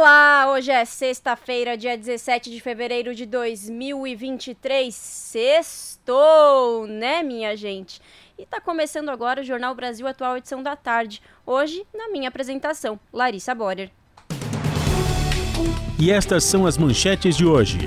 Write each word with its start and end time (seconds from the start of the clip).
Olá, 0.00 0.50
hoje 0.50 0.70
é 0.70 0.82
sexta-feira, 0.86 1.76
dia 1.76 1.94
17 1.94 2.50
de 2.50 2.58
fevereiro 2.58 3.14
de 3.14 3.26
2023. 3.26 4.94
Sextou, 4.94 6.86
né, 6.86 7.22
minha 7.22 7.54
gente? 7.54 8.00
E 8.38 8.46
tá 8.46 8.62
começando 8.62 9.10
agora 9.10 9.42
o 9.42 9.44
Jornal 9.44 9.74
Brasil 9.74 10.06
Atual, 10.06 10.38
edição 10.38 10.62
da 10.62 10.74
tarde. 10.74 11.20
Hoje, 11.44 11.86
na 11.94 12.08
minha 12.08 12.30
apresentação, 12.30 12.98
Larissa 13.12 13.54
Borer. 13.54 13.90
E 15.98 16.10
estas 16.10 16.44
são 16.44 16.66
as 16.66 16.78
manchetes 16.78 17.36
de 17.36 17.44
hoje. 17.44 17.80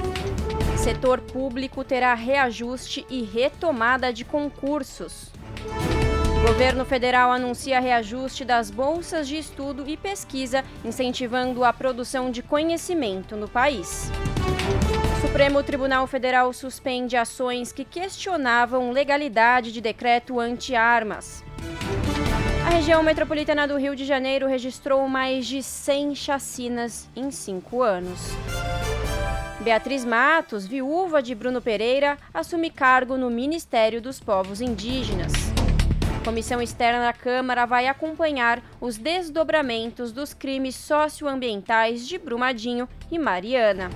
Setor 0.77 1.19
público 1.19 1.83
terá 1.83 2.13
reajuste 2.13 3.03
e 3.09 3.23
retomada 3.23 4.13
de 4.13 4.23
concursos. 4.23 5.31
Governo 6.43 6.83
federal 6.83 7.31
anuncia 7.31 7.79
reajuste 7.79 8.43
das 8.43 8.69
bolsas 8.69 9.29
de 9.29 9.37
estudo 9.37 9.85
e 9.87 9.95
pesquisa, 9.95 10.61
incentivando 10.83 11.63
a 11.63 11.71
produção 11.71 12.29
de 12.29 12.43
conhecimento 12.43 13.37
no 13.37 13.47
país. 13.47 14.11
Supremo 15.21 15.63
Tribunal 15.63 16.05
Federal 16.05 16.51
suspende 16.51 17.15
ações 17.15 17.71
que 17.71 17.85
questionavam 17.85 18.91
legalidade 18.91 19.71
de 19.71 19.79
decreto 19.79 20.37
anti-armas. 20.37 21.45
A 22.67 22.71
região 22.71 23.01
metropolitana 23.01 23.65
do 23.65 23.77
Rio 23.77 23.95
de 23.95 24.03
Janeiro 24.03 24.45
registrou 24.45 25.07
mais 25.07 25.47
de 25.47 25.63
100 25.63 26.13
chacinas 26.13 27.07
em 27.15 27.31
cinco 27.31 27.81
anos. 27.81 28.19
Beatriz 29.61 30.03
Matos, 30.03 30.67
viúva 30.67 31.23
de 31.23 31.33
Bruno 31.33 31.61
Pereira, 31.61 32.17
assume 32.33 32.69
cargo 32.69 33.15
no 33.15 33.29
Ministério 33.29 34.01
dos 34.01 34.19
Povos 34.19 34.59
Indígenas. 34.59 35.52
Comissão 36.23 36.61
externa 36.61 37.01
da 37.01 37.11
Câmara 37.11 37.65
vai 37.65 37.85
acompanhar 37.85 38.63
os 38.79 38.97
desdobramentos 38.97 40.13
dos 40.13 40.33
crimes 40.33 40.73
socioambientais 40.73 42.07
de 42.07 42.17
Brumadinho 42.17 42.87
e 43.11 43.19
Mariana. 43.19 43.89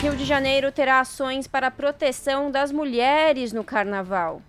Rio 0.00 0.16
de 0.16 0.24
Janeiro 0.24 0.72
terá 0.72 1.00
ações 1.00 1.46
para 1.46 1.66
a 1.66 1.70
proteção 1.70 2.50
das 2.50 2.72
mulheres 2.72 3.52
no 3.52 3.62
carnaval. 3.62 4.40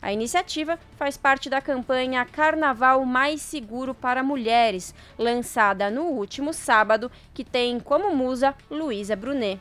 A 0.00 0.12
iniciativa 0.12 0.76
faz 0.96 1.16
parte 1.16 1.48
da 1.48 1.60
campanha 1.60 2.24
Carnaval 2.24 3.04
Mais 3.04 3.40
Seguro 3.40 3.94
para 3.94 4.24
Mulheres, 4.24 4.92
lançada 5.16 5.88
no 5.88 6.02
último 6.02 6.52
sábado, 6.52 7.12
que 7.32 7.44
tem 7.44 7.78
como 7.78 8.14
musa 8.14 8.56
Luísa 8.68 9.14
Brunet. 9.14 9.60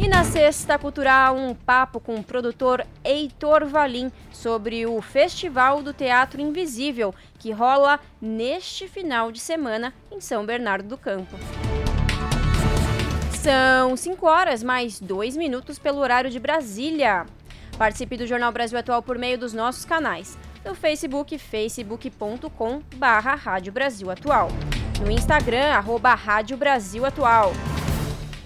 E 0.00 0.06
na 0.06 0.22
Sexta 0.22 0.78
Cultural, 0.78 1.36
um 1.36 1.52
papo 1.52 1.98
com 1.98 2.14
o 2.14 2.22
produtor 2.22 2.86
Heitor 3.04 3.66
Valim 3.66 4.12
sobre 4.30 4.86
o 4.86 5.02
Festival 5.02 5.82
do 5.82 5.92
Teatro 5.92 6.40
Invisível, 6.40 7.12
que 7.36 7.50
rola 7.50 7.98
neste 8.22 8.86
final 8.86 9.32
de 9.32 9.40
semana 9.40 9.92
em 10.12 10.20
São 10.20 10.46
Bernardo 10.46 10.88
do 10.88 10.96
Campo. 10.96 11.36
São 13.32 13.96
5 13.96 14.24
horas 14.24 14.62
mais 14.62 15.00
2 15.00 15.36
minutos 15.36 15.80
pelo 15.80 15.98
horário 15.98 16.30
de 16.30 16.38
Brasília. 16.38 17.26
Participe 17.76 18.16
do 18.16 18.26
Jornal 18.26 18.52
Brasil 18.52 18.78
Atual 18.78 19.02
por 19.02 19.18
meio 19.18 19.36
dos 19.36 19.52
nossos 19.52 19.84
canais. 19.84 20.38
No 20.64 20.76
Facebook, 20.76 21.36
facebook.com 21.38 22.82
barra 22.96 23.34
Rádio 23.34 23.72
Brasil 23.72 24.10
Atual. 24.10 24.48
No 25.04 25.10
Instagram, 25.10 25.72
arroba 25.72 26.14
Rádio 26.14 26.56
Brasil 26.56 27.04
Atual. 27.04 27.52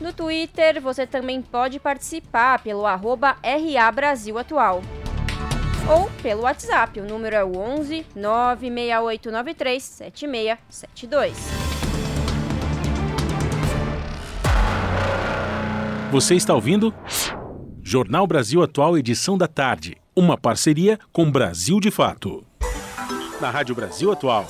No 0.02 0.12
Twitter, 0.12 0.80
você 0.80 1.06
também 1.06 1.40
pode 1.40 1.78
participar 1.78 2.60
pelo 2.60 2.84
arroba 2.84 3.36
RA 3.40 3.92
Brasil 3.92 4.36
Atual. 4.36 4.82
Ou 5.88 6.10
pelo 6.20 6.42
WhatsApp, 6.42 6.98
o 6.98 7.04
número 7.04 7.36
é 7.36 7.44
o 7.44 7.56
11 7.56 8.04
96893 8.16 9.80
7672. 9.80 11.36
Você 16.10 16.34
está 16.34 16.52
ouvindo? 16.52 16.92
Jornal 17.80 18.26
Brasil 18.26 18.60
Atual, 18.60 18.98
edição 18.98 19.38
da 19.38 19.46
tarde. 19.46 19.96
Uma 20.16 20.36
parceria 20.36 20.98
com 21.12 21.30
Brasil 21.30 21.78
de 21.78 21.92
Fato. 21.92 22.44
Na 23.40 23.50
Rádio 23.50 23.76
Brasil 23.76 24.10
Atual. 24.10 24.46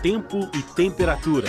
Tempo 0.00 0.48
e 0.54 0.62
temperatura. 0.62 1.48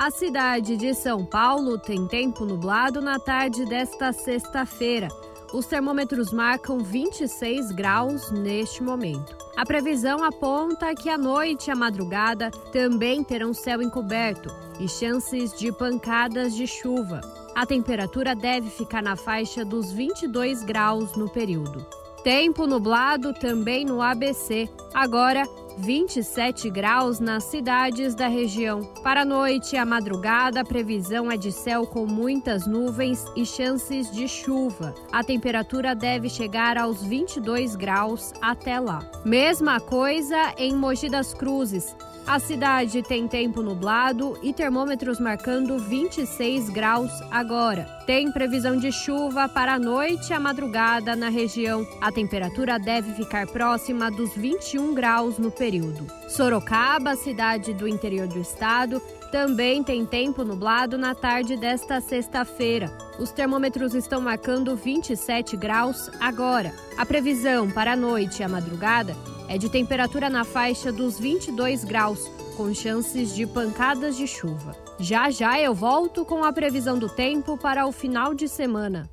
A 0.00 0.12
cidade 0.12 0.76
de 0.76 0.94
São 0.94 1.26
Paulo 1.26 1.76
tem 1.76 2.06
tempo 2.06 2.44
nublado 2.44 3.00
na 3.00 3.18
tarde 3.18 3.64
desta 3.64 4.12
sexta-feira. 4.12 5.08
Os 5.52 5.66
termômetros 5.66 6.32
marcam 6.32 6.78
26 6.78 7.72
graus 7.72 8.30
neste 8.30 8.80
momento. 8.80 9.36
A 9.56 9.66
previsão 9.66 10.22
aponta 10.22 10.94
que 10.94 11.08
à 11.08 11.18
noite 11.18 11.66
e 11.66 11.72
à 11.72 11.74
madrugada 11.74 12.48
também 12.70 13.24
terão 13.24 13.52
céu 13.52 13.82
encoberto 13.82 14.54
e 14.78 14.88
chances 14.88 15.52
de 15.58 15.72
pancadas 15.72 16.54
de 16.54 16.68
chuva. 16.68 17.20
A 17.56 17.66
temperatura 17.66 18.36
deve 18.36 18.70
ficar 18.70 19.02
na 19.02 19.16
faixa 19.16 19.64
dos 19.64 19.90
22 19.90 20.62
graus 20.62 21.16
no 21.16 21.28
período. 21.28 21.84
Tempo 22.28 22.66
nublado 22.66 23.32
também 23.32 23.86
no 23.86 24.02
ABC. 24.02 24.68
Agora, 24.92 25.48
27 25.78 26.68
graus 26.68 27.18
nas 27.18 27.44
cidades 27.44 28.14
da 28.14 28.28
região. 28.28 28.82
Para 29.02 29.22
a 29.22 29.24
noite 29.24 29.74
e 29.74 29.78
a 29.78 29.86
madrugada, 29.86 30.60
a 30.60 30.64
previsão 30.64 31.32
é 31.32 31.38
de 31.38 31.50
céu 31.50 31.86
com 31.86 32.04
muitas 32.04 32.66
nuvens 32.66 33.24
e 33.34 33.46
chances 33.46 34.10
de 34.10 34.28
chuva. 34.28 34.94
A 35.10 35.24
temperatura 35.24 35.94
deve 35.94 36.28
chegar 36.28 36.76
aos 36.76 37.02
22 37.02 37.74
graus 37.74 38.34
até 38.42 38.78
lá. 38.78 39.10
Mesma 39.24 39.80
coisa 39.80 40.52
em 40.58 40.74
Mogi 40.74 41.08
das 41.08 41.32
Cruzes. 41.32 41.96
A 42.28 42.38
cidade 42.38 43.02
tem 43.02 43.26
tempo 43.26 43.62
nublado 43.62 44.38
e 44.42 44.52
termômetros 44.52 45.18
marcando 45.18 45.78
26 45.78 46.68
graus 46.68 47.10
agora. 47.30 47.84
Tem 48.04 48.30
previsão 48.30 48.76
de 48.76 48.92
chuva 48.92 49.48
para 49.48 49.72
a 49.72 49.78
noite 49.78 50.28
e 50.28 50.34
a 50.34 50.38
madrugada 50.38 51.16
na 51.16 51.30
região. 51.30 51.88
A 52.02 52.12
temperatura 52.12 52.78
deve 52.78 53.14
ficar 53.14 53.46
próxima 53.46 54.10
dos 54.10 54.34
21 54.34 54.94
graus 54.94 55.38
no 55.38 55.50
período. 55.50 56.06
Sorocaba, 56.28 57.16
cidade 57.16 57.72
do 57.72 57.88
interior 57.88 58.26
do 58.26 58.38
estado, 58.38 59.00
também 59.30 59.82
tem 59.82 60.04
tempo 60.06 60.44
nublado 60.44 60.96
na 60.96 61.14
tarde 61.14 61.56
desta 61.56 62.00
sexta-feira. 62.00 62.90
Os 63.18 63.30
termômetros 63.30 63.94
estão 63.94 64.20
marcando 64.20 64.74
27 64.74 65.56
graus 65.56 66.10
agora. 66.20 66.72
A 66.96 67.04
previsão 67.04 67.70
para 67.70 67.92
a 67.92 67.96
noite 67.96 68.40
e 68.40 68.44
a 68.44 68.48
madrugada 68.48 69.14
é 69.48 69.58
de 69.58 69.68
temperatura 69.68 70.28
na 70.28 70.44
faixa 70.44 70.92
dos 70.92 71.18
22 71.18 71.84
graus, 71.84 72.30
com 72.56 72.72
chances 72.74 73.34
de 73.34 73.46
pancadas 73.46 74.16
de 74.16 74.26
chuva. 74.26 74.76
Já 74.98 75.30
já 75.30 75.60
eu 75.60 75.74
volto 75.74 76.24
com 76.24 76.44
a 76.44 76.52
previsão 76.52 76.98
do 76.98 77.08
tempo 77.08 77.56
para 77.56 77.86
o 77.86 77.92
final 77.92 78.34
de 78.34 78.48
semana. 78.48 79.08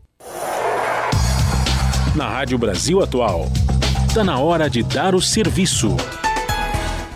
Na 2.15 2.29
Rádio 2.29 2.57
Brasil 2.57 3.01
Atual, 3.03 3.45
está 4.07 4.23
na 4.23 4.39
hora 4.39 4.69
de 4.69 4.81
dar 4.81 5.13
o 5.13 5.21
serviço. 5.21 5.97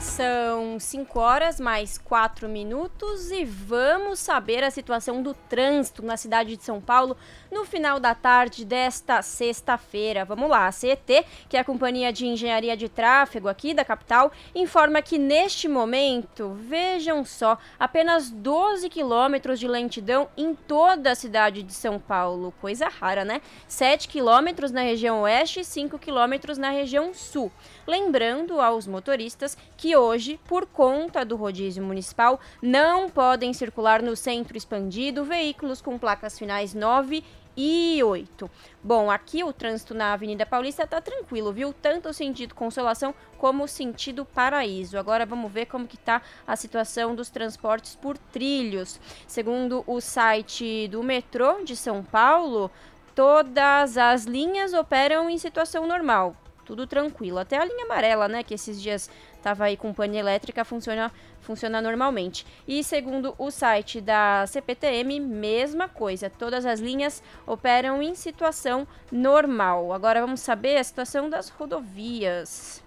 São 0.01 0.58
5 0.77 1.19
horas 1.19 1.57
mais 1.57 1.97
4 1.97 2.49
minutos 2.49 3.31
e 3.31 3.45
vamos 3.45 4.19
saber 4.19 4.61
a 4.63 4.69
situação 4.69 5.23
do 5.23 5.33
trânsito 5.33 6.03
na 6.03 6.17
cidade 6.17 6.57
de 6.57 6.63
São 6.63 6.81
Paulo 6.81 7.15
no 7.49 7.63
final 7.63 7.99
da 7.99 8.13
tarde 8.13 8.65
desta 8.65 9.21
sexta-feira. 9.21 10.25
Vamos 10.25 10.49
lá, 10.49 10.67
a 10.67 10.71
CET, 10.71 11.25
que 11.47 11.55
é 11.55 11.61
a 11.61 11.63
Companhia 11.63 12.11
de 12.11 12.27
Engenharia 12.27 12.75
de 12.75 12.89
Tráfego 12.89 13.47
aqui 13.47 13.73
da 13.73 13.85
capital, 13.85 14.31
informa 14.53 15.01
que 15.01 15.17
neste 15.17 15.67
momento, 15.67 16.49
vejam 16.53 17.23
só, 17.23 17.57
apenas 17.79 18.29
12 18.29 18.89
quilômetros 18.89 19.59
de 19.59 19.67
lentidão 19.67 20.27
em 20.35 20.53
toda 20.53 21.11
a 21.11 21.15
cidade 21.15 21.63
de 21.63 21.73
São 21.73 21.97
Paulo. 21.99 22.53
Coisa 22.59 22.89
rara, 22.89 23.23
né? 23.23 23.41
7 23.67 24.07
quilômetros 24.07 24.71
na 24.71 24.81
região 24.81 25.21
oeste 25.21 25.61
e 25.61 25.65
5 25.65 25.97
quilômetros 25.97 26.57
na 26.57 26.69
região 26.69 27.13
sul. 27.13 27.51
Lembrando 27.87 28.59
aos 28.59 28.85
motoristas 28.85 29.57
que 29.77 29.95
hoje, 29.95 30.39
por 30.47 30.58
conta 30.65 31.25
do 31.25 31.35
rodízio 31.35 31.83
municipal, 31.83 32.39
não 32.61 33.09
podem 33.09 33.53
circular 33.53 34.01
no 34.01 34.15
centro 34.15 34.57
expandido 34.57 35.23
veículos 35.23 35.81
com 35.81 35.97
placas 35.97 36.37
finais 36.37 36.73
9 36.73 37.23
e 37.61 38.01
8. 38.01 38.49
Bom, 38.81 39.11
aqui 39.11 39.43
o 39.43 39.51
trânsito 39.51 39.93
na 39.93 40.13
Avenida 40.13 40.45
Paulista 40.45 40.83
está 40.83 41.01
tranquilo, 41.01 41.51
viu? 41.51 41.73
Tanto 41.73 42.07
o 42.07 42.13
sentido 42.13 42.55
Consolação 42.55 43.13
como 43.37 43.65
o 43.65 43.67
sentido 43.67 44.23
Paraíso. 44.23 44.97
Agora 44.97 45.25
vamos 45.25 45.51
ver 45.51 45.65
como 45.65 45.87
que 45.87 45.97
tá 45.97 46.21
a 46.47 46.55
situação 46.55 47.13
dos 47.13 47.29
transportes 47.29 47.95
por 47.95 48.17
trilhos. 48.17 48.99
Segundo 49.27 49.83
o 49.85 49.99
site 49.99 50.87
do 50.87 51.03
metrô 51.03 51.63
de 51.63 51.75
São 51.75 52.01
Paulo, 52.01 52.71
todas 53.13 53.97
as 53.97 54.23
linhas 54.23 54.73
operam 54.73 55.29
em 55.29 55.37
situação 55.37 55.85
normal. 55.85 56.35
Tudo 56.69 56.85
tranquilo. 56.85 57.39
Até 57.39 57.57
a 57.57 57.65
linha 57.65 57.85
amarela, 57.85 58.27
né, 58.27 58.43
que 58.43 58.53
esses 58.53 58.79
dias 58.79 59.09
estava 59.35 59.63
aí 59.63 59.75
com 59.75 59.91
pane 59.91 60.19
elétrica, 60.19 60.63
funciona, 60.63 61.11
funciona 61.41 61.81
normalmente. 61.81 62.45
E 62.67 62.83
segundo 62.83 63.33
o 63.39 63.49
site 63.49 63.99
da 63.99 64.45
CPTM, 64.45 65.19
mesma 65.19 65.89
coisa, 65.89 66.29
todas 66.29 66.67
as 66.67 66.79
linhas 66.79 67.23
operam 67.47 68.03
em 68.03 68.13
situação 68.13 68.87
normal. 69.11 69.91
Agora 69.91 70.21
vamos 70.21 70.41
saber 70.41 70.77
a 70.77 70.83
situação 70.83 71.27
das 71.27 71.49
rodovias. 71.49 72.83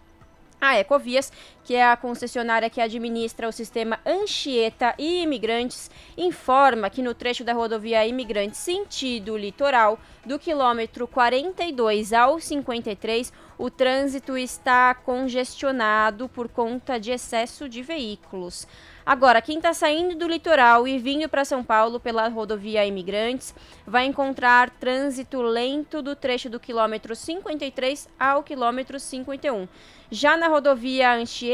A 0.60 0.78
Ecovias, 0.78 1.32
que 1.64 1.74
é 1.74 1.84
a 1.84 1.96
concessionária 1.96 2.68
que 2.68 2.80
administra 2.80 3.48
o 3.48 3.52
sistema 3.52 4.00
Anchieta 4.04 4.94
e 4.98 5.22
Imigrantes, 5.22 5.90
informa 6.16 6.90
que 6.90 7.02
no 7.02 7.14
trecho 7.14 7.44
da 7.44 7.52
rodovia 7.52 8.06
Imigrantes 8.06 8.58
sentido 8.58 9.36
litoral, 9.36 9.98
do 10.24 10.38
quilômetro 10.38 11.08
42 11.08 12.12
ao 12.12 12.38
53, 12.38 13.32
o 13.58 13.70
trânsito 13.70 14.36
está 14.36 14.94
congestionado 14.94 16.28
por 16.28 16.48
conta 16.48 16.98
de 16.98 17.10
excesso 17.10 17.68
de 17.68 17.82
veículos. 17.82 18.66
Agora, 19.04 19.42
quem 19.42 19.56
está 19.56 19.74
saindo 19.74 20.14
do 20.14 20.28
litoral 20.28 20.86
e 20.86 20.96
vindo 20.96 21.28
para 21.28 21.44
São 21.44 21.64
Paulo 21.64 21.98
pela 21.98 22.28
rodovia 22.28 22.86
Imigrantes 22.86 23.52
vai 23.84 24.06
encontrar 24.06 24.70
trânsito 24.70 25.42
lento 25.42 26.00
do 26.00 26.14
trecho 26.14 26.48
do 26.48 26.60
quilômetro 26.60 27.16
53 27.16 28.08
ao 28.18 28.44
quilômetro 28.44 29.00
51. 29.00 29.66
Já 30.08 30.36
na 30.36 30.46
rodovia 30.46 31.14
Anchieta, 31.14 31.51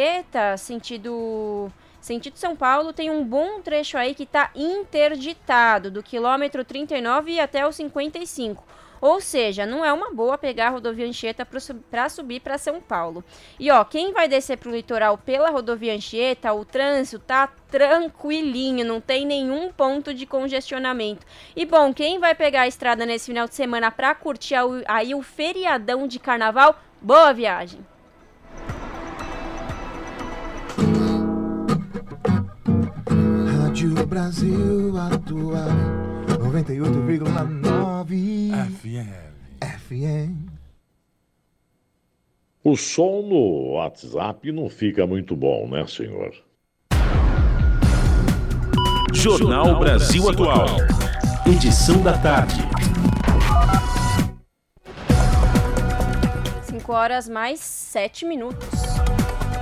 sentido 0.57 1.73
sentido 2.01 2.37
São 2.37 2.57
Paulo, 2.57 2.93
tem 2.93 3.11
um 3.11 3.25
bom 3.25 3.61
trecho 3.61 3.99
aí 3.99 4.15
que 4.15 4.23
está 4.23 4.51
interditado, 4.55 5.91
do 5.91 6.03
quilômetro 6.03 6.65
39 6.65 7.39
até 7.41 7.67
o 7.67 7.73
55. 7.73 8.65
Ou 9.01 9.21
seja, 9.21 9.65
não 9.65 9.85
é 9.85 9.93
uma 9.93 10.11
boa 10.13 10.37
pegar 10.37 10.69
a 10.69 10.71
rodovia 10.71 11.07
Anchieta 11.07 11.47
para 11.47 12.09
subir 12.09 12.41
para 12.41 12.59
São 12.59 12.81
Paulo. 12.81 13.23
E 13.59 13.71
ó, 13.71 13.85
quem 13.85 14.13
vai 14.13 14.27
descer 14.27 14.57
para 14.57 14.69
o 14.69 14.73
litoral 14.73 15.17
pela 15.17 15.51
rodovia 15.51 15.95
Anchieta, 15.95 16.53
o 16.53 16.65
trânsito 16.65 17.21
tá 17.21 17.49
tranquilinho, 17.71 18.85
não 18.85 19.01
tem 19.01 19.25
nenhum 19.25 19.71
ponto 19.71 20.13
de 20.13 20.27
congestionamento. 20.27 21.25
E 21.55 21.65
bom, 21.65 21.95
quem 21.95 22.19
vai 22.19 22.35
pegar 22.35 22.63
a 22.63 22.69
estrada 22.69 23.07
nesse 23.07 23.27
final 23.27 23.47
de 23.47 23.55
semana 23.55 23.91
para 23.91 24.15
curtir 24.15 24.57
aí 24.87 25.15
o 25.15 25.23
feriadão 25.23 26.09
de 26.09 26.19
carnaval, 26.19 26.77
boa 27.01 27.33
viagem! 27.33 27.98
Rádio 33.79 33.95
Brasil 34.09 34.99
Atual 34.99 35.71
98,9 36.27 38.51
FM. 38.81 39.07
FM. 39.63 40.51
O 42.65 42.77
som 42.77 43.23
no 43.23 43.75
WhatsApp 43.75 44.51
não 44.51 44.69
fica 44.69 45.07
muito 45.07 45.37
bom, 45.37 45.69
né, 45.69 45.87
senhor? 45.87 46.35
Jornal 49.13 49.79
Brasil 49.79 50.29
Atual. 50.29 50.67
Edição 51.47 52.03
da 52.03 52.19
tarde. 52.19 52.61
5 56.65 56.93
horas 56.93 57.29
mais 57.29 57.61
7 57.61 58.27
minutos. 58.27 58.98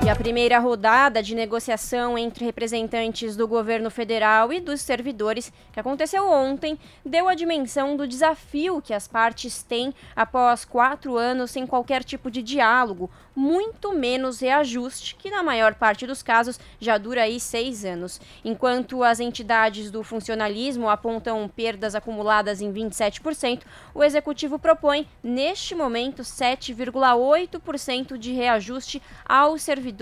E 0.06 0.08
a 0.08 0.14
primeira 0.14 0.60
rodada 0.60 1.20
de 1.20 1.34
negociação 1.34 2.16
entre 2.16 2.44
representantes 2.44 3.34
do 3.34 3.48
governo 3.48 3.90
federal 3.90 4.52
e 4.52 4.60
dos 4.60 4.80
servidores, 4.80 5.52
que 5.72 5.80
aconteceu 5.80 6.30
ontem, 6.30 6.78
deu 7.04 7.28
a 7.28 7.34
dimensão 7.34 7.96
do 7.96 8.06
desafio 8.06 8.80
que 8.80 8.94
as 8.94 9.08
partes 9.08 9.64
têm 9.64 9.92
após 10.14 10.64
quatro 10.64 11.16
anos 11.16 11.50
sem 11.50 11.66
qualquer 11.66 12.04
tipo 12.04 12.30
de 12.30 12.40
diálogo, 12.40 13.10
muito 13.34 13.92
menos 13.92 14.38
reajuste, 14.38 15.16
que 15.16 15.28
na 15.28 15.42
maior 15.42 15.74
parte 15.74 16.06
dos 16.06 16.22
casos 16.22 16.60
já 16.80 16.96
dura 16.96 17.22
aí 17.22 17.40
seis 17.40 17.84
anos. 17.84 18.20
Enquanto 18.44 19.02
as 19.02 19.18
entidades 19.18 19.90
do 19.90 20.04
funcionalismo 20.04 20.88
apontam 20.88 21.48
perdas 21.48 21.96
acumuladas 21.96 22.60
em 22.60 22.72
27%, 22.72 23.62
o 23.92 24.04
executivo 24.04 24.56
propõe, 24.56 25.08
neste 25.20 25.74
momento, 25.74 26.22
7,8% 26.22 28.16
de 28.16 28.32
reajuste 28.32 29.02
aos 29.28 29.62
servidores 29.62 29.95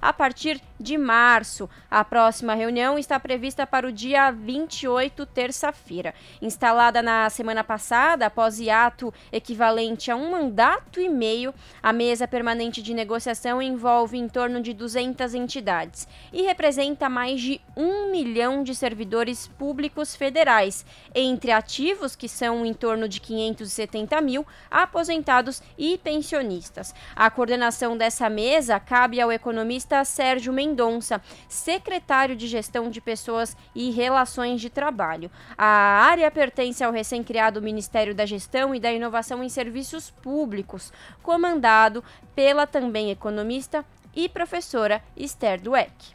a 0.00 0.12
partir 0.12 0.60
de 0.78 0.96
março. 0.98 1.68
A 1.90 2.04
próxima 2.04 2.54
reunião 2.54 2.98
está 2.98 3.18
prevista 3.18 3.66
para 3.66 3.86
o 3.86 3.92
dia 3.92 4.30
28, 4.30 5.26
terça-feira. 5.26 6.14
Instalada 6.40 7.02
na 7.02 7.28
semana 7.30 7.64
passada, 7.64 8.26
após 8.26 8.58
hiato 8.58 9.12
equivalente 9.32 10.10
a 10.10 10.16
um 10.16 10.30
mandato 10.30 11.00
e 11.00 11.08
meio, 11.08 11.54
a 11.82 11.92
mesa 11.92 12.28
permanente 12.28 12.82
de 12.82 12.94
negociação 12.94 13.60
envolve 13.60 14.16
em 14.16 14.28
torno 14.28 14.60
de 14.60 14.72
200 14.72 15.34
entidades 15.34 16.06
e 16.32 16.42
representa 16.42 17.08
mais 17.08 17.40
de 17.40 17.60
um 17.76 18.10
milhão 18.10 18.62
de 18.62 18.74
servidores 18.74 19.48
públicos 19.48 20.14
federais, 20.14 20.84
entre 21.14 21.50
ativos, 21.50 22.14
que 22.14 22.28
são 22.28 22.64
em 22.64 22.72
torno 22.72 23.08
de 23.08 23.20
570 23.20 24.20
mil, 24.20 24.46
aposentados 24.70 25.62
e 25.78 25.98
pensionistas. 25.98 26.94
A 27.14 27.30
coordenação 27.30 27.96
dessa 27.96 28.28
mesa 28.28 28.78
cabe 28.78 29.20
ao 29.20 29.32
economista 29.34 30.04
Sérgio 30.04 30.52
Mendonça, 30.52 31.20
secretário 31.48 32.34
de 32.34 32.48
Gestão 32.48 32.90
de 32.90 33.00
Pessoas 33.00 33.56
e 33.74 33.90
Relações 33.90 34.60
de 34.60 34.70
Trabalho. 34.70 35.30
A 35.56 35.66
área 35.66 36.30
pertence 36.30 36.82
ao 36.82 36.92
recém-criado 36.92 37.62
Ministério 37.62 38.14
da 38.14 38.26
Gestão 38.26 38.74
e 38.74 38.80
da 38.80 38.92
Inovação 38.92 39.44
em 39.44 39.48
Serviços 39.48 40.10
Públicos, 40.10 40.92
comandado 41.22 42.02
pela 42.34 42.54
ela 42.54 42.66
também 42.68 43.10
economista 43.10 43.84
e 44.14 44.28
professora 44.28 45.02
Esther 45.16 45.60
Dweck. 45.60 46.14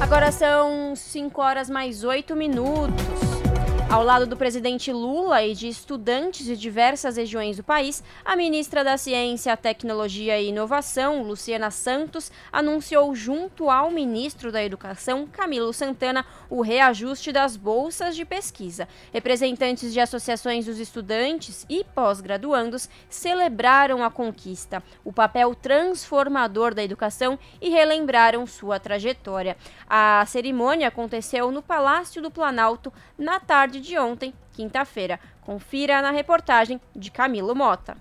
Agora 0.00 0.32
são 0.32 0.96
5 0.96 1.40
horas 1.40 1.70
mais 1.70 2.04
8 2.04 2.34
minutos. 2.34 3.25
Ao 3.88 4.02
lado 4.02 4.26
do 4.26 4.36
presidente 4.36 4.92
Lula 4.92 5.44
e 5.44 5.54
de 5.54 5.68
estudantes 5.68 6.44
de 6.44 6.56
diversas 6.56 7.16
regiões 7.16 7.56
do 7.56 7.62
país, 7.62 8.02
a 8.24 8.34
ministra 8.34 8.82
da 8.82 8.98
Ciência, 8.98 9.56
Tecnologia 9.56 10.40
e 10.40 10.48
Inovação, 10.48 11.22
Luciana 11.22 11.70
Santos, 11.70 12.32
anunciou 12.52 13.14
junto 13.14 13.70
ao 13.70 13.92
ministro 13.92 14.50
da 14.50 14.62
Educação, 14.62 15.28
Camilo 15.28 15.72
Santana, 15.72 16.26
o 16.50 16.62
reajuste 16.62 17.30
das 17.30 17.56
bolsas 17.56 18.16
de 18.16 18.24
pesquisa. 18.24 18.88
Representantes 19.12 19.92
de 19.92 20.00
associações 20.00 20.66
dos 20.66 20.80
estudantes 20.80 21.64
e 21.68 21.84
pós-graduandos 21.94 22.90
celebraram 23.08 24.02
a 24.02 24.10
conquista, 24.10 24.82
o 25.04 25.12
papel 25.12 25.54
transformador 25.54 26.74
da 26.74 26.82
educação 26.82 27.38
e 27.62 27.68
relembraram 27.68 28.48
sua 28.48 28.80
trajetória. 28.80 29.56
A 29.88 30.24
cerimônia 30.26 30.88
aconteceu 30.88 31.52
no 31.52 31.62
Palácio 31.62 32.20
do 32.20 32.32
Planalto 32.32 32.92
na 33.16 33.38
tarde 33.38 33.75
tarde 33.76 33.80
de 33.80 33.98
ontem, 33.98 34.34
quinta-feira. 34.52 35.20
Confira 35.42 36.00
na 36.00 36.10
reportagem 36.10 36.80
de 36.94 37.10
Camilo 37.10 37.54
Mota. 37.54 37.96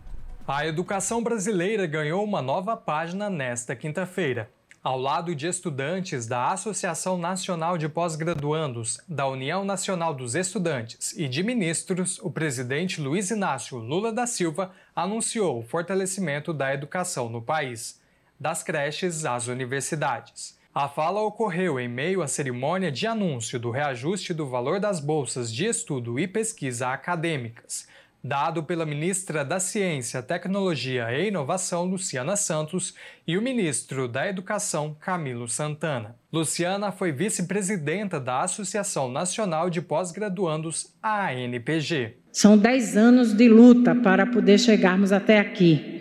A 0.48 0.66
educação 0.66 1.24
brasileira 1.24 1.86
ganhou 1.86 2.24
uma 2.24 2.42
nova 2.42 2.78
página 2.78 3.30
nesta 3.30 3.76
quinta-feira. 3.76 4.50
Ao 4.84 5.00
lado 5.00 5.34
de 5.34 5.48
estudantes 5.48 6.28
da 6.28 6.52
Associação 6.52 7.18
Nacional 7.18 7.78
de 7.78 7.90
Pós-Graduandos, 7.90 9.00
da 9.08 9.28
União 9.28 9.66
Nacional 9.66 10.14
dos 10.14 10.36
Estudantes 10.36 11.14
e 11.18 11.28
de 11.28 11.42
ministros, 11.42 12.20
o 12.22 12.30
presidente 12.30 13.02
Luiz 13.02 13.32
Inácio 13.32 13.78
Lula 13.78 14.14
da 14.14 14.28
Silva 14.28 14.72
anunciou 14.96 15.60
o 15.60 15.64
fortalecimento 15.64 16.54
da 16.54 16.72
educação 16.72 17.28
no 17.28 17.42
país, 17.42 18.00
das 18.40 18.62
creches 18.62 19.26
às 19.26 19.48
universidades. 19.48 20.55
A 20.76 20.90
fala 20.90 21.22
ocorreu 21.22 21.80
em 21.80 21.88
meio 21.88 22.22
à 22.22 22.28
cerimônia 22.28 22.92
de 22.92 23.08
anúncio 23.08 23.58
do 23.58 23.72
reajuste 23.72 24.34
do 24.34 24.46
valor 24.46 24.78
das 24.78 25.00
bolsas 25.00 25.50
de 25.50 25.66
estudo 25.66 26.20
e 26.20 26.28
pesquisa 26.28 26.90
acadêmicas, 26.90 27.88
dado 28.22 28.62
pela 28.62 28.86
ministra 28.86 29.46
da 29.46 29.58
Ciência, 29.58 30.22
Tecnologia 30.22 31.14
e 31.14 31.30
Inovação, 31.30 31.86
Luciana 31.86 32.36
Santos, 32.36 32.94
e 33.26 33.38
o 33.38 33.42
ministro 33.42 34.06
da 34.10 34.28
Educação, 34.28 34.94
Camilo 35.00 35.48
Santana. 35.48 36.18
Luciana 36.30 36.92
foi 36.92 37.14
vice-presidenta 37.14 38.20
da 38.20 38.42
Associação 38.42 39.10
Nacional 39.10 39.70
de 39.70 39.82
Pós-Graduandos, 39.82 40.94
ANPG. 41.02 42.18
São 42.34 42.58
10 42.58 42.98
anos 42.98 43.34
de 43.34 43.48
luta 43.48 43.96
para 43.96 44.26
poder 44.26 44.60
chegarmos 44.60 45.14
até 45.14 45.40
aqui 45.40 45.96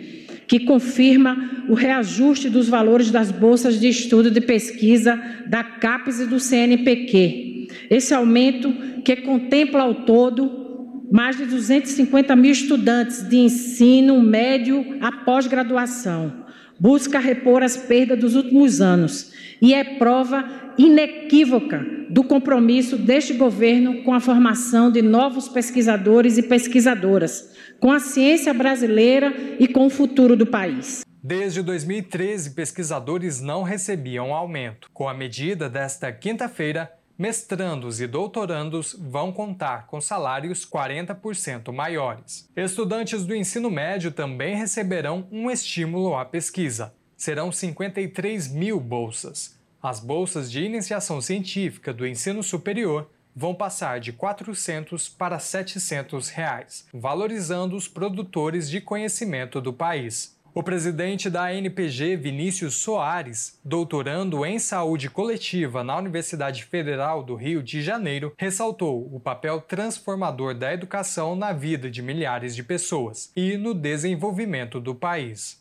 que 0.47 0.59
confirma 0.59 1.65
o 1.67 1.73
reajuste 1.73 2.49
dos 2.49 2.69
valores 2.69 3.11
das 3.11 3.31
bolsas 3.31 3.79
de 3.79 3.87
estudo 3.87 4.29
de 4.29 4.41
pesquisa 4.41 5.21
da 5.47 5.63
CAPES 5.63 6.21
e 6.21 6.25
do 6.25 6.39
CNPq. 6.39 7.67
Esse 7.89 8.13
aumento, 8.13 8.73
que 9.03 9.15
contempla 9.17 9.83
ao 9.83 9.95
todo 10.05 10.65
mais 11.11 11.37
de 11.37 11.45
250 11.45 12.35
mil 12.35 12.51
estudantes 12.51 13.27
de 13.27 13.37
ensino 13.37 14.21
médio 14.21 14.97
a 15.01 15.11
pós-graduação, 15.11 16.45
busca 16.79 17.19
repor 17.19 17.63
as 17.63 17.77
perdas 17.77 18.19
dos 18.19 18.35
últimos 18.35 18.81
anos 18.81 19.31
e 19.61 19.73
é 19.73 19.83
prova 19.83 20.43
inequívoca 20.77 21.85
do 22.09 22.23
compromisso 22.23 22.97
deste 22.97 23.33
governo 23.33 24.03
com 24.03 24.13
a 24.13 24.19
formação 24.19 24.91
de 24.91 25.01
novos 25.01 25.47
pesquisadores 25.47 26.37
e 26.37 26.43
pesquisadoras, 26.43 27.54
com 27.79 27.91
a 27.91 27.99
ciência 27.99 28.53
brasileira 28.53 29.33
e 29.59 29.67
com 29.67 29.85
o 29.85 29.89
futuro 29.89 30.35
do 30.35 30.45
país. 30.45 31.05
Desde 31.23 31.63
2013, 31.63 32.51
pesquisadores 32.51 33.41
não 33.41 33.63
recebiam 33.63 34.33
aumento. 34.33 34.89
Com 34.93 35.09
a 35.09 35.13
medida 35.13 35.67
desta 35.67 36.11
quinta-feira, 36.11 36.91
mestrandos 37.17 37.99
e 37.99 38.05
doutorandos 38.05 38.95
vão 38.99 39.31
contar 39.31 39.87
com 39.87 39.99
salários 39.99 40.65
40% 40.65 41.71
maiores. 41.71 42.47
Estudantes 42.55 43.25
do 43.25 43.35
ensino 43.35 43.71
médio 43.71 44.11
também 44.11 44.55
receberão 44.55 45.27
um 45.31 45.49
estímulo 45.49 46.15
à 46.15 46.23
pesquisa. 46.25 46.93
Serão 47.17 47.51
53 47.51 48.49
mil 48.49 48.79
bolsas. 48.79 49.57
As 49.81 49.99
bolsas 49.99 50.51
de 50.51 50.63
iniciação 50.63 51.21
científica 51.21 51.93
do 51.93 52.05
ensino 52.05 52.43
superior 52.43 53.09
vão 53.35 53.53
passar 53.53 53.99
de 53.99 54.13
400 54.13 55.09
para 55.09 55.37
700 55.39 56.29
reais, 56.29 56.87
valorizando 56.93 57.75
os 57.75 57.87
produtores 57.87 58.69
de 58.69 58.79
conhecimento 58.79 59.59
do 59.59 59.73
país. 59.73 60.34
O 60.57 60.63
presidente 60.63 61.29
da 61.29 61.47
ANPG, 61.47 62.15
Vinícius 62.15 62.75
Soares, 62.75 63.59
doutorando 63.61 64.45
em 64.45 64.57
saúde 64.57 65.09
coletiva 65.09 65.83
na 65.83 65.97
Universidade 65.97 66.63
Federal 66.63 67.21
do 67.21 67.35
Rio 67.35 67.61
de 67.61 67.81
Janeiro, 67.81 68.31
ressaltou 68.37 69.05
o 69.13 69.19
papel 69.19 69.59
transformador 69.59 70.55
da 70.55 70.73
educação 70.73 71.35
na 71.35 71.51
vida 71.51 71.91
de 71.91 72.01
milhares 72.01 72.55
de 72.55 72.63
pessoas 72.63 73.33
e 73.35 73.57
no 73.57 73.73
desenvolvimento 73.73 74.79
do 74.79 74.95
país. 74.95 75.59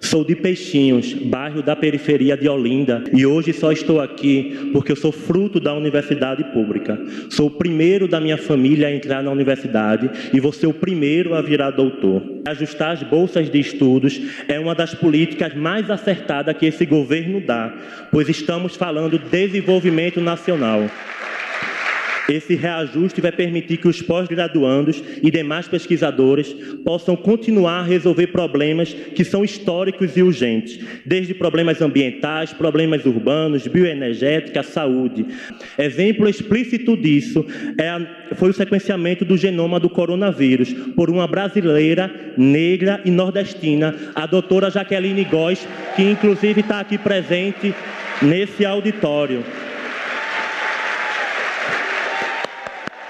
Sou 0.00 0.24
de 0.24 0.36
Peixinhos, 0.36 1.12
bairro 1.12 1.60
da 1.60 1.74
periferia 1.74 2.36
de 2.36 2.48
Olinda, 2.48 3.02
e 3.12 3.26
hoje 3.26 3.52
só 3.52 3.72
estou 3.72 4.00
aqui 4.00 4.70
porque 4.72 4.92
eu 4.92 4.96
sou 4.96 5.10
fruto 5.10 5.58
da 5.58 5.74
universidade 5.74 6.44
pública. 6.52 6.96
Sou 7.30 7.48
o 7.48 7.58
primeiro 7.58 8.06
da 8.06 8.20
minha 8.20 8.38
família 8.38 8.86
a 8.86 8.94
entrar 8.94 9.24
na 9.24 9.32
universidade 9.32 10.08
e 10.32 10.38
vou 10.38 10.52
ser 10.52 10.68
o 10.68 10.72
primeiro 10.72 11.34
a 11.34 11.42
virar 11.42 11.72
doutor. 11.72 12.22
Ajustar 12.46 12.92
as 12.92 13.02
bolsas 13.02 13.50
de 13.50 13.58
estudo 13.58 14.03
é 14.48 14.58
uma 14.58 14.74
das 14.74 14.94
políticas 14.94 15.54
mais 15.54 15.90
acertadas 15.90 16.56
que 16.56 16.66
esse 16.66 16.84
governo 16.86 17.40
dá, 17.40 17.72
pois 18.10 18.28
estamos 18.28 18.76
falando 18.76 19.18
desenvolvimento 19.18 20.20
nacional. 20.20 20.88
Esse 22.28 22.54
reajuste 22.54 23.20
vai 23.20 23.32
permitir 23.32 23.76
que 23.76 23.88
os 23.88 24.00
pós-graduandos 24.00 25.02
e 25.22 25.30
demais 25.30 25.68
pesquisadores 25.68 26.54
possam 26.84 27.16
continuar 27.16 27.80
a 27.80 27.82
resolver 27.82 28.28
problemas 28.28 28.92
que 28.92 29.24
são 29.24 29.44
históricos 29.44 30.16
e 30.16 30.22
urgentes, 30.22 30.78
desde 31.04 31.34
problemas 31.34 31.82
ambientais, 31.82 32.52
problemas 32.52 33.04
urbanos, 33.04 33.66
bioenergética, 33.66 34.62
saúde. 34.62 35.26
Exemplo 35.76 36.28
explícito 36.28 36.96
disso 36.96 37.44
é 37.78 37.88
a, 37.88 38.00
foi 38.36 38.50
o 38.50 38.54
sequenciamento 38.54 39.24
do 39.24 39.36
genoma 39.36 39.78
do 39.78 39.90
coronavírus 39.90 40.72
por 40.94 41.10
uma 41.10 41.26
brasileira, 41.26 42.10
negra 42.36 43.00
e 43.04 43.10
nordestina, 43.10 43.94
a 44.14 44.26
doutora 44.26 44.70
Jaqueline 44.70 45.24
Góes, 45.24 45.66
que 45.94 46.02
inclusive 46.02 46.60
está 46.62 46.80
aqui 46.80 46.96
presente 46.96 47.74
nesse 48.22 48.64
auditório. 48.64 49.44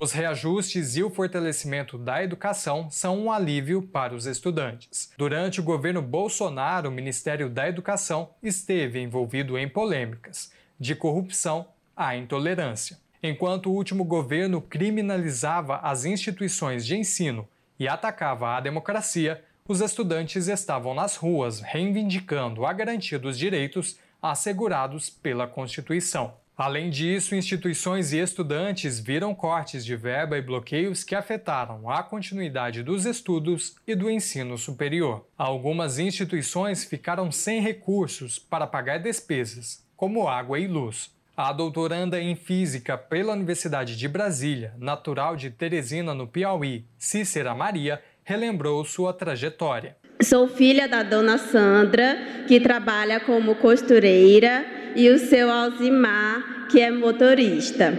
Os 0.05 0.13
reajustes 0.13 0.97
e 0.97 1.03
o 1.03 1.09
fortalecimento 1.09 1.97
da 1.97 2.23
educação 2.23 2.91
são 2.91 3.19
um 3.19 3.33
alívio 3.33 3.81
para 3.81 4.15
os 4.15 4.27
estudantes. 4.27 5.11
Durante 5.17 5.61
o 5.61 5.63
governo 5.63 6.03
Bolsonaro, 6.03 6.91
o 6.91 6.93
Ministério 6.93 7.49
da 7.49 7.67
Educação 7.67 8.29
esteve 8.43 9.01
envolvido 9.01 9.57
em 9.57 9.67
polêmicas, 9.67 10.53
de 10.79 10.95
corrupção 10.95 11.69
à 11.97 12.15
intolerância. 12.15 12.99
Enquanto 13.23 13.71
o 13.71 13.73
último 13.73 14.05
governo 14.05 14.61
criminalizava 14.61 15.77
as 15.79 16.05
instituições 16.05 16.85
de 16.85 16.99
ensino 16.99 17.49
e 17.81 17.89
atacava 17.89 18.59
a 18.59 18.61
democracia, 18.61 19.43
os 19.67 19.81
estudantes 19.81 20.49
estavam 20.49 20.93
nas 20.93 21.17
ruas 21.17 21.63
reivindicando 21.63 22.67
a 22.67 22.75
garantia 22.75 23.19
dos 23.19 23.39
direitos 23.39 23.99
assegurados 24.21 25.09
pela 25.09 25.47
Constituição. 25.47 26.35
Além 26.57 26.89
disso, 26.89 27.35
instituições 27.35 28.13
e 28.13 28.19
estudantes 28.19 29.01
viram 29.01 29.35
cortes 29.35 29.85
de 29.85 29.97
verba 29.97 30.39
e 30.39 30.43
bloqueios 30.43 31.03
que 31.03 31.17
afetaram 31.17 31.91
a 31.91 32.01
continuidade 32.01 32.81
dos 32.81 33.05
estudos 33.05 33.75
e 33.85 33.95
do 33.97 34.09
ensino 34.09 34.57
superior. 34.57 35.27
Algumas 35.37 35.99
instituições 35.99 36.85
ficaram 36.85 37.33
sem 37.33 37.61
recursos 37.61 38.39
para 38.39 38.69
pagar 38.69 38.99
despesas, 38.99 39.85
como 39.97 40.29
água 40.29 40.61
e 40.61 40.69
luz. 40.69 41.13
A 41.37 41.53
doutoranda 41.53 42.21
em 42.21 42.37
Física 42.37 42.97
pela 42.97 43.33
Universidade 43.33 43.97
de 43.97 44.07
Brasília, 44.07 44.73
natural 44.79 45.35
de 45.35 45.51
Teresina, 45.51 46.15
no 46.15 46.29
Piauí, 46.29 46.85
Cícera 46.97 47.53
Maria, 47.53 48.01
relembrou 48.23 48.85
sua 48.85 49.13
trajetória. 49.13 49.97
Sou 50.23 50.47
filha 50.47 50.87
da 50.87 51.03
dona 51.03 51.37
Sandra, 51.37 52.17
que 52.47 52.61
trabalha 52.61 53.19
como 53.19 53.57
costureira 53.57 54.74
e 54.95 55.09
o 55.11 55.19
seu 55.19 55.51
Alzimar, 55.51 56.67
que 56.71 56.81
é 56.81 56.91
motorista. 56.91 57.93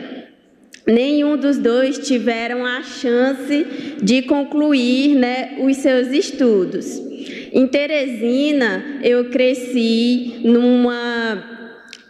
Nenhum 0.87 1.35
dos 1.35 1.57
dois 1.57 1.97
tiveram 1.97 2.65
a 2.65 2.83
chance 2.83 3.65
de 4.01 4.21
concluir 4.21 5.15
né, 5.15 5.57
os 5.61 5.77
seus 5.77 6.09
estudos. 6.09 7.01
Em 7.51 7.67
Teresina, 7.67 8.99
eu 9.01 9.29
cresci 9.29 10.41
numa, 10.43 11.43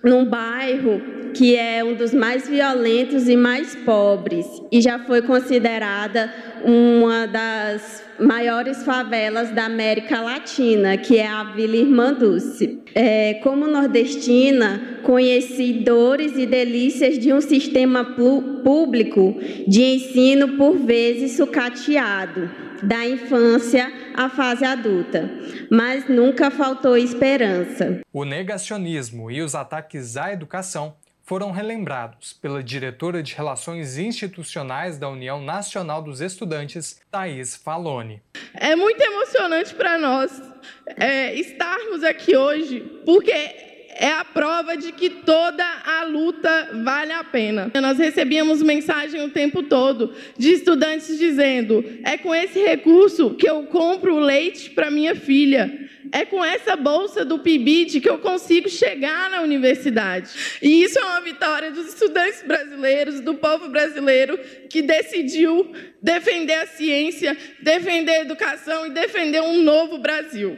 num 0.03 0.25
bairro 0.25 1.01
que 1.33 1.55
é 1.55 1.83
um 1.83 1.93
dos 1.93 2.13
mais 2.13 2.47
violentos 2.47 3.27
e 3.27 3.35
mais 3.35 3.75
pobres, 3.75 4.45
e 4.71 4.81
já 4.81 4.99
foi 4.99 5.21
considerada 5.21 6.33
uma 6.63 7.27
das 7.27 8.04
maiores 8.19 8.83
favelas 8.83 9.51
da 9.51 9.65
América 9.65 10.21
Latina, 10.21 10.97
que 10.97 11.17
é 11.17 11.27
a 11.27 11.43
Vila 11.43 11.75
Irmã 11.75 12.13
Dulce. 12.13 12.79
É, 12.93 13.35
como 13.35 13.67
nordestina, 13.67 14.99
conheci 15.03 15.73
dores 15.73 16.37
e 16.37 16.45
delícias 16.45 17.19
de 17.19 17.33
um 17.33 17.41
sistema 17.41 18.15
público 18.63 19.35
de 19.67 19.81
ensino 19.81 20.57
por 20.57 20.77
vezes 20.77 21.35
sucateado, 21.35 22.49
da 22.81 23.05
infância 23.05 23.91
à 24.13 24.29
fase 24.29 24.63
adulta, 24.63 25.29
mas 25.69 26.07
nunca 26.07 26.49
faltou 26.49 26.97
esperança. 26.97 28.01
O 28.13 28.23
negacionismo 28.23 29.29
e 29.29 29.41
os 29.41 29.55
ataques 29.55 30.15
à 30.17 30.31
educação 30.31 30.95
foram 31.25 31.51
relembrados 31.51 32.33
pela 32.33 32.63
diretora 32.63 33.23
de 33.23 33.33
Relações 33.33 33.97
Institucionais 33.97 34.99
da 34.99 35.09
União 35.09 35.41
Nacional 35.41 36.01
dos 36.01 36.21
Estudantes, 36.21 37.01
Thaís 37.09 37.55
Faloni. 37.55 38.21
É 38.53 38.75
muito 38.75 39.01
emocionante 39.01 39.73
para 39.73 39.97
nós 39.97 40.39
é, 40.85 41.33
estarmos 41.33 42.03
aqui 42.03 42.37
hoje, 42.37 42.79
porque 43.03 43.74
é 43.95 44.11
a 44.11 44.25
prova 44.25 44.75
de 44.75 44.91
que 44.91 45.09
toda 45.09 45.65
a 45.85 46.03
luta 46.03 46.69
vale 46.83 47.13
a 47.13 47.23
pena. 47.23 47.71
Nós 47.81 47.97
recebíamos 47.97 48.61
mensagem 48.61 49.23
o 49.23 49.29
tempo 49.29 49.63
todo 49.63 50.13
de 50.37 50.51
estudantes 50.51 51.17
dizendo: 51.17 51.83
é 52.03 52.17
com 52.17 52.35
esse 52.35 52.59
recurso 52.59 53.31
que 53.31 53.49
eu 53.49 53.63
compro 53.63 54.15
o 54.15 54.19
leite 54.19 54.69
para 54.69 54.91
minha 54.91 55.15
filha. 55.15 55.85
É 56.11 56.23
com 56.23 56.45
essa 56.45 56.75
bolsa 56.75 57.25
do 57.25 57.39
PIBID 57.39 57.99
que 57.99 58.09
eu 58.09 58.19
consigo 58.19 58.69
chegar 58.69 59.29
na 59.29 59.41
universidade. 59.41 60.29
E 60.61 60.83
isso 60.83 60.99
é 60.99 61.03
uma 61.03 61.21
vitória 61.21 61.71
dos 61.71 61.87
estudantes 61.87 62.43
brasileiros, 62.43 63.21
do 63.21 63.33
povo 63.33 63.69
brasileiro, 63.69 64.37
que 64.69 64.83
decidiu 64.83 65.71
defender 66.01 66.53
a 66.53 66.67
ciência, 66.67 67.35
defender 67.59 68.11
a 68.11 68.21
educação 68.21 68.85
e 68.85 68.91
defender 68.91 69.41
um 69.41 69.63
novo 69.63 69.97
Brasil. 69.97 70.57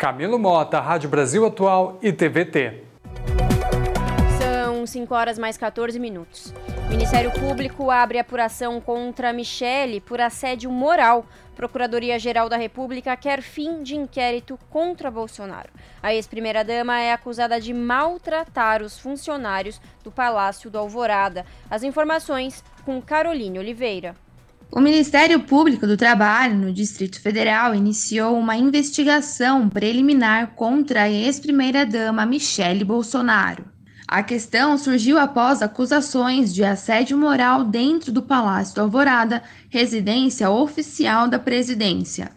Camilo 0.00 0.38
Mota, 0.38 0.80
Rádio 0.80 1.10
Brasil 1.10 1.44
Atual 1.44 1.98
e 2.00 2.10
TVT. 2.10 2.84
São 4.38 4.86
5 4.86 5.14
horas 5.14 5.38
mais 5.38 5.58
14 5.58 6.00
minutos. 6.00 6.54
O 6.86 6.88
Ministério 6.88 7.30
Público 7.30 7.90
abre 7.90 8.18
apuração 8.18 8.80
contra 8.80 9.30
Michele 9.30 10.00
por 10.00 10.18
assédio 10.18 10.70
moral. 10.70 11.26
Procuradoria-Geral 11.54 12.48
da 12.48 12.56
República 12.56 13.14
quer 13.14 13.42
fim 13.42 13.82
de 13.82 13.94
inquérito 13.94 14.58
contra 14.70 15.10
Bolsonaro. 15.10 15.68
A 16.02 16.14
ex-primeira-dama 16.14 16.98
é 16.98 17.12
acusada 17.12 17.60
de 17.60 17.74
maltratar 17.74 18.80
os 18.82 18.98
funcionários 18.98 19.78
do 20.02 20.10
Palácio 20.10 20.70
do 20.70 20.78
Alvorada. 20.78 21.44
As 21.68 21.82
informações 21.82 22.64
com 22.86 23.02
Caroline 23.02 23.58
Oliveira. 23.58 24.16
O 24.72 24.80
Ministério 24.80 25.40
Público 25.40 25.84
do 25.84 25.96
Trabalho 25.96 26.54
no 26.56 26.72
Distrito 26.72 27.20
Federal 27.20 27.74
iniciou 27.74 28.38
uma 28.38 28.56
investigação 28.56 29.68
preliminar 29.68 30.52
contra 30.54 31.02
a 31.02 31.10
ex-primeira-dama 31.10 32.24
Michele 32.24 32.84
Bolsonaro. 32.84 33.64
A 34.06 34.22
questão 34.22 34.78
surgiu 34.78 35.18
após 35.18 35.60
acusações 35.60 36.54
de 36.54 36.62
assédio 36.62 37.18
moral 37.18 37.64
dentro 37.64 38.12
do 38.12 38.22
Palácio 38.22 38.76
do 38.76 38.82
Alvorada, 38.82 39.42
residência 39.68 40.48
oficial 40.48 41.26
da 41.26 41.38
presidência. 41.40 42.30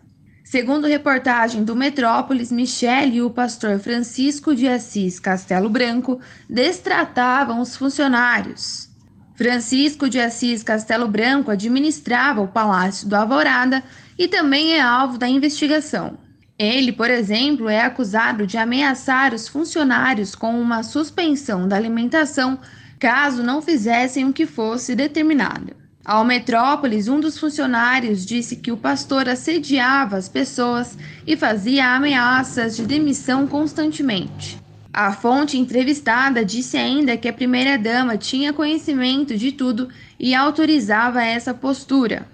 Segundo 0.44 0.88
reportagem 0.88 1.64
do 1.64 1.76
Metrópolis, 1.76 2.52
Michele 2.52 3.18
e 3.18 3.22
o 3.22 3.30
pastor 3.30 3.78
Francisco 3.78 4.56
de 4.56 4.68
Assis 4.68 5.20
Castelo 5.20 5.70
Branco 5.70 6.20
destratavam 6.50 7.62
os 7.62 7.78
funcionários. 7.78 8.93
Francisco 9.36 10.08
de 10.08 10.20
Assis 10.20 10.62
Castelo 10.62 11.08
Branco 11.08 11.50
administrava 11.50 12.42
o 12.42 12.48
Palácio 12.48 13.08
do 13.08 13.16
Alvorada 13.16 13.84
e 14.18 14.28
também 14.28 14.74
é 14.74 14.82
alvo 14.82 15.18
da 15.18 15.28
investigação. 15.28 16.18
Ele, 16.58 16.92
por 16.92 17.10
exemplo, 17.10 17.68
é 17.68 17.82
acusado 17.82 18.46
de 18.46 18.58
ameaçar 18.58 19.34
os 19.34 19.48
funcionários 19.48 20.36
com 20.36 20.60
uma 20.62 20.84
suspensão 20.84 21.68
da 21.68 21.76
alimentação 21.76 22.60
caso 23.00 23.42
não 23.44 23.62
fizessem 23.62 24.26
o 24.26 24.32
que 24.32 24.46
fosse 24.46 24.96
determinado. 24.96 25.76
Ao 26.06 26.24
Metrópolis, 26.24 27.08
um 27.08 27.20
dos 27.20 27.38
funcionários 27.38 28.26
disse 28.26 28.58
que 28.58 28.72
o 28.72 28.78
pastor 28.78 29.28
assediava 29.28 30.16
as 30.16 30.30
pessoas 30.30 30.98
e 31.26 31.36
fazia 31.36 31.96
ameaças 31.96 32.76
de 32.76 32.86
demissão 32.86 33.48
constantemente. 33.48 34.63
A 34.94 35.12
fonte 35.12 35.58
entrevistada 35.58 36.46
disse 36.46 36.78
ainda 36.78 37.18
que 37.18 37.28
a 37.28 37.34
primeira-dama 37.34 38.16
tinha 38.16 38.54
conhecimento 38.54 39.36
de 39.36 39.52
tudo 39.52 39.90
e 40.20 40.36
autorizava 40.36 41.24
essa 41.24 41.52
postura. 41.52 42.28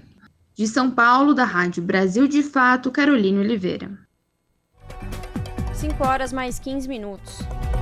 De 0.58 0.68
São 0.68 0.92
Paulo, 0.92 1.34
da 1.34 1.46
Rádio 1.46 1.82
Brasil 1.82 2.28
de 2.28 2.44
Fato, 2.44 2.92
Carolina 2.92 3.40
Oliveira. 3.40 4.09
5 5.80 6.06
horas 6.06 6.34
mais 6.34 6.60
15 6.60 6.90
minutos. 6.90 7.40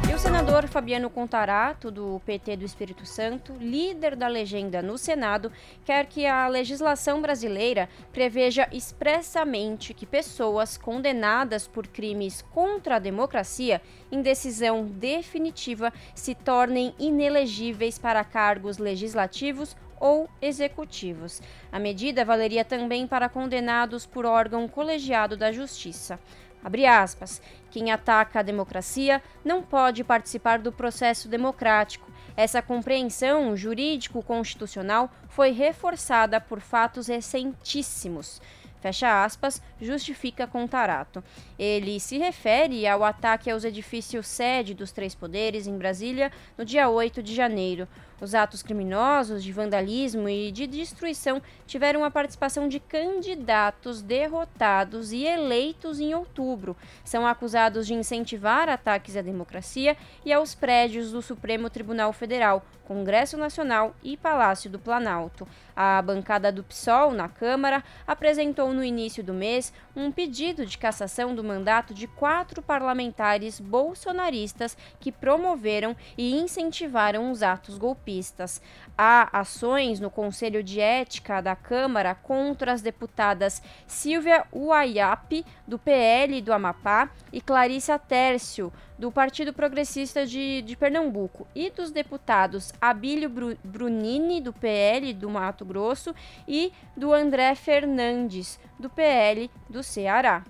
E 0.08 0.13
o 0.13 0.20
senador 0.20 0.68
Fabiano 0.68 1.10
Contarato, 1.10 1.89
do 1.89 2.22
PT 2.27 2.58
do 2.58 2.63
Espírito 2.63 3.08
Santo, 3.08 3.54
líder 3.60 4.16
da 4.16 4.27
legenda 4.27 4.84
no 4.84 5.00
Senado, 5.00 5.51
quer 5.84 6.06
que 6.06 6.24
a 6.27 6.48
legislação 6.48 7.20
brasileira 7.24 7.89
preveja 8.13 8.70
expressamente 8.72 9.96
que 9.96 10.06
pessoas 10.06 10.77
condenadas 10.77 11.68
por 11.68 11.88
crimes 11.88 12.44
contra 12.54 12.98
a 12.98 13.00
democracia 13.00 13.82
em 14.12 14.22
decisão 14.22 14.86
definitiva 14.86 15.92
se 16.13 16.36
tornem 16.36 16.94
inelegíveis 17.00 17.98
para 17.98 18.24
cargos 18.24 18.77
legislativos 18.77 19.75
ou 20.00 20.30
executivos. 20.39 21.42
A 21.72 21.80
medida 21.80 22.24
valeria 22.24 22.63
também 22.63 23.08
para 23.08 23.27
condenados 23.27 24.06
por 24.06 24.24
órgão 24.24 24.68
colegiado 24.68 25.36
da 25.36 25.51
Justiça. 25.51 26.20
Abre 26.64 26.86
aspas. 26.86 27.42
Quem 27.72 27.92
ataca 27.92 28.40
a 28.40 28.44
democracia 28.44 29.22
não 29.44 29.62
pode 29.62 30.04
participar 30.04 30.60
do 30.60 30.72
processo 30.72 31.28
democrático. 31.28 32.12
Essa 32.36 32.62
compreensão 32.62 33.56
jurídico-constitucional 33.56 35.10
foi 35.30 35.52
reforçada 35.52 36.40
por 36.40 36.60
fatos 36.60 37.08
recentíssimos. 37.08 38.42
Fecha 38.80 39.24
aspas, 39.24 39.62
justifica 39.82 40.46
Contarato. 40.46 41.24
Ele 41.58 42.00
se 42.00 42.18
refere 42.18 42.88
ao 42.88 43.04
ataque 43.04 43.50
aos 43.50 43.64
edifícios 43.64 44.28
sede 44.28 44.74
dos 44.74 44.92
três 44.92 45.16
poderes 45.16 45.68
em 45.68 45.78
Brasília 45.78 46.32
no 46.58 46.64
dia 46.64 46.90
8 46.90 47.24
de 47.24 47.34
janeiro. 47.34 47.88
Os 48.20 48.34
atos 48.34 48.64
criminosos 48.64 49.44
de 49.44 49.52
vandalismo 49.52 50.28
e 50.28 50.52
de 50.52 50.66
destruição 50.66 51.40
tiveram 51.68 52.04
a 52.04 52.10
participação 52.10 52.68
de 52.68 52.80
candidatos 52.80 54.02
derrotados 54.02 55.12
e 55.12 55.24
eleitos 55.24 56.00
em 56.00 56.16
outubro. 56.16 56.76
São 57.06 57.28
acusados 57.28 57.86
de 57.86 57.94
incentivar 57.94 58.70
ataques 58.70 59.16
à 59.16 59.22
democracia 59.22 59.96
e 60.26 60.34
aos 60.34 60.56
prédios 60.56 61.12
do 61.12 61.22
Supremo 61.22 61.70
Tribunal 61.70 62.12
Federal, 62.12 62.66
Congresso 62.86 63.38
Nacional 63.38 63.94
e 64.02 64.18
Palácio 64.18 64.70
do 64.70 64.80
Planalto. 64.80 65.48
A 65.76 66.02
bancada 66.02 66.52
do 66.52 66.64
PSOL 66.64 67.12
na 67.12 67.30
Câmara 67.30 67.84
apresentou 68.08 68.74
no 68.74 68.84
início 68.84 69.24
do 69.24 69.34
mês 69.34 69.72
um 69.96 70.12
pedido 70.12 70.66
de 70.66 70.78
cassação 70.78 71.36
do 71.36 71.44
mandato 71.48 71.94
de 71.94 72.06
quatro 72.06 72.62
parlamentares 72.62 73.60
bolsonaristas 73.60 74.77
que 75.00 75.12
promoveram 75.12 75.96
e 76.18 76.36
incentivaram 76.36 77.32
os 77.32 77.42
atos 77.42 77.77
golpistas. 77.77 78.62
Há 78.98 79.30
ações 79.39 80.00
no 80.00 80.12
Conselho 80.12 80.62
de 80.62 80.80
Ética 80.80 81.41
da 81.41 81.56
Câmara 81.56 82.13
contra 82.13 82.74
as 82.74 82.82
deputadas 82.82 83.62
Silvia 83.88 84.45
Uaiape, 84.54 85.45
do 85.65 85.80
PL 85.80 86.41
do 86.41 86.54
Amapá, 86.54 87.10
e 87.32 87.39
Clarissa 87.39 87.98
Tércio, 87.98 88.71
do 88.98 89.12
Partido 89.12 89.54
Progressista 89.54 90.26
de, 90.26 90.62
de 90.62 90.76
Pernambuco, 90.76 91.48
e 91.56 91.69
dos 91.69 91.91
deputados 91.91 92.74
Abílio 92.82 93.30
Brunini, 93.63 94.41
do 94.41 94.52
PL 94.52 95.13
do 95.13 95.30
Mato 95.30 95.63
Grosso, 95.63 96.13
e 96.48 96.74
do 96.95 97.13
André 97.13 97.54
Fernandes, 97.56 98.60
do 98.80 98.89
PL 98.89 99.50
do 99.69 99.84
Ceará. 99.84 100.43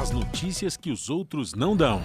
As 0.00 0.10
notícias 0.10 0.76
que 0.76 0.90
os 0.90 1.10
outros 1.10 1.54
não 1.54 1.76
dão. 1.76 2.00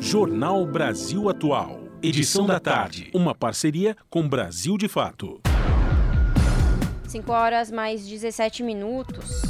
Jornal 0.00 0.64
Brasil 0.66 1.28
Atual. 1.28 1.80
Edição 2.02 2.46
da 2.46 2.60
tarde. 2.60 3.10
Uma 3.14 3.34
parceria 3.34 3.96
com 4.10 4.28
Brasil 4.28 4.76
de 4.76 4.86
Fato. 4.88 5.40
5 7.08 7.32
horas 7.32 7.70
mais 7.70 8.06
17 8.06 8.62
minutos. 8.62 9.42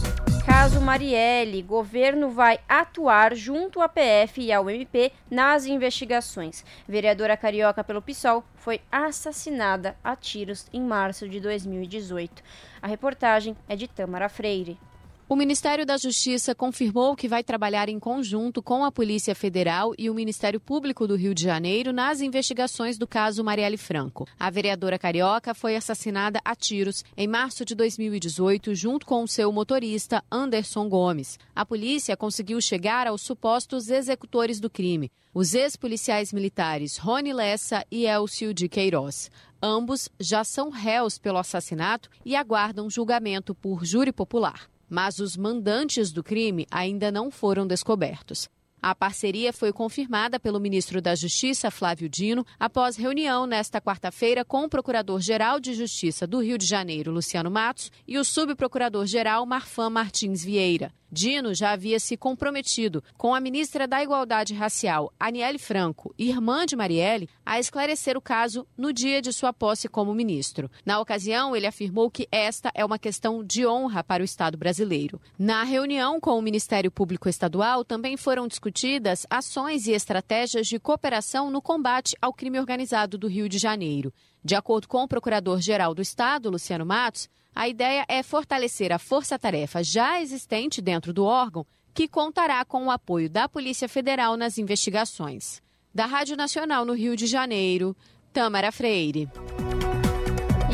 Caso 0.46 0.80
Marielle, 0.80 1.62
governo 1.62 2.30
vai 2.30 2.60
atuar 2.68 3.34
junto 3.34 3.80
à 3.80 3.88
PF 3.88 4.40
e 4.40 4.52
ao 4.52 4.70
MP 4.70 5.10
nas 5.30 5.66
investigações. 5.66 6.64
Vereadora 6.86 7.36
carioca 7.36 7.82
pelo 7.82 8.02
PSOL 8.02 8.44
foi 8.54 8.80
assassinada 8.92 9.96
a 10.04 10.14
tiros 10.14 10.66
em 10.72 10.82
março 10.82 11.28
de 11.28 11.40
2018. 11.40 12.42
A 12.80 12.86
reportagem 12.86 13.56
é 13.68 13.74
de 13.74 13.88
Tamara 13.88 14.28
Freire. 14.28 14.78
O 15.26 15.36
Ministério 15.36 15.86
da 15.86 15.96
Justiça 15.96 16.54
confirmou 16.54 17.16
que 17.16 17.26
vai 17.26 17.42
trabalhar 17.42 17.88
em 17.88 17.98
conjunto 17.98 18.62
com 18.62 18.84
a 18.84 18.92
Polícia 18.92 19.34
Federal 19.34 19.94
e 19.96 20.10
o 20.10 20.14
Ministério 20.14 20.60
Público 20.60 21.08
do 21.08 21.16
Rio 21.16 21.34
de 21.34 21.42
Janeiro 21.42 21.94
nas 21.94 22.20
investigações 22.20 22.98
do 22.98 23.06
caso 23.06 23.42
Marielle 23.42 23.78
Franco. 23.78 24.28
A 24.38 24.50
vereadora 24.50 24.98
carioca 24.98 25.54
foi 25.54 25.76
assassinada 25.76 26.42
a 26.44 26.54
tiros 26.54 27.02
em 27.16 27.26
março 27.26 27.64
de 27.64 27.74
2018 27.74 28.74
junto 28.74 29.06
com 29.06 29.26
seu 29.26 29.50
motorista 29.50 30.22
Anderson 30.30 30.90
Gomes. 30.90 31.38
A 31.56 31.64
polícia 31.64 32.18
conseguiu 32.18 32.60
chegar 32.60 33.06
aos 33.06 33.22
supostos 33.22 33.88
executores 33.88 34.60
do 34.60 34.68
crime, 34.68 35.10
os 35.32 35.54
ex-policiais 35.54 36.34
militares 36.34 36.98
Rony 36.98 37.32
Lessa 37.32 37.82
e 37.90 38.04
Elcio 38.04 38.52
de 38.52 38.68
Queiroz. 38.68 39.30
Ambos 39.62 40.10
já 40.20 40.44
são 40.44 40.68
réus 40.68 41.16
pelo 41.16 41.38
assassinato 41.38 42.10
e 42.26 42.36
aguardam 42.36 42.90
julgamento 42.90 43.54
por 43.54 43.86
júri 43.86 44.12
popular 44.12 44.68
mas 44.88 45.18
os 45.18 45.36
mandantes 45.36 46.12
do 46.12 46.22
crime 46.22 46.66
ainda 46.70 47.10
não 47.10 47.30
foram 47.30 47.66
descobertos. 47.66 48.48
A 48.86 48.94
parceria 48.94 49.50
foi 49.50 49.72
confirmada 49.72 50.38
pelo 50.38 50.60
ministro 50.60 51.00
da 51.00 51.14
Justiça, 51.14 51.70
Flávio 51.70 52.06
Dino, 52.06 52.44
após 52.60 52.96
reunião 52.96 53.46
nesta 53.46 53.80
quarta-feira 53.80 54.44
com 54.44 54.64
o 54.64 54.68
Procurador-Geral 54.68 55.58
de 55.58 55.72
Justiça 55.72 56.26
do 56.26 56.38
Rio 56.38 56.58
de 56.58 56.66
Janeiro, 56.66 57.10
Luciano 57.10 57.50
Matos, 57.50 57.90
e 58.06 58.18
o 58.18 58.24
Subprocurador-Geral, 58.24 59.46
Marfan 59.46 59.88
Martins 59.88 60.44
Vieira. 60.44 60.92
Dino 61.14 61.54
já 61.54 61.70
havia 61.70 62.00
se 62.00 62.16
comprometido 62.16 63.02
com 63.16 63.32
a 63.32 63.40
ministra 63.40 63.86
da 63.86 64.02
Igualdade 64.02 64.52
Racial, 64.52 65.12
Aniele 65.18 65.58
Franco, 65.60 66.12
irmã 66.18 66.66
de 66.66 66.74
Marielle, 66.74 67.28
a 67.46 67.60
esclarecer 67.60 68.16
o 68.16 68.20
caso 68.20 68.66
no 68.76 68.92
dia 68.92 69.22
de 69.22 69.32
sua 69.32 69.52
posse 69.52 69.88
como 69.88 70.12
ministro. 70.12 70.68
Na 70.84 70.98
ocasião, 70.98 71.54
ele 71.54 71.68
afirmou 71.68 72.10
que 72.10 72.26
esta 72.32 72.72
é 72.74 72.84
uma 72.84 72.98
questão 72.98 73.44
de 73.44 73.64
honra 73.64 74.02
para 74.02 74.22
o 74.22 74.24
Estado 74.24 74.58
brasileiro. 74.58 75.20
Na 75.38 75.62
reunião 75.62 76.18
com 76.18 76.36
o 76.36 76.42
Ministério 76.42 76.90
Público 76.90 77.28
Estadual, 77.28 77.84
também 77.84 78.16
foram 78.16 78.48
discutidas 78.48 79.24
ações 79.30 79.86
e 79.86 79.92
estratégias 79.92 80.66
de 80.66 80.80
cooperação 80.80 81.48
no 81.48 81.62
combate 81.62 82.16
ao 82.20 82.34
crime 82.34 82.58
organizado 82.58 83.16
do 83.16 83.28
Rio 83.28 83.48
de 83.48 83.56
Janeiro. 83.56 84.12
De 84.42 84.56
acordo 84.56 84.88
com 84.88 85.04
o 85.04 85.08
Procurador-Geral 85.08 85.94
do 85.94 86.02
Estado, 86.02 86.50
Luciano 86.50 86.84
Matos, 86.84 87.28
a 87.54 87.68
ideia 87.68 88.04
é 88.08 88.22
fortalecer 88.22 88.92
a 88.92 88.98
força-tarefa 88.98 89.84
já 89.84 90.20
existente 90.20 90.82
dentro 90.82 91.12
do 91.12 91.24
órgão, 91.24 91.64
que 91.94 92.08
contará 92.08 92.64
com 92.64 92.86
o 92.86 92.90
apoio 92.90 93.30
da 93.30 93.48
Polícia 93.48 93.88
Federal 93.88 94.36
nas 94.36 94.58
investigações. 94.58 95.62
Da 95.94 96.06
Rádio 96.06 96.36
Nacional 96.36 96.84
no 96.84 96.92
Rio 96.92 97.14
de 97.16 97.26
Janeiro, 97.26 97.96
Tamara 98.32 98.72
Freire. 98.72 99.30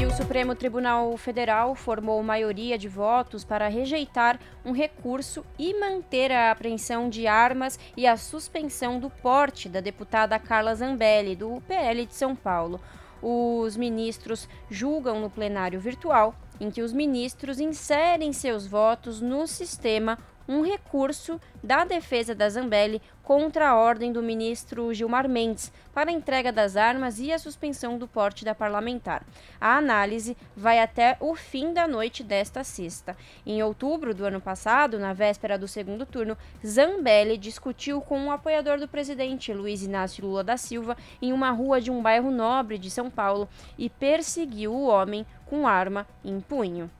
E 0.00 0.06
o 0.06 0.10
Supremo 0.10 0.54
Tribunal 0.54 1.14
Federal 1.18 1.74
formou 1.74 2.22
maioria 2.22 2.78
de 2.78 2.88
votos 2.88 3.44
para 3.44 3.68
rejeitar 3.68 4.40
um 4.64 4.72
recurso 4.72 5.44
e 5.58 5.78
manter 5.78 6.32
a 6.32 6.50
apreensão 6.50 7.10
de 7.10 7.26
armas 7.26 7.78
e 7.94 8.06
a 8.06 8.16
suspensão 8.16 8.98
do 8.98 9.10
porte 9.10 9.68
da 9.68 9.80
deputada 9.80 10.38
Carla 10.38 10.74
Zambelli, 10.74 11.36
do 11.36 11.62
PL 11.68 12.06
de 12.06 12.14
São 12.14 12.34
Paulo. 12.34 12.80
Os 13.22 13.76
ministros 13.76 14.48
julgam 14.70 15.20
no 15.20 15.28
plenário 15.28 15.80
virtual 15.80 16.34
em 16.60 16.70
que 16.70 16.82
os 16.82 16.92
ministros 16.92 17.58
inserem 17.58 18.32
seus 18.32 18.66
votos 18.66 19.20
no 19.20 19.46
sistema 19.46 20.18
um 20.50 20.62
recurso 20.62 21.40
da 21.62 21.84
defesa 21.84 22.34
da 22.34 22.48
Zambelli 22.48 23.00
contra 23.22 23.68
a 23.68 23.76
ordem 23.76 24.12
do 24.12 24.20
ministro 24.20 24.92
Gilmar 24.92 25.28
Mendes 25.28 25.72
para 25.94 26.10
a 26.10 26.12
entrega 26.12 26.50
das 26.50 26.76
armas 26.76 27.20
e 27.20 27.32
a 27.32 27.38
suspensão 27.38 27.96
do 27.96 28.08
porte 28.08 28.44
da 28.44 28.52
parlamentar. 28.52 29.24
A 29.60 29.76
análise 29.76 30.36
vai 30.56 30.80
até 30.80 31.16
o 31.20 31.36
fim 31.36 31.72
da 31.72 31.86
noite 31.86 32.24
desta 32.24 32.64
sexta. 32.64 33.16
Em 33.46 33.62
outubro 33.62 34.12
do 34.12 34.24
ano 34.24 34.40
passado, 34.40 34.98
na 34.98 35.12
véspera 35.12 35.56
do 35.56 35.68
segundo 35.68 36.04
turno, 36.04 36.36
Zambelli 36.66 37.38
discutiu 37.38 38.00
com 38.00 38.18
um 38.18 38.32
apoiador 38.32 38.80
do 38.80 38.88
presidente 38.88 39.54
Luiz 39.54 39.84
Inácio 39.84 40.26
Lula 40.26 40.42
da 40.42 40.56
Silva 40.56 40.96
em 41.22 41.32
uma 41.32 41.52
rua 41.52 41.80
de 41.80 41.92
um 41.92 42.02
bairro 42.02 42.32
nobre 42.32 42.76
de 42.76 42.90
São 42.90 43.08
Paulo 43.08 43.48
e 43.78 43.88
perseguiu 43.88 44.72
o 44.72 44.88
homem 44.88 45.24
com 45.46 45.68
arma 45.68 46.08
em 46.24 46.40
punho. 46.40 46.90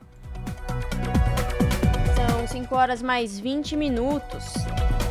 São 2.51 2.63
5 2.63 2.75
horas 2.75 3.01
mais 3.01 3.39
20 3.39 3.77
minutos. 3.77 4.53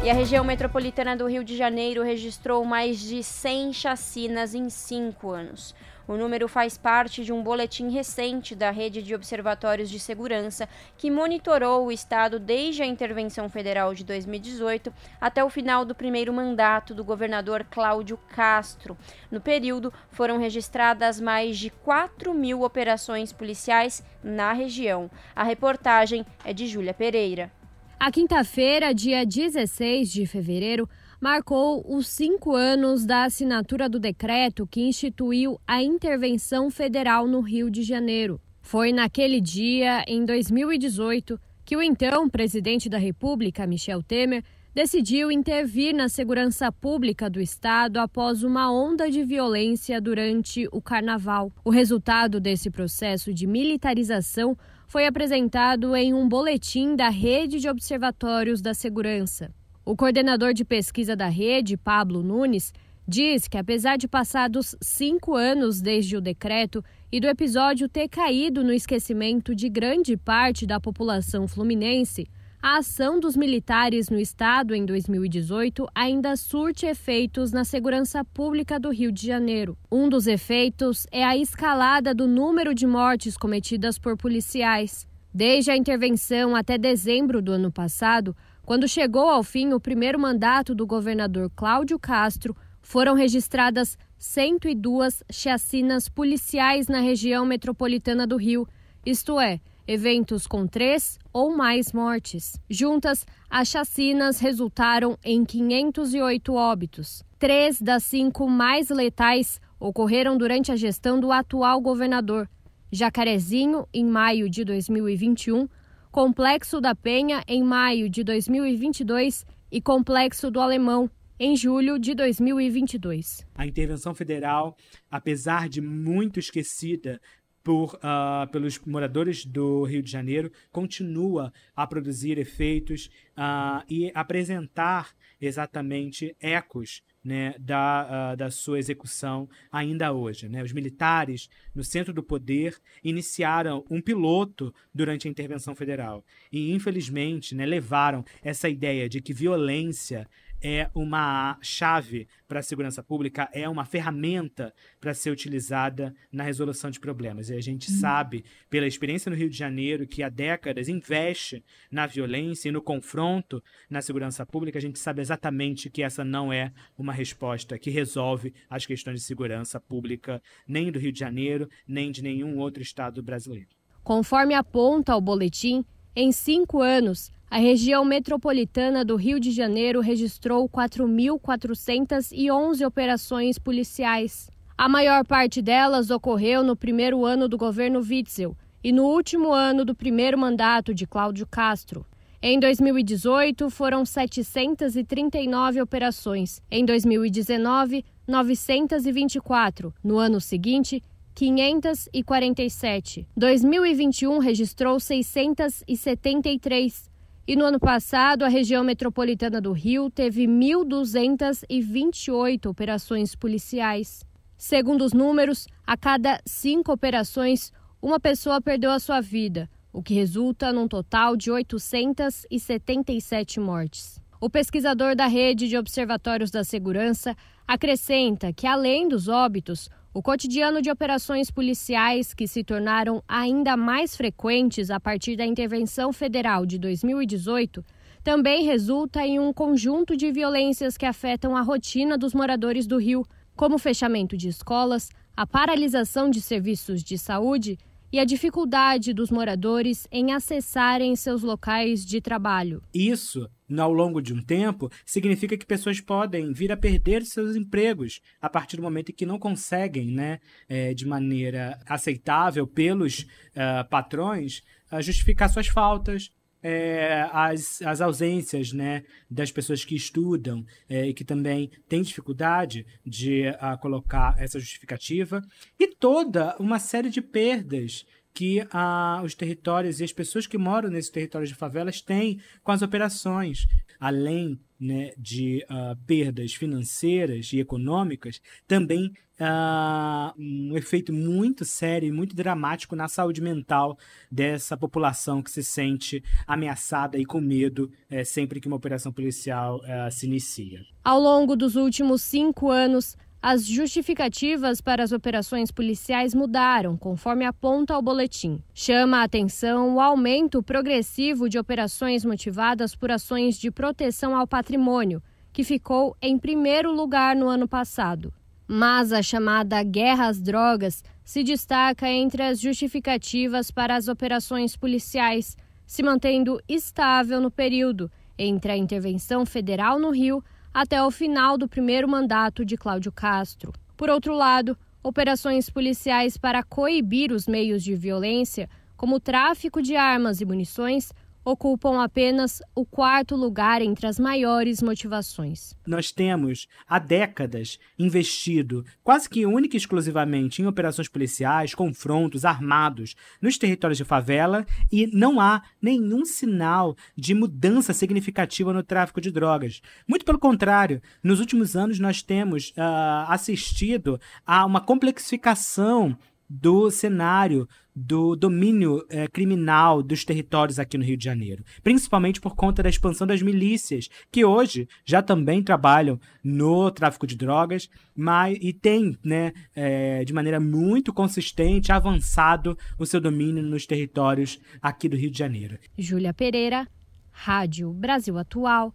E 0.04 0.10
a 0.10 0.12
região 0.12 0.44
metropolitana 0.44 1.16
do 1.16 1.26
Rio 1.26 1.42
de 1.42 1.56
Janeiro 1.56 2.02
registrou 2.02 2.62
mais 2.66 3.00
de 3.00 3.22
100 3.22 3.72
chacinas 3.72 4.54
em 4.54 4.68
cinco 4.68 5.30
anos. 5.30 5.74
O 6.10 6.16
número 6.16 6.48
faz 6.48 6.76
parte 6.76 7.24
de 7.24 7.32
um 7.32 7.40
boletim 7.40 7.88
recente 7.88 8.56
da 8.56 8.72
Rede 8.72 9.00
de 9.00 9.14
Observatórios 9.14 9.88
de 9.88 10.00
Segurança, 10.00 10.68
que 10.98 11.08
monitorou 11.08 11.86
o 11.86 11.92
Estado 11.92 12.40
desde 12.40 12.82
a 12.82 12.84
intervenção 12.84 13.48
federal 13.48 13.94
de 13.94 14.02
2018 14.02 14.92
até 15.20 15.44
o 15.44 15.48
final 15.48 15.84
do 15.84 15.94
primeiro 15.94 16.32
mandato 16.32 16.96
do 16.96 17.04
governador 17.04 17.64
Cláudio 17.70 18.18
Castro. 18.34 18.98
No 19.30 19.40
período, 19.40 19.92
foram 20.10 20.36
registradas 20.36 21.20
mais 21.20 21.56
de 21.56 21.70
4 21.70 22.34
mil 22.34 22.62
operações 22.62 23.32
policiais 23.32 24.04
na 24.20 24.52
região. 24.52 25.08
A 25.32 25.44
reportagem 25.44 26.26
é 26.44 26.52
de 26.52 26.66
Júlia 26.66 26.92
Pereira. 26.92 27.52
A 28.00 28.10
quinta-feira, 28.10 28.92
dia 28.92 29.24
16 29.24 30.10
de 30.10 30.26
fevereiro, 30.26 30.88
marcou 31.20 31.84
os 31.86 32.08
cinco 32.08 32.56
anos 32.56 33.04
da 33.04 33.24
assinatura 33.24 33.88
do 33.88 34.00
decreto 34.00 34.66
que 34.66 34.80
instituiu 34.80 35.60
a 35.66 35.82
intervenção 35.82 36.70
federal 36.70 37.26
no 37.26 37.40
Rio 37.40 37.70
de 37.70 37.82
Janeiro. 37.82 38.40
Foi 38.62 38.90
naquele 38.92 39.40
dia, 39.40 40.02
em 40.08 40.24
2018, 40.24 41.38
que 41.64 41.76
o 41.76 41.82
então 41.82 42.28
presidente 42.28 42.88
da 42.88 42.96
República, 42.96 43.66
Michel 43.66 44.02
Temer, 44.02 44.42
decidiu 44.74 45.30
intervir 45.30 45.94
na 45.94 46.08
segurança 46.08 46.72
pública 46.72 47.28
do 47.28 47.40
estado 47.40 47.98
após 47.98 48.42
uma 48.42 48.72
onda 48.72 49.10
de 49.10 49.22
violência 49.22 50.00
durante 50.00 50.68
o 50.72 50.80
carnaval. 50.80 51.52
O 51.64 51.70
resultado 51.70 52.40
desse 52.40 52.70
processo 52.70 53.34
de 53.34 53.46
militarização 53.46 54.56
foi 54.86 55.06
apresentado 55.06 55.94
em 55.94 56.14
um 56.14 56.28
boletim 56.28 56.96
da 56.96 57.08
Rede 57.08 57.60
de 57.60 57.68
Observatórios 57.68 58.62
da 58.62 58.72
Segurança. 58.72 59.52
O 59.84 59.96
coordenador 59.96 60.52
de 60.52 60.64
pesquisa 60.64 61.16
da 61.16 61.28
rede, 61.28 61.76
Pablo 61.76 62.22
Nunes, 62.22 62.72
diz 63.08 63.48
que, 63.48 63.58
apesar 63.58 63.96
de 63.96 64.06
passados 64.06 64.76
cinco 64.80 65.34
anos 65.34 65.80
desde 65.80 66.16
o 66.16 66.20
decreto 66.20 66.84
e 67.10 67.18
do 67.18 67.26
episódio 67.26 67.88
ter 67.88 68.08
caído 68.08 68.62
no 68.62 68.72
esquecimento 68.72 69.54
de 69.54 69.68
grande 69.68 70.16
parte 70.16 70.66
da 70.66 70.78
população 70.78 71.48
fluminense, 71.48 72.28
a 72.62 72.76
ação 72.76 73.18
dos 73.18 73.36
militares 73.36 74.10
no 74.10 74.20
estado 74.20 74.74
em 74.74 74.84
2018 74.84 75.88
ainda 75.94 76.36
surte 76.36 76.84
efeitos 76.84 77.52
na 77.52 77.64
segurança 77.64 78.22
pública 78.22 78.78
do 78.78 78.90
Rio 78.90 79.10
de 79.10 79.26
Janeiro. 79.26 79.78
Um 79.90 80.10
dos 80.10 80.26
efeitos 80.26 81.06
é 81.10 81.24
a 81.24 81.34
escalada 81.36 82.14
do 82.14 82.28
número 82.28 82.74
de 82.74 82.86
mortes 82.86 83.34
cometidas 83.34 83.98
por 83.98 84.14
policiais. 84.14 85.06
Desde 85.32 85.70
a 85.70 85.76
intervenção 85.76 86.54
até 86.54 86.76
dezembro 86.76 87.40
do 87.40 87.52
ano 87.52 87.72
passado, 87.72 88.36
quando 88.70 88.86
chegou 88.86 89.28
ao 89.28 89.42
fim 89.42 89.72
o 89.72 89.80
primeiro 89.80 90.16
mandato 90.16 90.76
do 90.76 90.86
governador 90.86 91.50
Cláudio 91.56 91.98
Castro, 91.98 92.54
foram 92.80 93.14
registradas 93.14 93.98
102 94.16 95.24
chacinas 95.28 96.08
policiais 96.08 96.86
na 96.86 97.00
região 97.00 97.44
metropolitana 97.44 98.28
do 98.28 98.36
Rio, 98.36 98.68
isto 99.04 99.40
é, 99.40 99.58
eventos 99.88 100.46
com 100.46 100.68
três 100.68 101.18
ou 101.32 101.56
mais 101.56 101.92
mortes. 101.92 102.60
Juntas, 102.70 103.26
as 103.50 103.66
chacinas 103.66 104.38
resultaram 104.38 105.18
em 105.24 105.44
508 105.44 106.54
óbitos. 106.54 107.24
Três 107.40 107.82
das 107.82 108.04
cinco 108.04 108.48
mais 108.48 108.88
letais 108.88 109.60
ocorreram 109.80 110.38
durante 110.38 110.70
a 110.70 110.76
gestão 110.76 111.18
do 111.18 111.32
atual 111.32 111.80
governador. 111.80 112.48
Jacarezinho, 112.92 113.84
em 113.92 114.04
maio 114.04 114.48
de 114.48 114.64
2021, 114.64 115.68
Complexo 116.10 116.80
da 116.80 116.92
Penha, 116.92 117.44
em 117.46 117.62
maio 117.62 118.10
de 118.10 118.24
2022 118.24 119.46
e 119.70 119.80
Complexo 119.80 120.50
do 120.50 120.60
Alemão, 120.60 121.08
em 121.38 121.56
julho 121.56 122.00
de 122.00 122.16
2022. 122.16 123.46
A 123.54 123.64
intervenção 123.64 124.12
federal, 124.12 124.76
apesar 125.08 125.68
de 125.68 125.80
muito 125.80 126.40
esquecida 126.40 127.20
por, 127.62 127.94
uh, 127.94 128.50
pelos 128.50 128.76
moradores 128.80 129.46
do 129.46 129.84
Rio 129.84 130.02
de 130.02 130.10
Janeiro, 130.10 130.50
continua 130.72 131.52
a 131.76 131.86
produzir 131.86 132.38
efeitos 132.38 133.08
uh, 133.38 133.84
e 133.88 134.10
apresentar 134.12 135.14
exatamente 135.40 136.34
ecos 136.40 137.02
né, 137.22 137.54
da, 137.58 138.32
uh, 138.32 138.36
da 138.36 138.50
sua 138.50 138.78
execução 138.78 139.48
ainda 139.70 140.12
hoje. 140.12 140.48
Né? 140.48 140.62
Os 140.62 140.72
militares, 140.72 141.48
no 141.74 141.84
centro 141.84 142.12
do 142.12 142.22
poder, 142.22 142.76
iniciaram 143.04 143.84
um 143.90 144.00
piloto 144.00 144.74
durante 144.94 145.28
a 145.28 145.30
intervenção 145.30 145.74
federal 145.74 146.24
e, 146.50 146.72
infelizmente, 146.72 147.54
né, 147.54 147.66
levaram 147.66 148.24
essa 148.42 148.68
ideia 148.68 149.08
de 149.08 149.20
que 149.20 149.32
violência 149.32 150.28
é 150.62 150.90
uma 150.94 151.58
chave 151.60 152.28
para 152.46 152.60
a 152.60 152.62
segurança 152.62 153.02
pública, 153.02 153.48
é 153.52 153.68
uma 153.68 153.84
ferramenta 153.84 154.74
para 155.00 155.14
ser 155.14 155.30
utilizada 155.30 156.14
na 156.30 156.44
resolução 156.44 156.90
de 156.90 157.00
problemas. 157.00 157.50
E 157.50 157.54
a 157.54 157.60
gente 157.60 157.90
uhum. 157.90 157.98
sabe, 157.98 158.44
pela 158.68 158.86
experiência 158.86 159.30
no 159.30 159.36
Rio 159.36 159.48
de 159.48 159.56
Janeiro, 159.56 160.06
que 160.06 160.22
há 160.22 160.28
décadas 160.28 160.88
investe 160.88 161.64
na 161.90 162.06
violência 162.06 162.68
e 162.68 162.72
no 162.72 162.82
confronto 162.82 163.62
na 163.88 164.02
segurança 164.02 164.44
pública, 164.44 164.78
a 164.78 164.82
gente 164.82 164.98
sabe 164.98 165.20
exatamente 165.20 165.88
que 165.88 166.02
essa 166.02 166.24
não 166.24 166.52
é 166.52 166.72
uma 166.98 167.12
resposta 167.12 167.78
que 167.78 167.90
resolve 167.90 168.52
as 168.68 168.84
questões 168.84 169.20
de 169.20 169.26
segurança 169.26 169.80
pública, 169.80 170.42
nem 170.66 170.90
do 170.90 170.98
Rio 170.98 171.12
de 171.12 171.18
Janeiro, 171.18 171.68
nem 171.86 172.10
de 172.10 172.22
nenhum 172.22 172.58
outro 172.58 172.82
estado 172.82 173.22
brasileiro. 173.22 173.68
Conforme 174.02 174.54
aponta 174.54 175.14
o 175.14 175.20
boletim, 175.20 175.84
em 176.16 176.32
cinco 176.32 176.80
anos, 176.80 177.30
a 177.50 177.58
região 177.58 178.02
metropolitana 178.04 179.04
do 179.04 179.16
Rio 179.16 179.40
de 179.40 179.50
Janeiro 179.50 180.00
registrou 180.00 180.68
4.411 180.68 182.86
operações 182.86 183.58
policiais. 183.58 184.48
A 184.78 184.88
maior 184.88 185.26
parte 185.26 185.60
delas 185.60 186.10
ocorreu 186.10 186.62
no 186.62 186.76
primeiro 186.76 187.24
ano 187.24 187.48
do 187.48 187.58
governo 187.58 187.98
Witzel 187.98 188.56
e 188.84 188.92
no 188.92 189.04
último 189.04 189.52
ano 189.52 189.84
do 189.84 189.96
primeiro 189.96 190.38
mandato 190.38 190.94
de 190.94 191.08
Cláudio 191.08 191.44
Castro. 191.44 192.06
Em 192.40 192.60
2018, 192.60 193.68
foram 193.68 194.06
739 194.06 195.82
operações. 195.82 196.62
Em 196.70 196.84
2019, 196.84 198.04
924. 198.28 199.92
No 200.04 200.18
ano 200.18 200.40
seguinte, 200.40 201.02
547. 201.34 203.26
2021 203.36 204.38
registrou 204.38 205.00
673. 205.00 207.09
E 207.50 207.56
no 207.56 207.64
ano 207.64 207.80
passado, 207.80 208.44
a 208.44 208.48
região 208.48 208.84
metropolitana 208.84 209.60
do 209.60 209.72
Rio 209.72 210.08
teve 210.08 210.46
1.228 210.46 212.70
operações 212.70 213.34
policiais. 213.34 214.24
Segundo 214.56 215.04
os 215.04 215.12
números, 215.12 215.66
a 215.84 215.96
cada 215.96 216.40
cinco 216.46 216.92
operações, 216.92 217.72
uma 218.00 218.20
pessoa 218.20 218.60
perdeu 218.60 218.92
a 218.92 219.00
sua 219.00 219.20
vida, 219.20 219.68
o 219.92 220.00
que 220.00 220.14
resulta 220.14 220.72
num 220.72 220.86
total 220.86 221.36
de 221.36 221.50
877 221.50 223.58
mortes. 223.58 224.22
O 224.40 224.48
pesquisador 224.48 225.16
da 225.16 225.26
Rede 225.26 225.66
de 225.66 225.76
Observatórios 225.76 226.52
da 226.52 226.62
Segurança 226.62 227.36
acrescenta 227.66 228.52
que, 228.52 228.64
além 228.64 229.08
dos 229.08 229.26
óbitos, 229.26 229.90
o 230.12 230.20
cotidiano 230.20 230.82
de 230.82 230.90
operações 230.90 231.50
policiais, 231.50 232.34
que 232.34 232.48
se 232.48 232.64
tornaram 232.64 233.22
ainda 233.28 233.76
mais 233.76 234.16
frequentes 234.16 234.90
a 234.90 234.98
partir 234.98 235.36
da 235.36 235.46
intervenção 235.46 236.12
federal 236.12 236.66
de 236.66 236.78
2018, 236.78 237.84
também 238.24 238.64
resulta 238.64 239.24
em 239.24 239.38
um 239.38 239.52
conjunto 239.52 240.16
de 240.16 240.32
violências 240.32 240.96
que 240.96 241.06
afetam 241.06 241.56
a 241.56 241.62
rotina 241.62 242.18
dos 242.18 242.34
moradores 242.34 242.86
do 242.88 242.98
Rio, 242.98 243.24
como 243.54 243.76
o 243.76 243.78
fechamento 243.78 244.36
de 244.36 244.48
escolas, 244.48 245.10
a 245.36 245.46
paralisação 245.46 246.28
de 246.28 246.40
serviços 246.40 247.04
de 247.04 247.16
saúde 247.16 247.78
e 248.12 248.18
a 248.18 248.24
dificuldade 248.24 249.12
dos 249.12 249.30
moradores 249.30 250.06
em 250.10 250.32
acessarem 250.32 251.14
seus 251.16 251.42
locais 251.42 252.04
de 252.04 252.20
trabalho. 252.20 252.82
Isso, 252.92 253.48
ao 253.78 253.92
longo 253.92 254.20
de 254.20 254.34
um 254.34 254.42
tempo, 254.42 254.90
significa 255.06 255.56
que 255.56 255.66
pessoas 255.66 256.00
podem 256.00 256.52
vir 256.52 256.72
a 256.72 256.76
perder 256.76 257.24
seus 257.24 257.54
empregos 257.54 258.20
a 258.40 258.48
partir 258.48 258.76
do 258.76 258.82
momento 258.82 259.10
em 259.10 259.14
que 259.14 259.26
não 259.26 259.38
conseguem, 259.38 260.10
né, 260.10 260.40
é, 260.68 260.92
de 260.92 261.06
maneira 261.06 261.78
aceitável 261.86 262.66
pelos 262.66 263.20
uh, 263.20 263.88
patrões, 263.88 264.62
uh, 264.92 265.00
justificar 265.00 265.48
suas 265.48 265.68
faltas, 265.68 266.30
é, 266.62 267.28
as, 267.32 267.80
as 267.82 268.00
ausências 268.00 268.72
né, 268.72 269.04
das 269.30 269.50
pessoas 269.50 269.84
que 269.84 269.94
estudam 269.94 270.64
é, 270.88 271.08
e 271.08 271.14
que 271.14 271.24
também 271.24 271.70
têm 271.88 272.02
dificuldade 272.02 272.86
de 273.04 273.48
uh, 273.48 273.78
colocar 273.80 274.34
essa 274.38 274.58
justificativa, 274.58 275.42
e 275.78 275.88
toda 275.88 276.56
uma 276.58 276.78
série 276.78 277.10
de 277.10 277.20
perdas 277.22 278.04
que 278.32 278.60
uh, 278.60 279.24
os 279.24 279.34
territórios 279.34 280.00
e 280.00 280.04
as 280.04 280.12
pessoas 280.12 280.46
que 280.46 280.58
moram 280.58 280.88
nesses 280.88 281.10
territórios 281.10 281.50
de 281.50 281.56
favelas 281.56 282.00
têm 282.00 282.40
com 282.62 282.72
as 282.72 282.82
operações. 282.82 283.66
Além 283.98 284.58
né, 284.78 285.12
de 285.18 285.64
uh, 285.64 285.96
perdas 286.06 286.54
financeiras 286.54 287.52
e 287.52 287.60
econômicas, 287.60 288.40
também 288.66 289.12
uh, 289.40 290.32
um 290.38 290.76
efeito 290.76 291.12
muito 291.12 291.64
sério 291.64 292.06
e 292.06 292.12
muito 292.12 292.36
dramático 292.36 292.94
na 292.94 293.08
saúde 293.08 293.40
mental 293.40 293.98
dessa 294.30 294.76
população 294.76 295.42
que 295.42 295.50
se 295.50 295.64
sente 295.64 296.22
ameaçada 296.46 297.18
e 297.18 297.24
com 297.24 297.40
medo 297.40 297.90
uh, 298.10 298.24
sempre 298.24 298.60
que 298.60 298.68
uma 298.68 298.76
operação 298.76 299.12
policial 299.12 299.80
eh, 299.84 300.10
se 300.10 300.26
inicia. 300.26 300.82
Ao 301.02 301.20
longo 301.20 301.56
dos 301.56 301.76
últimos 301.76 302.22
cinco 302.22 302.70
anos, 302.70 303.16
as 303.42 303.64
justificativas 303.64 304.82
para 304.82 305.02
as 305.02 305.12
operações 305.12 305.70
policiais 305.70 306.34
mudaram, 306.34 306.96
conforme 306.96 307.46
aponta 307.46 307.96
o 307.96 308.02
boletim. 308.02 308.62
Chama 308.74 309.18
a 309.18 309.22
atenção 309.22 309.94
o 309.94 310.00
aumento 310.00 310.62
progressivo 310.62 311.48
de 311.48 311.58
operações 311.58 312.22
motivadas 312.22 312.94
por 312.94 313.10
ações 313.10 313.58
de 313.58 313.70
proteção 313.70 314.36
ao 314.36 314.46
patrimônio, 314.46 315.22
que 315.52 315.64
ficou 315.64 316.14
em 316.20 316.38
primeiro 316.38 316.92
lugar 316.92 317.34
no 317.34 317.48
ano 317.48 317.66
passado. 317.66 318.32
Mas 318.72 319.12
a 319.12 319.20
chamada 319.20 319.82
guerra 319.82 320.28
às 320.28 320.40
drogas 320.40 321.02
se 321.24 321.42
destaca 321.42 322.08
entre 322.08 322.40
as 322.40 322.60
justificativas 322.60 323.68
para 323.68 323.96
as 323.96 324.06
operações 324.06 324.76
policiais, 324.76 325.56
se 325.84 326.04
mantendo 326.04 326.62
estável 326.68 327.40
no 327.40 327.50
período 327.50 328.08
entre 328.38 328.70
a 328.70 328.76
intervenção 328.76 329.44
federal 329.44 329.98
no 329.98 330.12
Rio 330.12 330.40
até 330.72 331.02
o 331.02 331.10
final 331.10 331.58
do 331.58 331.66
primeiro 331.66 332.08
mandato 332.08 332.64
de 332.64 332.76
Cláudio 332.76 333.10
Castro. 333.10 333.72
Por 333.96 334.08
outro 334.08 334.36
lado, 334.36 334.78
operações 335.02 335.68
policiais 335.68 336.36
para 336.36 336.62
coibir 336.62 337.32
os 337.32 337.48
meios 337.48 337.82
de 337.82 337.96
violência, 337.96 338.70
como 338.96 339.16
o 339.16 339.20
tráfico 339.20 339.82
de 339.82 339.96
armas 339.96 340.40
e 340.40 340.44
munições, 340.44 341.12
ocupam 341.50 342.02
apenas 342.02 342.62
o 342.74 342.84
quarto 342.84 343.36
lugar 343.36 343.82
entre 343.82 344.06
as 344.06 344.18
maiores 344.18 344.82
motivações. 344.82 345.74
Nós 345.86 346.10
temos 346.12 346.66
há 346.88 346.98
décadas 346.98 347.78
investido 347.98 348.84
quase 349.02 349.28
que 349.28 349.44
única 349.44 349.76
e 349.76 349.78
exclusivamente 349.78 350.62
em 350.62 350.66
operações 350.66 351.08
policiais, 351.08 351.74
confrontos 351.74 352.44
armados 352.44 353.14
nos 353.40 353.58
territórios 353.58 353.98
de 353.98 354.04
favela 354.04 354.66
e 354.90 355.06
não 355.06 355.40
há 355.40 355.62
nenhum 355.80 356.24
sinal 356.24 356.96
de 357.16 357.34
mudança 357.34 357.92
significativa 357.92 358.72
no 358.72 358.82
tráfico 358.82 359.20
de 359.20 359.30
drogas. 359.30 359.82
Muito 360.06 360.24
pelo 360.24 360.38
contrário, 360.38 361.02
nos 361.22 361.40
últimos 361.40 361.76
anos 361.76 361.98
nós 361.98 362.22
temos 362.22 362.70
uh, 362.70 363.28
assistido 363.28 364.20
a 364.46 364.64
uma 364.64 364.80
complexificação 364.80 366.16
do 366.50 366.90
cenário 366.90 367.68
do 367.94 368.34
domínio 368.34 369.04
é, 369.08 369.28
criminal 369.28 370.02
dos 370.02 370.24
territórios 370.24 370.78
aqui 370.80 370.98
no 370.98 371.04
Rio 371.04 371.16
de 371.16 371.24
Janeiro, 371.24 371.64
principalmente 371.82 372.40
por 372.40 372.56
conta 372.56 372.82
da 372.82 372.88
expansão 372.88 373.26
das 373.26 373.40
milícias, 373.40 374.08
que 374.32 374.44
hoje 374.44 374.88
já 375.04 375.22
também 375.22 375.62
trabalham 375.62 376.18
no 376.42 376.90
tráfico 376.90 377.26
de 377.26 377.36
drogas, 377.36 377.88
mas 378.16 378.58
e 378.60 378.72
tem, 378.72 379.16
né, 379.24 379.52
é, 379.74 380.24
de 380.24 380.32
maneira 380.32 380.58
muito 380.58 381.12
consistente, 381.12 381.92
avançado 381.92 382.76
o 382.98 383.06
seu 383.06 383.20
domínio 383.20 383.62
nos 383.62 383.86
territórios 383.86 384.58
aqui 384.82 385.08
do 385.08 385.16
Rio 385.16 385.30
de 385.30 385.38
Janeiro. 385.38 385.78
Júlia 385.96 386.34
Pereira, 386.34 386.88
Rádio 387.30 387.92
Brasil 387.92 388.36
Atual 388.38 388.92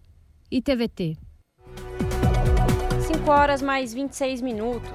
e 0.52 0.62
TVT. 0.62 1.18
5 3.08 3.32
horas 3.32 3.62
mais 3.62 3.94
26 3.94 4.41
minutos. 4.41 4.91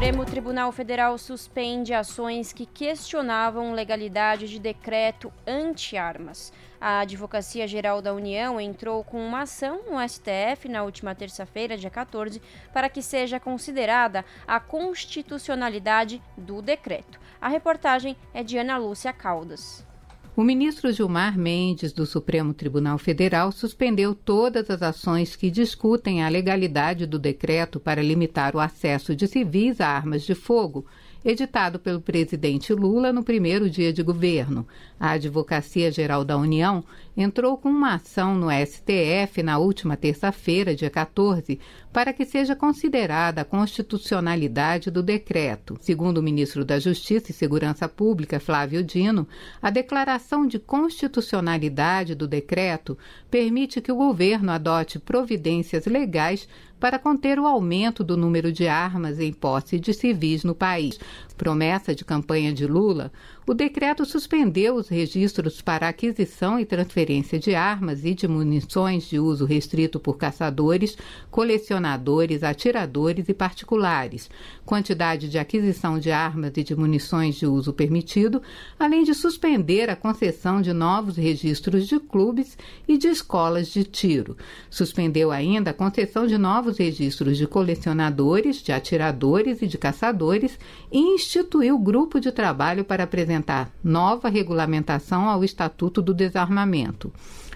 Supremo 0.00 0.24
Tribunal 0.24 0.72
Federal 0.72 1.18
suspende 1.18 1.92
ações 1.92 2.54
que 2.54 2.64
questionavam 2.64 3.74
legalidade 3.74 4.48
de 4.48 4.58
decreto 4.58 5.30
anti-armas. 5.46 6.54
A 6.80 7.00
Advocacia 7.00 7.68
Geral 7.68 8.00
da 8.00 8.14
União 8.14 8.58
entrou 8.58 9.04
com 9.04 9.22
uma 9.22 9.42
ação 9.42 9.82
no 9.90 10.00
STF 10.08 10.70
na 10.70 10.84
última 10.84 11.14
terça-feira, 11.14 11.76
dia 11.76 11.90
14, 11.90 12.40
para 12.72 12.88
que 12.88 13.02
seja 13.02 13.38
considerada 13.38 14.24
a 14.48 14.58
constitucionalidade 14.58 16.22
do 16.34 16.62
decreto. 16.62 17.20
A 17.38 17.48
reportagem 17.48 18.16
é 18.32 18.42
de 18.42 18.56
Ana 18.56 18.78
Lúcia 18.78 19.12
Caldas. 19.12 19.89
O 20.36 20.44
ministro 20.44 20.92
Gilmar 20.92 21.36
Mendes, 21.36 21.92
do 21.92 22.06
Supremo 22.06 22.54
Tribunal 22.54 22.96
Federal, 22.98 23.50
suspendeu 23.50 24.14
todas 24.14 24.70
as 24.70 24.80
ações 24.80 25.34
que 25.34 25.50
discutem 25.50 26.22
a 26.22 26.28
legalidade 26.28 27.04
do 27.04 27.18
decreto 27.18 27.80
para 27.80 28.00
limitar 28.00 28.54
o 28.54 28.60
acesso 28.60 29.14
de 29.14 29.26
civis 29.26 29.80
a 29.80 29.88
armas 29.88 30.22
de 30.22 30.36
fogo 30.36 30.86
editado 31.24 31.78
pelo 31.78 32.00
presidente 32.00 32.72
Lula 32.72 33.12
no 33.12 33.24
primeiro 33.24 33.68
dia 33.68 33.92
de 33.92 34.02
governo. 34.04 34.66
A 35.00 35.12
Advocacia 35.12 35.90
Geral 35.90 36.26
da 36.26 36.36
União 36.36 36.84
entrou 37.16 37.56
com 37.56 37.70
uma 37.70 37.94
ação 37.94 38.34
no 38.34 38.48
STF 38.50 39.42
na 39.42 39.56
última 39.56 39.96
terça-feira, 39.96 40.74
dia 40.74 40.90
14, 40.90 41.58
para 41.90 42.12
que 42.12 42.26
seja 42.26 42.54
considerada 42.54 43.40
a 43.40 43.44
constitucionalidade 43.44 44.90
do 44.90 45.02
decreto. 45.02 45.78
Segundo 45.80 46.18
o 46.18 46.22
ministro 46.22 46.66
da 46.66 46.78
Justiça 46.78 47.30
e 47.30 47.34
Segurança 47.34 47.88
Pública, 47.88 48.38
Flávio 48.38 48.84
Dino, 48.84 49.26
a 49.62 49.70
declaração 49.70 50.46
de 50.46 50.58
constitucionalidade 50.58 52.14
do 52.14 52.28
decreto 52.28 52.98
permite 53.30 53.80
que 53.80 53.90
o 53.90 53.96
governo 53.96 54.52
adote 54.52 54.98
providências 54.98 55.86
legais 55.86 56.46
para 56.78 56.98
conter 56.98 57.38
o 57.38 57.46
aumento 57.46 58.02
do 58.02 58.16
número 58.16 58.50
de 58.50 58.66
armas 58.66 59.20
em 59.20 59.32
posse 59.32 59.78
de 59.78 59.92
civis 59.92 60.42
no 60.42 60.54
país. 60.54 60.98
Promessa 61.40 61.94
de 61.94 62.04
campanha 62.04 62.52
de 62.52 62.66
Lula, 62.66 63.10
o 63.46 63.54
decreto 63.54 64.04
suspendeu 64.04 64.74
os 64.74 64.88
registros 64.88 65.62
para 65.62 65.88
aquisição 65.88 66.60
e 66.60 66.66
transferência 66.66 67.38
de 67.38 67.54
armas 67.54 68.04
e 68.04 68.12
de 68.12 68.28
munições 68.28 69.08
de 69.08 69.18
uso 69.18 69.46
restrito 69.46 69.98
por 69.98 70.18
caçadores, 70.18 70.98
colecionadores, 71.30 72.42
atiradores 72.42 73.26
e 73.26 73.32
particulares, 73.32 74.28
quantidade 74.66 75.30
de 75.30 75.38
aquisição 75.38 75.98
de 75.98 76.10
armas 76.10 76.52
e 76.56 76.62
de 76.62 76.76
munições 76.76 77.36
de 77.36 77.46
uso 77.46 77.72
permitido, 77.72 78.42
além 78.78 79.02
de 79.02 79.14
suspender 79.14 79.88
a 79.88 79.96
concessão 79.96 80.60
de 80.60 80.74
novos 80.74 81.16
registros 81.16 81.88
de 81.88 81.98
clubes 81.98 82.58
e 82.86 82.98
de 82.98 83.08
escolas 83.08 83.68
de 83.68 83.82
tiro. 83.82 84.36
Suspendeu 84.68 85.32
ainda 85.32 85.70
a 85.70 85.74
concessão 85.74 86.26
de 86.26 86.36
novos 86.36 86.76
registros 86.76 87.38
de 87.38 87.46
colecionadores, 87.46 88.62
de 88.62 88.72
atiradores 88.72 89.62
e 89.62 89.66
de 89.66 89.78
caçadores 89.78 90.58
e 90.92 90.98
instituiu 91.30 91.78
grupo 91.78 92.18
de 92.18 92.32
trabalho 92.32 92.84
para 92.84 93.04
apresentar 93.04 93.70
nova 93.84 94.28
regulamentação 94.28 95.28
ao 95.28 95.44
Estatuto 95.44 96.02
do 96.02 96.12
Desarmamento. 96.12 97.12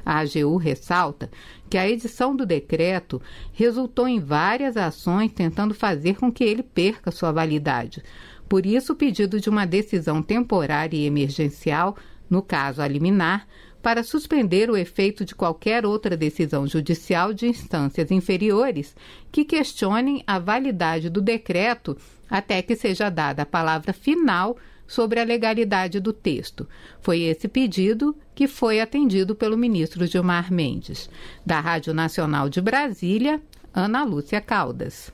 A 0.06 0.20
AGU 0.20 0.56
ressalta 0.56 1.28
que 1.68 1.76
a 1.76 1.88
edição 1.88 2.36
do 2.36 2.46
decreto 2.46 3.20
resultou 3.52 4.06
em 4.06 4.20
várias 4.20 4.76
ações 4.76 5.32
tentando 5.32 5.74
fazer 5.74 6.14
com 6.14 6.30
que 6.30 6.44
ele 6.44 6.62
perca 6.62 7.10
sua 7.10 7.32
validade. 7.32 8.00
Por 8.48 8.64
isso, 8.64 8.92
o 8.92 8.96
pedido 8.96 9.40
de 9.40 9.50
uma 9.50 9.66
decisão 9.66 10.22
temporária 10.22 10.96
e 10.96 11.04
emergencial, 11.04 11.96
no 12.30 12.42
caso 12.42 12.80
a 12.80 12.86
liminar, 12.86 13.44
para 13.84 14.02
suspender 14.02 14.70
o 14.70 14.78
efeito 14.78 15.26
de 15.26 15.34
qualquer 15.34 15.84
outra 15.84 16.16
decisão 16.16 16.66
judicial 16.66 17.34
de 17.34 17.46
instâncias 17.46 18.10
inferiores 18.10 18.96
que 19.30 19.44
questionem 19.44 20.24
a 20.26 20.38
validade 20.38 21.10
do 21.10 21.20
decreto 21.20 21.94
até 22.30 22.62
que 22.62 22.74
seja 22.74 23.10
dada 23.10 23.42
a 23.42 23.46
palavra 23.46 23.92
final 23.92 24.56
sobre 24.86 25.20
a 25.20 25.24
legalidade 25.24 26.00
do 26.00 26.14
texto. 26.14 26.66
Foi 27.02 27.20
esse 27.24 27.46
pedido 27.46 28.16
que 28.34 28.48
foi 28.48 28.80
atendido 28.80 29.34
pelo 29.34 29.56
ministro 29.56 30.06
Gilmar 30.06 30.50
Mendes. 30.50 31.10
Da 31.44 31.60
Rádio 31.60 31.92
Nacional 31.92 32.48
de 32.48 32.62
Brasília, 32.62 33.38
Ana 33.74 34.02
Lúcia 34.02 34.40
Caldas. 34.40 35.12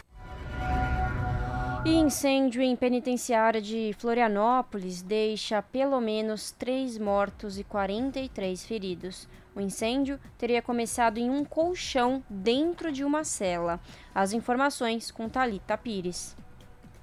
E 1.82 1.94
incêndio 1.94 2.60
em 2.60 2.76
penitenciária 2.76 3.60
de 3.60 3.94
Florianópolis 3.98 5.00
deixa 5.00 5.62
pelo 5.62 5.98
menos 5.98 6.52
três 6.52 6.98
mortos 6.98 7.58
e 7.58 7.64
43 7.64 8.66
feridos. 8.66 9.26
O 9.56 9.60
incêndio 9.62 10.20
teria 10.36 10.60
começado 10.60 11.16
em 11.16 11.30
um 11.30 11.42
colchão 11.42 12.22
dentro 12.28 12.92
de 12.92 13.02
uma 13.02 13.24
cela. 13.24 13.80
As 14.14 14.34
informações 14.34 15.10
com 15.10 15.26
Talita 15.26 15.76
Pires. 15.78 16.36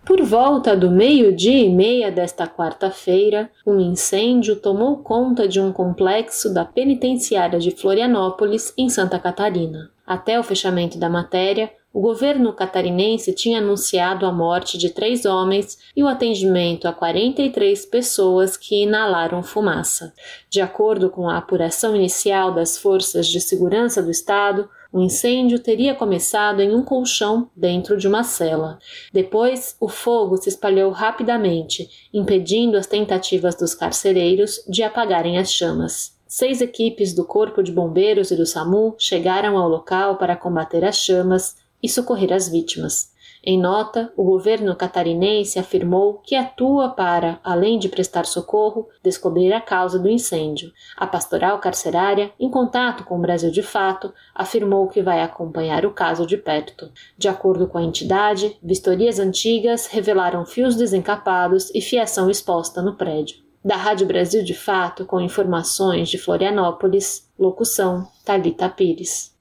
Por 0.05 0.21
volta 0.23 0.77
do 0.77 0.91
meio-dia 0.91 1.65
e 1.65 1.69
meia 1.69 2.11
desta 2.11 2.47
quarta-feira, 2.47 3.49
um 3.65 3.79
incêndio 3.79 4.55
tomou 4.55 4.99
conta 4.99 5.47
de 5.47 5.59
um 5.59 5.73
complexo 5.73 6.53
da 6.53 6.63
penitenciária 6.63 7.59
de 7.59 7.71
Florianópolis, 7.71 8.73
em 8.77 8.87
Santa 8.89 9.19
Catarina. 9.19 9.89
Até 10.05 10.39
o 10.39 10.43
fechamento 10.43 10.97
da 10.97 11.09
matéria, 11.09 11.69
o 11.97 11.99
governo 11.99 12.53
catarinense 12.53 13.33
tinha 13.33 13.57
anunciado 13.57 14.27
a 14.27 14.31
morte 14.31 14.77
de 14.77 14.91
três 14.91 15.25
homens 15.25 15.79
e 15.95 16.03
o 16.03 16.07
atendimento 16.07 16.87
a 16.87 16.93
43 16.93 17.87
pessoas 17.87 18.55
que 18.55 18.83
inalaram 18.83 19.41
fumaça. 19.41 20.13
De 20.47 20.61
acordo 20.61 21.09
com 21.09 21.27
a 21.27 21.39
apuração 21.39 21.95
inicial 21.95 22.53
das 22.53 22.77
forças 22.77 23.25
de 23.25 23.41
segurança 23.41 23.99
do 23.99 24.11
Estado, 24.11 24.69
o 24.93 25.01
incêndio 25.01 25.57
teria 25.57 25.95
começado 25.95 26.61
em 26.61 26.71
um 26.71 26.83
colchão 26.83 27.49
dentro 27.55 27.97
de 27.97 28.07
uma 28.07 28.23
cela. 28.23 28.77
Depois, 29.11 29.75
o 29.79 29.89
fogo 29.89 30.37
se 30.37 30.49
espalhou 30.49 30.91
rapidamente, 30.91 31.89
impedindo 32.13 32.77
as 32.77 32.85
tentativas 32.85 33.55
dos 33.55 33.73
carcereiros 33.73 34.63
de 34.69 34.83
apagarem 34.83 35.39
as 35.39 35.51
chamas. 35.51 36.15
Seis 36.27 36.61
equipes 36.61 37.11
do 37.11 37.25
Corpo 37.25 37.63
de 37.63 37.71
Bombeiros 37.71 38.29
e 38.29 38.35
do 38.35 38.45
SAMU 38.45 38.95
chegaram 38.99 39.57
ao 39.57 39.67
local 39.67 40.17
para 40.17 40.35
combater 40.35 40.85
as 40.85 40.97
chamas 40.97 41.55
e 41.81 41.89
socorrer 41.89 42.33
as 42.33 42.49
vítimas. 42.49 43.15
Em 43.49 43.57
nota, 43.57 44.11
o 44.17 44.25
governo 44.25 44.75
catarinense 44.75 45.57
afirmou 45.57 46.15
que 46.15 46.35
atua 46.35 46.89
para, 46.89 47.39
além 47.41 47.79
de 47.79 47.87
prestar 47.87 48.25
socorro, 48.25 48.89
descobrir 49.01 49.53
a 49.53 49.61
causa 49.61 49.97
do 49.97 50.09
incêndio. 50.09 50.73
A 50.97 51.07
pastoral 51.07 51.57
carcerária, 51.59 52.33
em 52.37 52.49
contato 52.49 53.05
com 53.05 53.17
o 53.17 53.21
Brasil 53.21 53.49
de 53.49 53.63
Fato, 53.63 54.13
afirmou 54.35 54.89
que 54.89 55.01
vai 55.01 55.21
acompanhar 55.21 55.85
o 55.85 55.93
caso 55.93 56.25
de 56.25 56.35
perto. 56.35 56.91
De 57.17 57.29
acordo 57.29 57.67
com 57.67 57.77
a 57.77 57.83
entidade, 57.83 58.57
vistorias 58.61 59.17
antigas 59.17 59.87
revelaram 59.87 60.45
fios 60.45 60.75
desencapados 60.75 61.73
e 61.73 61.79
fiação 61.79 62.29
exposta 62.29 62.81
no 62.81 62.95
prédio. 62.95 63.37
Da 63.63 63.77
Rádio 63.77 64.07
Brasil 64.07 64.43
de 64.43 64.53
Fato, 64.53 65.05
com 65.05 65.21
informações 65.21 66.09
de 66.09 66.17
Florianópolis, 66.17 67.29
locução 67.39 68.07
Talita 68.25 68.67
Pires. 68.67 69.36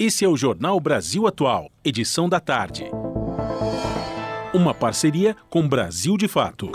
Esse 0.00 0.24
é 0.24 0.28
o 0.28 0.36
Jornal 0.36 0.78
Brasil 0.78 1.26
Atual, 1.26 1.72
edição 1.84 2.28
da 2.28 2.38
tarde. 2.38 2.84
Uma 4.54 4.72
parceria 4.72 5.34
com 5.50 5.68
Brasil 5.68 6.16
de 6.16 6.28
Fato. 6.28 6.70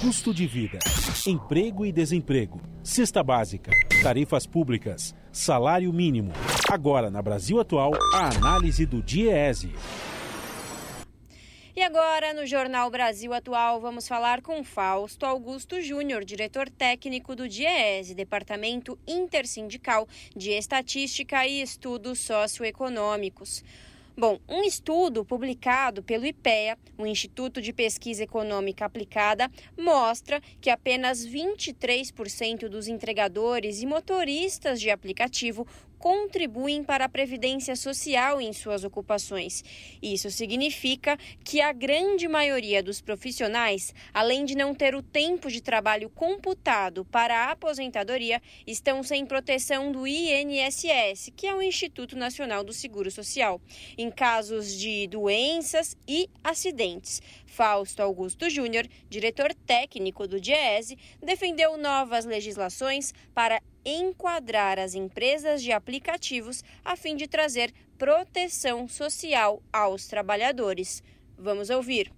Custo 0.00 0.34
de 0.34 0.48
vida, 0.48 0.80
emprego 1.28 1.86
e 1.86 1.92
desemprego, 1.92 2.60
cesta 2.82 3.22
básica, 3.22 3.70
tarifas 4.02 4.48
públicas, 4.48 5.14
salário 5.30 5.92
mínimo. 5.92 6.32
Agora, 6.68 7.08
na 7.08 7.22
Brasil 7.22 7.60
Atual, 7.60 7.92
a 8.12 8.36
análise 8.36 8.84
do 8.84 9.00
DIEESE. 9.00 9.72
E 11.80 11.82
agora, 11.82 12.34
no 12.34 12.44
Jornal 12.44 12.90
Brasil 12.90 13.32
Atual, 13.32 13.80
vamos 13.80 14.06
falar 14.06 14.42
com 14.42 14.62
Fausto 14.62 15.24
Augusto 15.24 15.80
Júnior, 15.80 16.26
diretor 16.26 16.68
técnico 16.68 17.34
do 17.34 17.48
DIEESE, 17.48 18.14
Departamento 18.14 18.98
Intersindical 19.08 20.06
de 20.36 20.50
Estatística 20.50 21.46
e 21.46 21.62
Estudos 21.62 22.18
Socioeconômicos. 22.18 23.64
Bom, 24.14 24.38
um 24.46 24.62
estudo 24.62 25.24
publicado 25.24 26.02
pelo 26.02 26.26
IPEA, 26.26 26.76
o 26.98 27.06
Instituto 27.06 27.62
de 27.62 27.72
Pesquisa 27.72 28.24
Econômica 28.24 28.84
Aplicada, 28.84 29.50
mostra 29.74 30.42
que 30.60 30.68
apenas 30.68 31.26
23% 31.26 32.68
dos 32.68 32.88
entregadores 32.88 33.80
e 33.80 33.86
motoristas 33.86 34.78
de 34.78 34.90
aplicativo 34.90 35.66
contribuem 36.00 36.82
para 36.82 37.04
a 37.04 37.08
previdência 37.08 37.76
social 37.76 38.40
em 38.40 38.54
suas 38.54 38.84
ocupações. 38.84 39.62
Isso 40.02 40.30
significa 40.30 41.18
que 41.44 41.60
a 41.60 41.72
grande 41.72 42.26
maioria 42.26 42.82
dos 42.82 43.02
profissionais, 43.02 43.94
além 44.12 44.46
de 44.46 44.56
não 44.56 44.74
ter 44.74 44.94
o 44.94 45.02
tempo 45.02 45.50
de 45.50 45.60
trabalho 45.60 46.08
computado 46.08 47.04
para 47.04 47.44
a 47.44 47.50
aposentadoria, 47.50 48.40
estão 48.66 49.02
sem 49.02 49.26
proteção 49.26 49.92
do 49.92 50.06
INSS, 50.06 51.30
que 51.36 51.46
é 51.46 51.54
o 51.54 51.62
Instituto 51.62 52.16
Nacional 52.16 52.64
do 52.64 52.72
Seguro 52.72 53.10
Social, 53.10 53.60
em 53.98 54.10
casos 54.10 54.74
de 54.74 55.06
doenças 55.06 55.94
e 56.08 56.30
acidentes. 56.42 57.20
Fausto 57.44 58.00
Augusto 58.00 58.48
Júnior, 58.48 58.88
diretor 59.10 59.52
técnico 59.52 60.26
do 60.26 60.40
DIEESE, 60.40 60.96
defendeu 61.20 61.76
novas 61.76 62.24
legislações 62.24 63.12
para 63.34 63.60
enquadrar 63.84 64.78
as 64.78 64.94
empresas 64.94 65.62
de 65.62 65.72
aplicativos 65.72 66.62
a 66.84 66.96
fim 66.96 67.16
de 67.16 67.26
trazer 67.26 67.72
proteção 67.98 68.88
social 68.88 69.62
aos 69.72 70.06
trabalhadores. 70.06 71.02
Vamos 71.38 71.70
ouvir. 71.70 72.12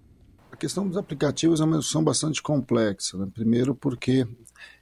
A 0.51 0.57
questão 0.57 0.87
dos 0.87 0.97
aplicativos 0.97 1.61
é 1.61 1.65
uma 1.65 1.79
discussão 1.79 2.05
bastante 2.05 2.43
complexa. 2.43 3.17
Né? 3.17 3.29
Primeiro, 3.33 3.75
porque 3.75 4.27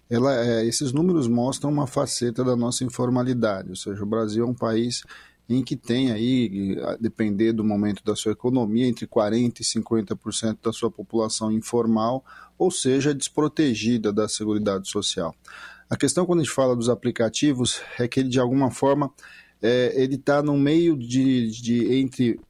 ela, 0.09 0.35
é, 0.45 0.67
esses 0.67 0.93
números 0.93 1.29
mostram 1.29 1.71
uma 1.71 1.87
faceta 1.87 2.43
da 2.43 2.57
nossa 2.57 2.83
informalidade, 2.85 3.71
ou 3.71 3.77
seja, 3.77 4.03
o 4.03 4.07
Brasil 4.07 4.45
é 4.45 4.49
um 4.49 4.55
país 4.55 5.03
em 5.49 5.65
que 5.65 5.77
tem 5.77 6.13
aí, 6.13 6.79
a 6.85 6.97
depender 6.97 7.53
do 7.53 7.65
momento 7.65 8.05
da 8.05 8.15
sua 8.15 8.33
economia, 8.33 8.87
entre 8.87 9.07
40% 9.07 9.61
e 9.61 9.65
50% 9.65 10.59
da 10.63 10.73
sua 10.73 10.91
população 10.91 11.51
informal, 11.51 12.25
ou 12.57 12.71
seja, 12.71 13.13
desprotegida 13.13 14.13
da 14.13 14.29
Seguridade 14.29 14.89
Social. 14.89 15.35
A 15.91 15.97
questão 15.97 16.25
quando 16.25 16.41
a 16.41 16.45
gente 16.45 16.55
fala 16.55 16.77
dos 16.77 16.89
aplicativos 16.89 17.83
é 17.99 18.07
que 18.07 18.21
ele 18.21 18.29
de 18.29 18.39
alguma 18.39 18.71
forma 18.71 19.13
é, 19.61 19.93
ele 20.01 20.15
está 20.15 20.41
no 20.41 20.57
meio 20.57 20.97
de, 20.97 21.51
de 21.51 21.95
entre 21.97 22.41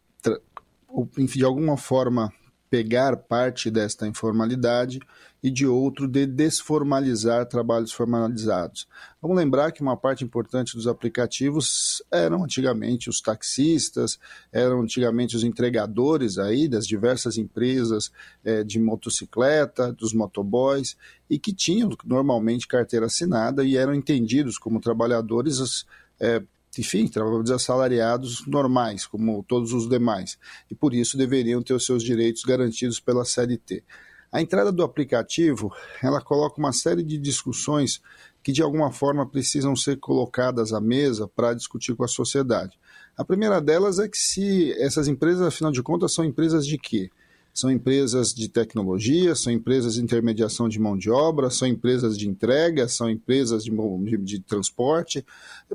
de 1.16 1.44
alguma 1.44 1.78
forma 1.78 2.30
pegar 2.68 3.16
parte 3.16 3.70
desta 3.70 4.06
informalidade 4.06 5.00
e 5.42 5.50
de 5.50 5.66
outro 5.66 6.06
de 6.06 6.26
desformalizar 6.26 7.46
trabalhos 7.46 7.92
formalizados. 7.92 8.86
Vamos 9.20 9.36
lembrar 9.36 9.72
que 9.72 9.82
uma 9.82 9.96
parte 9.96 10.24
importante 10.24 10.74
dos 10.76 10.86
aplicativos 10.86 12.02
eram 12.10 12.44
antigamente 12.44 13.08
os 13.08 13.20
taxistas, 13.20 14.18
eram 14.52 14.82
antigamente 14.82 15.36
os 15.36 15.44
entregadores 15.44 16.38
aí 16.38 16.68
das 16.68 16.86
diversas 16.86 17.38
empresas 17.38 18.12
é, 18.44 18.62
de 18.62 18.78
motocicleta, 18.78 19.92
dos 19.92 20.12
motoboys, 20.12 20.96
e 21.28 21.38
que 21.38 21.52
tinham 21.52 21.90
normalmente 22.04 22.66
carteira 22.66 23.06
assinada 23.06 23.64
e 23.64 23.76
eram 23.76 23.94
entendidos 23.94 24.58
como 24.58 24.80
trabalhadores 24.80 25.86
é, 26.20 26.42
enfim, 26.78 27.08
trabalhadores 27.08 27.50
assalariados 27.50 28.46
normais, 28.46 29.06
como 29.06 29.42
todos 29.42 29.72
os 29.72 29.88
demais, 29.88 30.38
e 30.70 30.74
por 30.74 30.94
isso 30.94 31.16
deveriam 31.16 31.62
ter 31.62 31.74
os 31.74 31.84
seus 31.84 32.02
direitos 32.02 32.44
garantidos 32.44 33.00
pela 33.00 33.24
CLT. 33.24 33.82
A 34.32 34.40
entrada 34.40 34.70
do 34.70 34.84
aplicativo, 34.84 35.72
ela 36.02 36.20
coloca 36.20 36.60
uma 36.60 36.72
série 36.72 37.02
de 37.02 37.18
discussões 37.18 38.00
que 38.42 38.52
de 38.52 38.62
alguma 38.62 38.92
forma 38.92 39.28
precisam 39.28 39.74
ser 39.74 39.98
colocadas 39.98 40.72
à 40.72 40.80
mesa 40.80 41.26
para 41.26 41.52
discutir 41.52 41.94
com 41.96 42.04
a 42.04 42.08
sociedade. 42.08 42.78
A 43.16 43.24
primeira 43.24 43.60
delas 43.60 43.98
é 43.98 44.08
que 44.08 44.16
se 44.16 44.72
essas 44.80 45.08
empresas, 45.08 45.42
afinal 45.42 45.72
de 45.72 45.82
contas, 45.82 46.14
são 46.14 46.24
empresas 46.24 46.66
de 46.66 46.78
quê? 46.78 47.10
São 47.52 47.70
empresas 47.70 48.32
de 48.32 48.48
tecnologia, 48.48 49.34
são 49.34 49.52
empresas 49.52 49.94
de 49.94 50.00
intermediação 50.00 50.68
de 50.68 50.78
mão 50.78 50.96
de 50.96 51.10
obra, 51.10 51.50
são 51.50 51.66
empresas 51.66 52.16
de 52.16 52.28
entrega, 52.28 52.86
são 52.86 53.10
empresas 53.10 53.64
de, 53.64 53.72
de, 54.04 54.16
de 54.16 54.40
transporte, 54.40 55.26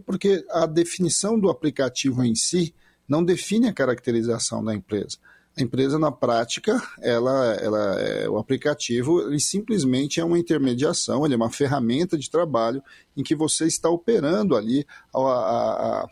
porque 0.05 0.45
a 0.49 0.65
definição 0.65 1.37
do 1.37 1.49
aplicativo 1.49 2.23
em 2.23 2.33
si 2.33 2.73
não 3.07 3.23
define 3.23 3.67
a 3.67 3.73
caracterização 3.73 4.63
da 4.63 4.73
empresa. 4.73 5.17
A 5.57 5.61
empresa, 5.61 5.97
na 5.97 6.11
prática, 6.11 6.81
ela, 7.01 7.53
ela 7.55 8.01
é, 8.01 8.29
o 8.29 8.37
aplicativo 8.37 9.21
ele 9.21 9.39
simplesmente 9.39 10.19
é 10.19 10.25
uma 10.25 10.37
intermediação, 10.37 11.25
ele 11.25 11.33
é 11.33 11.37
uma 11.37 11.49
ferramenta 11.49 12.17
de 12.17 12.29
trabalho 12.29 12.83
em 13.15 13.23
que 13.23 13.35
você 13.35 13.65
está 13.65 13.89
operando 13.89 14.55
ali 14.55 14.85
a, 15.13 15.19
a, 15.19 16.03
a 16.03 16.09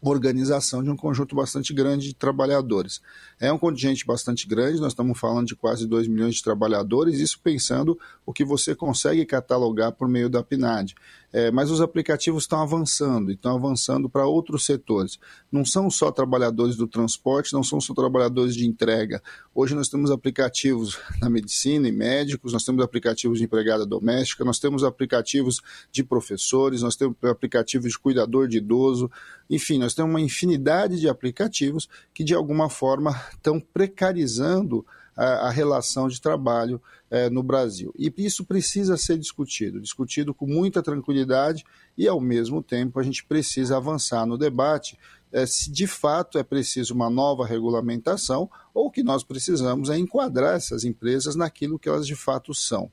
organização 0.00 0.82
de 0.82 0.90
um 0.90 0.96
conjunto 0.96 1.34
bastante 1.34 1.72
grande 1.72 2.08
de 2.08 2.14
trabalhadores. 2.14 3.00
É 3.42 3.52
um 3.52 3.58
contingente 3.58 4.06
bastante 4.06 4.46
grande, 4.46 4.80
nós 4.80 4.92
estamos 4.92 5.18
falando 5.18 5.48
de 5.48 5.56
quase 5.56 5.84
2 5.84 6.06
milhões 6.06 6.36
de 6.36 6.44
trabalhadores, 6.44 7.18
isso 7.18 7.40
pensando 7.42 7.98
o 8.24 8.32
que 8.32 8.44
você 8.44 8.72
consegue 8.72 9.26
catalogar 9.26 9.90
por 9.90 10.08
meio 10.08 10.30
da 10.30 10.44
PNAD. 10.44 10.94
É, 11.32 11.50
mas 11.50 11.70
os 11.70 11.80
aplicativos 11.80 12.44
estão 12.44 12.60
avançando, 12.60 13.32
estão 13.32 13.56
avançando 13.56 14.08
para 14.08 14.26
outros 14.26 14.66
setores. 14.66 15.18
Não 15.50 15.64
são 15.64 15.90
só 15.90 16.12
trabalhadores 16.12 16.76
do 16.76 16.86
transporte, 16.86 17.54
não 17.54 17.64
são 17.64 17.80
só 17.80 17.94
trabalhadores 17.94 18.54
de 18.54 18.66
entrega. 18.66 19.20
Hoje 19.54 19.74
nós 19.74 19.88
temos 19.88 20.10
aplicativos 20.10 20.98
na 21.20 21.30
medicina 21.30 21.88
e 21.88 21.92
médicos, 21.92 22.52
nós 22.52 22.62
temos 22.62 22.84
aplicativos 22.84 23.38
de 23.38 23.44
empregada 23.44 23.84
doméstica, 23.86 24.44
nós 24.44 24.60
temos 24.60 24.84
aplicativos 24.84 25.62
de 25.90 26.04
professores, 26.04 26.82
nós 26.82 26.94
temos 26.94 27.16
aplicativos 27.24 27.90
de 27.90 27.98
cuidador 27.98 28.46
de 28.46 28.58
idoso, 28.58 29.10
enfim, 29.48 29.78
nós 29.78 29.94
temos 29.94 30.10
uma 30.12 30.20
infinidade 30.20 31.00
de 31.00 31.08
aplicativos 31.08 31.88
que 32.12 32.22
de 32.22 32.34
alguma 32.34 32.68
forma 32.68 33.18
estão 33.34 33.60
precarizando 33.60 34.84
a, 35.16 35.48
a 35.48 35.50
relação 35.50 36.08
de 36.08 36.20
trabalho 36.20 36.80
é, 37.10 37.28
no 37.28 37.42
Brasil. 37.42 37.92
E 37.98 38.12
isso 38.16 38.44
precisa 38.44 38.96
ser 38.96 39.18
discutido, 39.18 39.80
discutido 39.80 40.32
com 40.32 40.46
muita 40.46 40.82
tranquilidade 40.82 41.64
e, 41.96 42.08
ao 42.08 42.20
mesmo 42.20 42.62
tempo, 42.62 42.98
a 42.98 43.02
gente 43.02 43.24
precisa 43.24 43.76
avançar 43.76 44.26
no 44.26 44.38
debate 44.38 44.98
é, 45.32 45.46
se 45.46 45.70
de 45.70 45.86
fato 45.86 46.38
é 46.38 46.42
preciso 46.42 46.94
uma 46.94 47.08
nova 47.08 47.46
regulamentação 47.46 48.50
ou 48.74 48.86
o 48.86 48.90
que 48.90 49.02
nós 49.02 49.24
precisamos 49.24 49.88
é 49.88 49.96
enquadrar 49.96 50.56
essas 50.56 50.84
empresas 50.84 51.34
naquilo 51.34 51.78
que 51.78 51.88
elas 51.88 52.06
de 52.06 52.14
fato 52.14 52.54
são. 52.54 52.90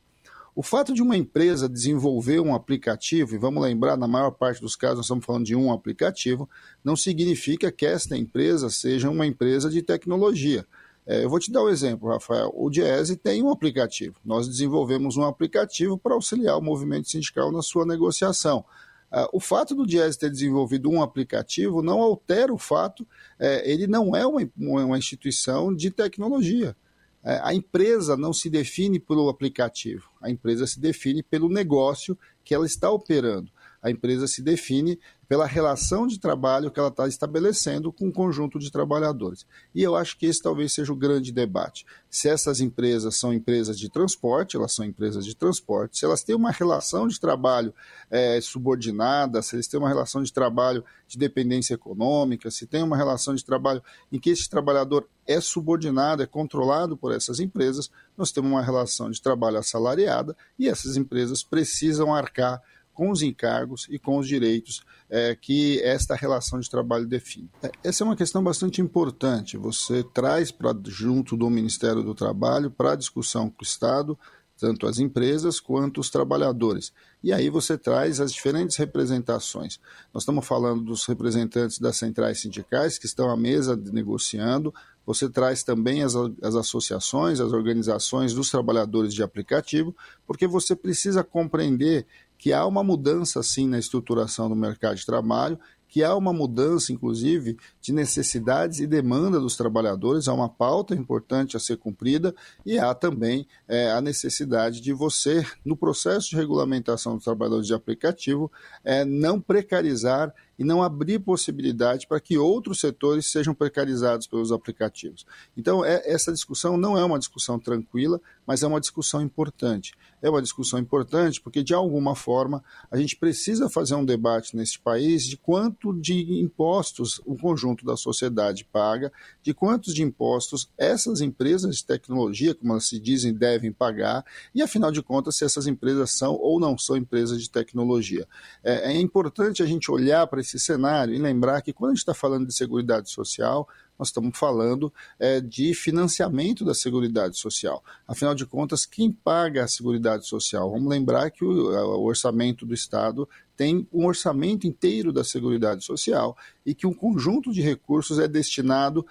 O 0.60 0.62
fato 0.62 0.93
de 0.93 1.01
uma 1.01 1.16
empresa 1.16 1.70
desenvolver 1.70 2.41
um 2.41 2.53
aplicativo, 2.53 3.34
e 3.34 3.38
vamos 3.38 3.64
lembrar, 3.64 3.95
na 3.95 4.10
maior 4.10 4.32
parte 4.32 4.60
dos 4.60 4.76
casos 4.76 4.97
nós 4.97 5.05
estamos 5.05 5.26
falando 5.26 5.45
de 5.45 5.55
um 5.55 5.72
aplicativo, 5.72 6.49
não 6.84 6.97
significa 6.97 7.72
que 7.72 7.86
esta 7.86 8.18
empresa 8.18 8.70
seja 8.70 9.10
uma 9.10 9.26
empresa 9.26 9.70
de 9.70 9.82
tecnologia. 9.82 10.68
É, 11.07 11.24
eu 11.24 11.30
vou 11.30 11.39
te 11.39 11.49
dar 11.49 11.64
um 11.64 11.70
exemplo, 11.70 12.10
Rafael. 12.10 12.51
O 12.53 12.70
Diese 12.70 13.16
tem 13.16 13.41
um 13.41 13.49
aplicativo. 13.49 14.20
Nós 14.26 14.49
desenvolvemos 14.49 15.16
um 15.16 15.24
aplicativo 15.24 15.97
para 15.97 16.14
auxiliar 16.14 16.57
o 16.57 16.62
movimento 16.62 17.10
sindical 17.10 17.53
na 17.53 17.62
sua 17.62 17.86
negociação. 17.86 18.66
Uh, 19.10 19.30
o 19.32 19.39
fato 19.39 19.74
do 19.74 19.88
Diese 19.88 20.20
ter 20.20 20.30
desenvolvido 20.30 20.89
um 20.89 21.01
aplicativo 21.01 21.82
não 21.82 22.01
altera 22.01 22.53
o 22.53 22.57
fato, 22.57 23.07
é, 23.39 23.72
ele 23.72 23.88
não 23.88 24.14
é 24.14 24.28
uma, 24.28 24.41
uma 24.57 24.97
instituição 24.97 25.74
de 25.74 25.89
tecnologia. 25.89 26.76
É, 27.24 27.40
a 27.44 27.54
empresa 27.54 28.16
não 28.16 28.32
se 28.32 28.50
define 28.50 29.00
pelo 29.00 29.28
aplicativo, 29.30 30.10
a 30.22 30.30
empresa 30.30 30.66
se 30.66 30.80
define 30.80 31.22
pelo 31.22 31.50
negócio 31.50 32.18
que 32.44 32.54
ela 32.54 32.66
está 32.66 32.90
operando. 32.90 33.52
A 33.82 33.90
empresa 33.90 34.28
se 34.28 34.42
define 34.42 35.00
pela 35.30 35.46
relação 35.46 36.08
de 36.08 36.20
trabalho 36.20 36.72
que 36.72 36.80
ela 36.80 36.90
está 36.90 37.08
estabelecendo 37.08 37.94
com 37.94 38.08
um 38.08 38.12
conjunto 38.12 38.58
de 38.58 38.72
trabalhadores. 38.72 39.46
E 39.76 39.84
eu 39.84 39.96
acho 39.96 40.18
que 40.18 40.26
esse 40.26 40.42
talvez 40.42 40.74
seja 40.74 40.92
o 40.92 40.96
grande 40.96 41.32
debate. 41.32 41.86
Se 42.10 42.28
essas 42.28 42.60
empresas 42.60 43.16
são 43.16 43.32
empresas 43.32 43.78
de 43.78 43.90
transporte, 43.90 44.58
elas 44.58 44.74
são 44.74 44.84
empresas 44.84 45.24
de 45.24 45.36
transporte, 45.36 46.00
se 46.00 46.06
elas 46.06 46.24
têm 46.24 46.36
uma 46.36 46.50
relação 46.50 47.08
de 47.08 47.20
trabalho 47.20 47.72
é, 48.10 48.42
subordinada, 48.42 49.42
se 49.44 49.56
eles 49.56 49.68
têm 49.68 49.80
uma 49.80 49.88
relação 49.88 50.24
de 50.24 50.34
trabalho 50.34 50.84
de 51.08 51.16
dependência 51.16 51.76
econômica, 51.76 52.50
se 52.50 52.66
tem 52.66 52.82
uma 52.82 52.98
relação 52.98 53.36
de 53.36 53.46
trabalho 53.46 53.84
em 54.12 54.20
que 54.20 54.32
esse 54.32 54.50
trabalhador 54.50 55.08
é 55.28 55.40
subordinado, 55.40 56.24
é 56.24 56.26
controlado 56.26 56.98
por 56.98 57.14
essas 57.14 57.40
empresas, 57.40 57.92
nós 58.18 58.32
temos 58.32 58.50
uma 58.50 58.64
relação 58.64 59.12
de 59.12 59.22
trabalho 59.22 59.60
assalariada 59.60 60.36
e 60.58 60.68
essas 60.68 60.98
empresas 60.98 61.44
precisam 61.44 62.16
arcar 62.16 62.60
com 63.00 63.12
os 63.12 63.22
encargos 63.22 63.88
e 63.89 63.97
com 63.97 64.18
os 64.18 64.28
direitos 64.28 64.82
é, 65.10 65.34
que 65.34 65.82
esta 65.84 66.16
relação 66.16 66.60
de 66.60 66.70
trabalho 66.70 67.08
define. 67.08 67.50
É, 67.64 67.72
essa 67.82 68.04
é 68.04 68.06
uma 68.06 68.16
questão 68.16 68.43
bastante 68.43 68.82
importante. 68.82 69.56
Você 69.56 70.04
traz 70.04 70.52
para 70.52 70.76
junto 70.86 71.38
do 71.38 71.50
Ministério 71.50 72.04
do 72.04 72.14
Trabalho 72.14 72.70
para 72.70 72.97
discussão 72.97 73.50
com 73.50 73.62
o 73.62 73.64
Estado 73.64 74.20
tanto 74.60 74.86
as 74.86 75.00
empresas 75.00 75.58
quanto 75.58 76.02
os 76.02 76.10
trabalhadores. 76.10 76.91
E 77.24 77.32
aí 77.32 77.50
você 77.50 77.78
traz 77.78 78.20
as 78.20 78.34
diferentes 78.34 78.76
representações. 78.76 79.80
Nós 80.14 80.24
estamos 80.24 80.45
falando 80.45 80.84
dos 80.84 81.06
representantes 81.06 81.80
das 81.80 81.95
centrais 81.95 82.41
sindicais 82.41 82.97
que 82.97 83.06
estão 83.06 83.30
à 83.30 83.38
mesa 83.38 83.78
negociando, 83.78 84.74
você 85.06 85.28
traz 85.28 85.64
também 85.64 86.04
as, 86.04 86.14
as 86.43 86.56
associações, 86.56 87.39
as 87.39 87.52
organizações 87.52 88.34
dos 88.34 88.52
trabalhadores 88.52 89.14
de 89.14 89.24
aplicativo, 89.24 89.95
porque 90.28 90.45
você 90.45 90.76
precisa 90.76 91.24
compreender 91.24 92.06
que 92.40 92.54
há 92.54 92.66
uma 92.66 92.82
mudança, 92.82 93.44
sim, 93.44 93.68
na 93.68 93.78
estruturação 93.78 94.48
do 94.48 94.56
mercado 94.56 94.96
de 94.96 95.06
trabalho, 95.06 95.60
que 95.90 96.04
há 96.04 96.16
uma 96.16 96.32
mudança, 96.32 96.94
inclusive, 96.94 97.58
de 97.82 97.92
necessidades 97.92 98.80
e 98.80 98.88
demanda 98.88 99.40
dos 99.40 99.58
trabalhadores, 99.58 100.28
há 100.28 100.34
uma 100.34 100.48
pauta 100.48 100.96
importante 100.96 101.58
a 101.58 101.60
ser 101.60 101.78
cumprida 101.78 102.34
e 102.66 102.80
há 102.80 102.94
também 102.94 103.46
é, 103.68 103.92
a 103.92 104.00
necessidade 104.00 104.80
de 104.80 104.94
você, 104.94 105.46
no 105.66 105.76
processo 105.76 106.30
de 106.30 106.36
regulamentação 106.38 107.16
dos 107.16 107.26
trabalhadores 107.26 107.68
de 107.68 107.74
aplicativo, 107.74 108.50
é, 108.86 109.04
não 109.04 109.42
precarizar 109.42 110.34
e 110.60 110.64
não 110.66 110.84
abrir 110.84 111.20
possibilidade 111.20 112.05
para 112.05 112.20
que 112.20 112.38
outros 112.38 112.82
setores 112.82 113.32
sejam 113.32 113.55
precarizados 113.55 114.28
pelos 114.28 114.51
aplicativos. 114.51 115.26
Então, 115.57 115.86
é, 115.86 116.03
essa 116.05 116.34
discussão 116.34 116.76
não 116.76 116.97
é 116.97 117.03
uma 117.03 117.18
discussão 117.18 117.57
tranquila, 117.57 118.20
mas 118.45 118.62
é 118.62 118.68
uma 118.68 118.82
discussão 118.82 119.22
importante. 119.22 119.93
É 120.22 120.30
uma 120.30 120.41
discussão 120.41 120.78
importante 120.78 121.39
porque, 121.39 121.64
de 121.64 121.74
alguma 121.74 122.14
forma, 122.14 122.62
a 122.91 122.97
gente 122.97 123.16
precisa 123.16 123.70
fazer 123.70 123.95
um 123.95 124.03
debate 124.03 124.57
nesse 124.57 124.78
país 124.78 125.24
de 125.24 125.38
quanto 125.38 125.93
de 125.93 126.41
impostos 126.41 127.22
o 127.26 127.38
conjunto 127.38 127.86
da 127.86 127.95
sociedade 127.95 128.66
paga, 128.66 129.14
de 129.41 129.53
quantos 129.53 129.93
de 129.93 130.03
impostos 130.03 130.70
essas 130.78 131.22
empresas 131.22 131.78
de 131.78 131.86
tecnologia, 131.86 132.53
como 132.53 132.74
elas 132.74 132.88
se 132.88 132.99
dizem, 132.99 133.34
devem 133.34 133.72
pagar, 133.72 134.26
e, 134.53 134.62
afinal 134.62 134.91
de 134.91 135.01
contas, 135.01 135.38
se 135.38 135.45
essas 135.45 135.68
empresas 135.68 136.12
são 136.12 136.34
ou 136.34 136.60
não 136.60 136.78
são 136.78 136.97
empresas 136.97 137.41
de 137.41 137.49
tecnologia. 137.49 138.28
É, 138.62 138.91
é 138.91 138.99
importante 138.99 139.64
a 139.64 139.66
gente 139.66 139.89
olhar 139.89 140.28
para 140.28 140.41
esse 140.41 140.49
cenário 140.58 141.14
e 141.14 141.20
lembrar 141.20 141.62
que 141.62 141.74
quando 141.74 141.91
a 141.91 141.93
gente 141.93 142.00
está 142.00 142.14
falando 142.14 142.47
de 142.47 142.54
seguridade 142.54 143.12
social, 143.12 143.68
nós 144.00 144.08
estamos 144.08 144.38
falando 144.39 144.91
é, 145.20 145.41
de 145.41 145.74
financiamento 145.74 146.64
da 146.64 146.74
Seguridade 146.74 147.38
Social. 147.38 147.84
Afinal 148.08 148.34
de 148.34 148.45
contas, 148.45 148.86
quem 148.86 149.12
paga 149.12 149.66
a 149.66 149.68
Seguridade 149.68 150.26
Social? 150.26 150.72
Vamos 150.72 150.88
lembrar 150.88 151.30
que 151.30 151.43
o, 151.43 151.70
o 151.70 152.06
orçamento 152.06 152.66
do 152.66 152.74
Estado 152.74 153.28
tem 153.58 153.86
um 153.91 154.06
orçamento 154.06 154.66
inteiro 154.66 155.12
da 155.12 155.22
Seguridade 155.22 155.84
Social 155.84 156.38
e 156.66 156.74
que 156.74 156.88
um 156.88 156.93
conjunto 156.93 157.52
de 157.52 157.62
recursos 157.62 158.18
é 158.18 158.28
destinado 158.28 159.06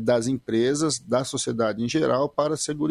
das 0.00 0.26
empresas, 0.26 0.98
da 0.98 1.24
sociedade 1.24 1.82
em 1.82 1.88
geral, 1.88 2.28
para 2.28 2.54
a 2.54 2.56
segurança. 2.56 2.86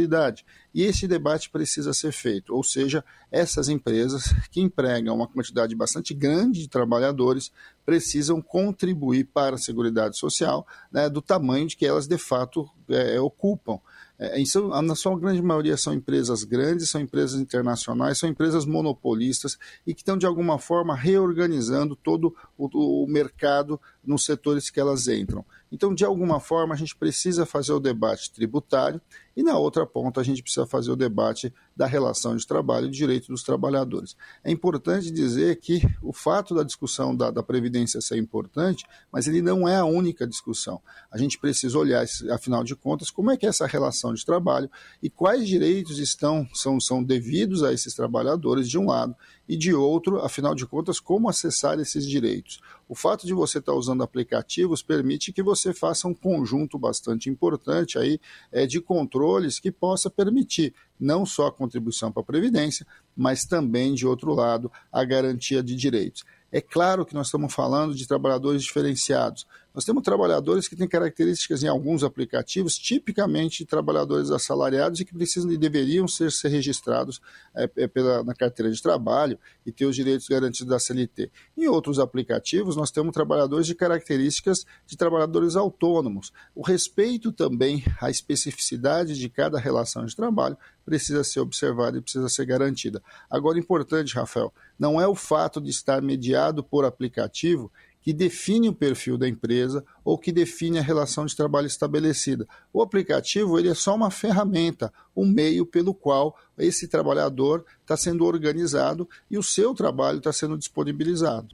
E 0.73 0.83
esse 0.83 1.07
debate 1.07 1.49
precisa 1.49 1.93
ser 1.93 2.11
feito, 2.11 2.53
ou 2.53 2.63
seja, 2.63 3.03
essas 3.31 3.69
empresas 3.69 4.33
que 4.51 4.61
empregam 4.61 5.15
uma 5.15 5.27
quantidade 5.27 5.73
bastante 5.75 6.13
grande 6.13 6.61
de 6.61 6.67
trabalhadores 6.67 7.51
precisam 7.86 8.41
contribuir 8.41 9.25
para 9.33 9.55
a 9.55 9.59
Seguridade 9.59 10.17
Social 10.17 10.67
né, 10.91 11.09
do 11.09 11.21
tamanho 11.21 11.67
de 11.67 11.77
que 11.77 11.86
elas 11.86 12.07
de 12.07 12.17
fato 12.17 12.69
é, 12.89 13.19
ocupam. 13.19 13.79
É, 14.17 14.41
na 14.81 14.95
sua 14.95 15.19
grande 15.19 15.41
maioria 15.41 15.75
são 15.75 15.93
empresas 15.93 16.45
grandes, 16.45 16.89
são 16.89 17.01
empresas 17.01 17.39
internacionais, 17.39 18.17
são 18.17 18.29
empresas 18.29 18.65
monopolistas 18.65 19.57
e 19.86 19.93
que 19.93 20.01
estão 20.01 20.17
de 20.17 20.25
alguma 20.25 20.57
forma 20.57 20.95
reorganizando 20.95 21.95
todo 21.95 22.33
o, 22.57 23.03
o 23.03 23.07
mercado 23.07 23.79
nos 24.03 24.25
setores 24.25 24.69
que 24.69 24.79
elas 24.79 25.07
entram. 25.07 25.45
Então, 25.71 25.93
de 25.93 26.05
alguma 26.05 26.39
forma, 26.39 26.73
a 26.73 26.77
gente 26.77 26.95
precisa 26.95 27.45
fazer 27.45 27.73
o 27.73 27.79
debate 27.79 28.31
tributário 28.31 29.01
e, 29.35 29.43
na 29.43 29.57
outra 29.57 29.85
ponta, 29.85 30.21
a 30.21 30.23
gente 30.23 30.41
precisa 30.41 30.65
fazer 30.65 30.91
o 30.91 30.95
debate 30.95 31.53
da 31.75 31.85
relação 31.85 32.35
de 32.37 32.47
trabalho 32.47 32.87
e 32.87 32.91
direito 32.91 33.27
dos 33.27 33.43
trabalhadores. 33.43 34.15
É 34.43 34.51
importante 34.51 35.11
dizer 35.11 35.57
que 35.57 35.81
o 36.01 36.13
fato 36.13 36.55
da 36.55 36.63
discussão 36.63 37.13
da, 37.13 37.29
da 37.29 37.43
Previdência 37.43 37.99
ser 37.99 38.17
importante, 38.17 38.85
mas 39.11 39.27
ele 39.27 39.41
não 39.41 39.67
é 39.67 39.75
a 39.75 39.83
única 39.85 40.25
discussão. 40.25 40.81
A 41.11 41.17
gente 41.17 41.37
precisa 41.37 41.77
olhar, 41.77 42.05
afinal 42.31 42.63
de 42.63 42.75
contas, 42.75 43.09
como 43.09 43.31
é 43.31 43.35
que 43.35 43.45
é 43.45 43.49
essa 43.49 43.67
relação 43.67 44.13
de 44.13 44.25
trabalho 44.25 44.69
e 45.03 45.09
quais 45.09 45.45
direitos 45.45 45.99
estão 45.99 46.47
são, 46.53 46.79
são 46.79 47.03
devidos 47.03 47.63
a 47.63 47.73
esses 47.73 47.93
trabalhadores, 47.93 48.69
de 48.69 48.77
um 48.77 48.85
lado, 48.85 49.13
e 49.47 49.55
de 49.55 49.73
outro, 49.73 50.19
afinal 50.19 50.55
de 50.55 50.65
contas, 50.65 50.99
como 50.99 51.29
acessar 51.29 51.79
esses 51.79 52.05
direitos. 52.05 52.59
O 52.87 52.95
fato 52.95 53.25
de 53.25 53.33
você 53.33 53.59
estar 53.59 53.73
usando 53.73 54.03
aplicativos 54.03 54.81
permite 54.81 55.31
que 55.31 55.43
você 55.43 55.73
faça 55.73 56.07
um 56.07 56.13
conjunto 56.13 56.77
bastante 56.77 57.29
importante 57.29 57.97
aí 57.97 58.19
é, 58.51 58.65
de 58.65 58.81
controles 58.81 59.59
que 59.59 59.71
possa 59.71 60.09
permitir 60.09 60.73
não 60.99 61.25
só 61.25 61.47
a 61.47 61.51
contribuição 61.51 62.11
para 62.11 62.21
a 62.21 62.25
Previdência, 62.25 62.85
mas 63.15 63.45
também, 63.45 63.93
de 63.93 64.07
outro 64.07 64.33
lado, 64.33 64.71
a 64.91 65.03
garantia 65.03 65.61
de 65.61 65.75
direitos. 65.75 66.23
É 66.51 66.61
claro 66.61 67.05
que 67.05 67.13
nós 67.13 67.27
estamos 67.27 67.53
falando 67.53 67.93
de 67.93 68.07
trabalhadores 68.07 68.63
diferenciados. 68.63 69.45
Nós 69.76 69.84
temos 69.84 70.03
trabalhadores 70.03 70.69
que 70.69 70.76
têm 70.76 70.88
características 70.88 71.61
em 71.61 71.67
alguns 71.67 72.01
aplicativos, 72.01 72.78
tipicamente 72.78 73.65
trabalhadores 73.65 74.32
assalariados 74.32 75.01
e 75.01 75.05
que 75.05 75.13
precisam 75.13 75.51
e 75.51 75.57
deveriam 75.57 76.07
ser, 76.07 76.32
ser 76.32 76.47
registrados 76.47 77.19
é, 77.53 77.69
é, 77.76 77.86
pela, 77.86 78.23
na 78.23 78.34
carteira 78.34 78.71
de 78.71 78.82
trabalho 78.82 79.38
e 79.65 79.73
ter 79.73 79.86
os 79.86 79.93
direitos 79.93 80.30
garantidos 80.30 80.69
da 80.69 80.80
CLT. 80.80 81.30
Em 81.57 81.67
outros 81.67 81.99
aplicativos, 81.99 82.78
nós 82.78 82.89
temos 82.89 83.13
trabalhadores 83.13 83.67
de 83.67 83.76
características 83.76 84.65
de 84.88 84.95
trabalhadores 84.95 85.57
autônomos. 85.57 86.32
O 86.55 86.61
respeito 86.61 87.34
também 87.34 87.84
à 87.99 88.09
especificidade 88.09 89.19
de 89.19 89.28
cada 89.28 89.59
relação 89.59 90.05
de 90.05 90.15
trabalho 90.15 90.57
precisa 90.86 91.21
ser 91.21 91.41
observada 91.41 91.97
e 91.97 92.01
precisa 92.01 92.30
ser 92.30 92.45
garantida. 92.45 93.03
Agora, 93.30 93.59
importante, 93.59 94.15
Rafael, 94.15 94.53
não 94.80 95.01
é 95.01 95.07
o 95.07 95.15
fato 95.15 95.59
de 95.59 95.69
estar 95.69 96.01
mediado 96.01 96.63
por 96.63 96.86
aplicativo 96.86 97.69
que 98.05 98.13
define 98.13 98.69
o 98.69 98.73
perfil 98.73 99.17
da 99.17 99.27
empresa 99.27 99.83
ou 100.03 100.15
que 100.15 100.31
define 100.31 100.77
a 100.77 100.83
relação 100.83 101.25
de 101.25 101.35
trabalho 101.35 101.65
estabelecida. 101.65 102.47
O 102.71 102.83
aplicativo 102.83 103.57
ele 103.57 103.67
é 103.67 103.73
só 103.73 103.95
uma 103.95 104.11
ferramenta, 104.11 104.93
um 105.15 105.25
meio 105.25 105.65
pelo 105.65 105.91
qual 105.91 106.37
esse 106.55 106.87
trabalhador 106.87 107.65
está 107.81 107.97
sendo 107.97 108.23
organizado 108.23 109.09
e 109.29 109.39
o 109.39 109.43
seu 109.43 109.73
trabalho 109.73 110.19
está 110.19 110.31
sendo 110.31 110.55
disponibilizado. 110.55 111.47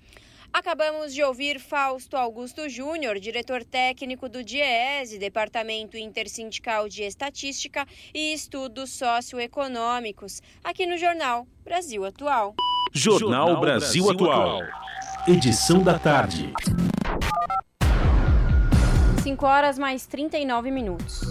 Acabamos 0.52 1.14
de 1.14 1.24
ouvir 1.24 1.58
Fausto 1.58 2.18
Augusto 2.18 2.68
Júnior, 2.68 3.18
diretor 3.18 3.64
técnico 3.64 4.28
do 4.28 4.44
DIEESE, 4.44 5.18
Departamento 5.18 5.96
Intersindical 5.96 6.90
de 6.90 7.04
Estatística 7.04 7.88
e 8.14 8.34
Estudos 8.34 8.92
Socioeconômicos, 8.92 10.42
aqui 10.62 10.86
no 10.86 10.98
Jornal 10.98 11.48
Brasil 11.64 12.04
Atual. 12.04 12.56
Jornal 12.92 13.62
Brasil 13.62 14.10
Atual. 14.10 14.60
Edição 15.28 15.84
da 15.84 16.00
tarde. 16.00 16.52
5 19.22 19.46
horas 19.46 19.78
mais 19.78 20.08
39 20.08 20.72
minutos. 20.72 21.22